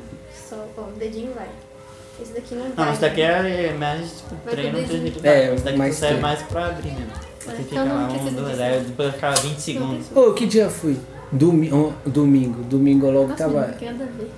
só 0.49 0.55
o 0.55 0.91
dedinho 0.97 1.31
vai. 1.35 1.47
Esse 2.21 2.33
daqui 2.33 2.55
não 2.55 2.63
vai. 2.75 2.85
Não, 2.85 2.91
isso 2.91 3.01
daqui 3.01 3.21
é 3.21 3.73
mais 3.77 4.09
tipo, 4.11 4.35
Vai 4.43 4.53
treino 4.55 4.71
com 4.71 4.77
o 4.77 4.81
de 4.81 4.87
dedinho. 4.87 5.07
agilidade. 5.07 5.27
É, 5.37 5.53
Isso 5.55 5.63
daqui 5.63 5.77
mais 5.77 5.95
serve 5.95 6.15
treino. 6.19 6.21
mais 6.27 6.41
pra 6.41 6.65
abrir 6.65 6.87
mesmo. 6.91 7.11
Você 7.39 7.51
Então 7.51 7.63
fica 7.63 7.85
não 7.85 7.95
lá, 7.95 8.07
um, 8.11 8.33
dois, 8.33 8.59
aí 8.59 8.79
depois 8.81 9.13
fica 9.13 9.31
20 9.31 9.59
segundos. 9.59 10.05
Ô, 10.15 10.33
que 10.33 10.45
dia 10.47 10.67
foi? 10.69 10.97
Domi 11.31 11.71
on- 11.71 11.93
domingo. 12.05 12.63
Domingo 12.63 13.09
logo 13.11 13.29
Nossa, 13.29 13.43
tava. 13.43 13.75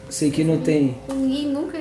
Sei 0.10 0.30
que 0.32 0.44
não 0.44 0.60
tem. 0.60 0.98
Ninguém 1.10 1.48
nunca. 1.48 1.80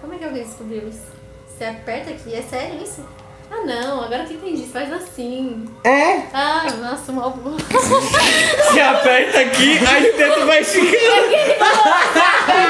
Como 0.00 0.14
é 0.14 0.18
que 0.18 0.24
alguém 0.24 0.42
descobriu 0.44 0.88
isso? 0.88 1.02
Você 1.48 1.64
aperta 1.64 2.10
aqui, 2.10 2.32
é 2.34 2.42
sério 2.42 2.82
isso? 2.82 3.02
Ah 3.50 3.64
não, 3.64 4.04
agora 4.04 4.24
que 4.24 4.34
eu 4.34 4.36
entendi, 4.38 4.62
você 4.62 4.72
faz 4.72 4.92
assim. 4.92 5.64
É? 5.84 6.22
Ah, 6.34 6.66
nossa, 6.80 7.12
mal 7.12 7.30
bom. 7.30 7.56
Você 7.56 8.80
aperta 8.80 9.40
aqui, 9.40 9.78
aí 9.86 10.10
o 10.10 10.16
dedo 10.16 10.46
vai 10.46 10.62
ficando. 10.62 11.34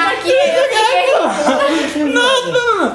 Aqui, 0.08 0.30
eu 0.30 0.62
fiquei. 0.64 0.88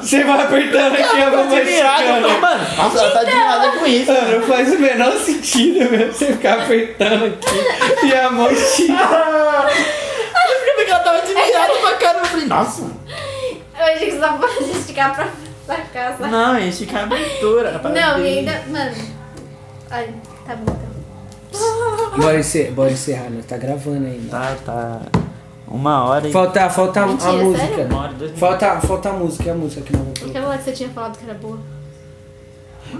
Você 0.01 0.23
vai 0.23 0.41
apertando 0.41 0.93
aqui, 0.93 1.21
a 1.21 1.29
mão 1.29 1.49
vai 1.49 1.65
ficando. 1.65 2.39
Mano, 2.39 2.65
nossa, 2.77 2.99
ela 2.99 3.11
tá 3.11 3.19
admirada 3.19 3.71
com 3.71 3.85
isso. 3.85 4.11
Mano, 4.11 4.39
não 4.39 4.47
faz 4.47 4.73
o 4.73 4.79
menor 4.79 5.11
sentido, 5.17 5.91
meu. 5.91 6.13
Você 6.13 6.25
ficar 6.27 6.61
apertando 6.61 7.25
aqui 7.25 8.07
e 8.07 8.13
a 8.13 8.29
mão 8.29 8.51
estica. 8.51 8.93
Eu 8.93 10.59
fiquei 10.59 10.85
que 10.85 10.91
ela 10.91 10.99
tava 10.99 11.17
admirada 11.17 11.73
pra 11.73 11.93
caramba. 11.97 12.25
Eu 12.25 12.29
falei, 12.29 12.45
nossa. 12.45 12.81
Eu 12.81 13.85
achei 13.85 14.05
que 14.05 14.11
você 14.11 14.19
tava 14.19 14.47
falando 14.47 14.71
de 14.71 14.77
esticar 14.77 15.15
pra, 15.15 15.25
pra 15.25 15.33
cá, 15.65 16.15
sabe? 16.17 16.31
Não, 16.31 16.71
ficar 16.71 16.99
a 16.99 17.03
abertura. 17.03 17.81
Não, 17.83 18.19
e 18.19 18.39
ainda. 18.39 18.63
Mano. 18.69 18.95
Ai, 19.89 20.13
tá 20.45 20.55
bom, 20.55 20.73
então. 20.73 22.17
Bora 22.19 22.39
encerrar, 22.39 22.71
bora 22.73 22.91
encerrar, 22.91 23.29
né? 23.29 23.41
Tá 23.47 23.57
gravando 23.57 24.05
ainda. 24.07 24.29
Tá, 24.29 24.55
tá. 24.65 25.01
Uma 25.67 26.03
hora 26.05 26.27
e. 26.27 26.31
Falta, 26.31 26.69
falta 26.69 26.99
a- 26.99 27.03
a 27.03 27.07
Mentira, 27.07 27.31
música. 27.43 27.67
sério? 27.67 27.85
Uma 27.85 27.99
hora 27.99 28.07
dois 28.09 28.19
minutos. 28.31 28.39
Falta, 28.39 28.81
falta 28.81 29.09
a 29.09 29.13
música, 29.13 29.43
e 29.45 29.49
a 29.49 29.55
música 29.55 29.81
que 29.81 29.91
vamos 29.93 30.19
colocar. 30.19 30.39
Aquela 30.39 30.47
lá 30.53 30.57
que 30.57 30.63
você 30.63 30.71
tinha 30.71 30.89
falado 30.89 31.17
que 31.17 31.23
era 31.25 31.33
boa. 31.35 31.59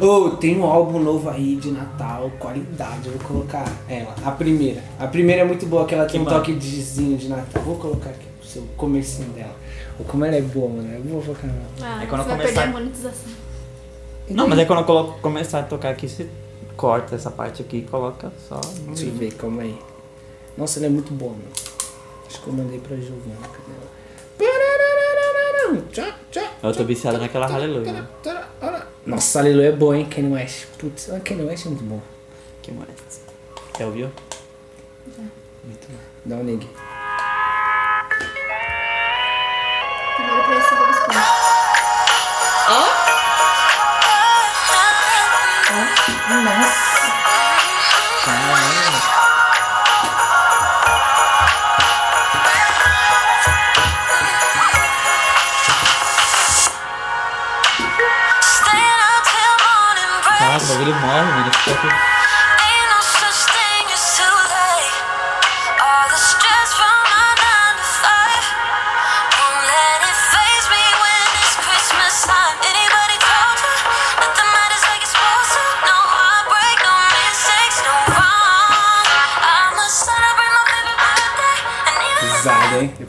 Ô, 0.02 0.32
tem 0.32 0.60
um 0.60 0.64
álbum 0.66 0.98
novo 1.00 1.30
aí 1.30 1.56
de 1.56 1.70
Natal, 1.70 2.32
qualidade, 2.40 3.06
eu 3.06 3.12
vou 3.14 3.28
colocar 3.28 3.64
ela, 3.88 4.16
a 4.26 4.32
primeira. 4.32 4.82
A 5.00 5.06
primeira 5.06 5.42
é 5.44 5.46
muito 5.46 5.68
boa, 5.68 5.86
que 5.86 5.94
ela 5.94 6.06
tem 6.06 6.14
Que 6.14 6.20
um 6.20 6.24
bom. 6.24 6.32
toque 6.32 6.54
de 6.54 7.16
de 7.18 7.28
Natal. 7.28 7.62
Vou 7.64 7.76
colocar 7.76 8.10
aqui 8.10 8.26
pro 8.40 8.48
seu 8.48 8.64
comecinho 8.76 9.30
dela. 9.30 9.54
Ou 10.00 10.06
como 10.06 10.26
ela 10.26 10.36
é 10.36 10.42
boa, 10.42 10.70
mano. 10.70 10.94
Eu 10.94 11.04
vou 11.04 11.22
colocar 11.22 11.48
ela. 11.48 11.66
Ah, 11.82 12.04
É 12.04 12.06
quando 12.08 12.22
você 12.24 12.28
vai 12.30 12.38
começar- 12.38 12.62
perder 12.62 12.70
a 12.78 12.80
monetização. 12.80 13.32
Não, 14.30 14.48
mas 14.48 14.60
é 14.60 14.66
quando 14.66 14.80
eu 14.80 14.86
coloco, 14.86 15.20
começar 15.22 15.60
a 15.60 15.64
tocar 15.64 15.90
aqui, 15.90 16.08
você 16.08 16.28
corta 16.78 17.16
essa 17.16 17.30
parte 17.30 17.62
aqui 17.62 17.78
e 17.78 17.82
coloca 17.84 18.32
só 18.48 18.56
no 18.86 18.94
Deixa 18.96 19.06
eu 19.06 19.12
ver, 19.16 19.34
calma 19.34 19.62
aí. 19.64 19.78
Nossa, 20.58 20.80
ela 20.80 20.88
é 20.88 20.90
muito 20.90 21.14
boa, 21.14 21.32
mano. 21.32 21.44
Acho 22.28 22.42
que 22.42 22.48
eu 22.48 22.54
mandei 22.54 22.80
pra 22.80 22.96
Giovana. 22.98 23.36
Cadê 23.42 23.72
ela? 23.76 23.94
Eu 26.64 26.74
tô 26.74 26.84
viciado 26.86 27.18
naquela 27.18 27.46
aleluia. 27.54 28.08
Nossa, 29.06 29.40
aleluia 29.40 29.68
é 29.68 29.72
boa, 29.72 29.98
hein, 29.98 30.06
Kanye 30.06 30.32
West. 30.34 30.66
Putz, 30.78 31.10
o 31.10 31.20
Kanye 31.20 31.44
West 31.44 31.66
é 31.66 31.70
muito 31.70 31.84
bom. 31.84 32.02
que 32.62 32.72
mais? 32.72 32.90
Quer 33.74 33.86
ouvir? 33.88 34.10
Dá 36.26 36.36
um 36.38 36.44
nig. 36.44 36.68
Morning 46.30 46.46
break. 46.46 46.74
Caraca, 60.40 60.64
o 60.64 60.68
bagulho 60.68 60.96
morre, 60.96 61.22
mano. 61.24 61.52
Fica 61.54 61.72
aqui. 61.72 62.13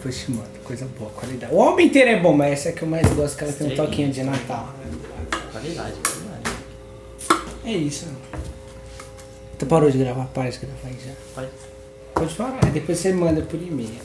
Depois 0.04 0.18
te 0.22 0.30
mando. 0.32 0.50
Coisa 0.62 0.86
boa, 0.98 1.10
qualidade. 1.12 1.54
O 1.54 1.62
álbum 1.62 1.80
inteiro 1.80 2.10
é 2.10 2.20
bom, 2.20 2.34
mas 2.34 2.52
essa 2.52 2.68
é 2.68 2.72
que 2.72 2.82
eu 2.82 2.88
mais 2.88 3.10
gosto, 3.14 3.38
que 3.38 3.44
ela 3.44 3.52
tem 3.54 3.72
um 3.72 3.74
toquinho 3.74 4.12
de 4.12 4.22
Natal. 4.22 4.74
Qualidade, 5.50 5.94
qualidade. 5.94 7.54
É 7.64 7.72
isso. 7.72 8.06
Tu 9.58 9.64
parou 9.64 9.90
de 9.90 9.96
gravar? 9.96 10.26
Para 10.26 10.50
de 10.50 10.58
gravar 10.58 10.88
aí 10.88 10.96
já. 11.02 11.12
Pode. 11.34 11.48
Pode 12.12 12.34
parar, 12.34 12.70
depois 12.70 12.98
você 12.98 13.14
manda 13.14 13.40
por 13.40 13.56
e-mail. 13.60 13.98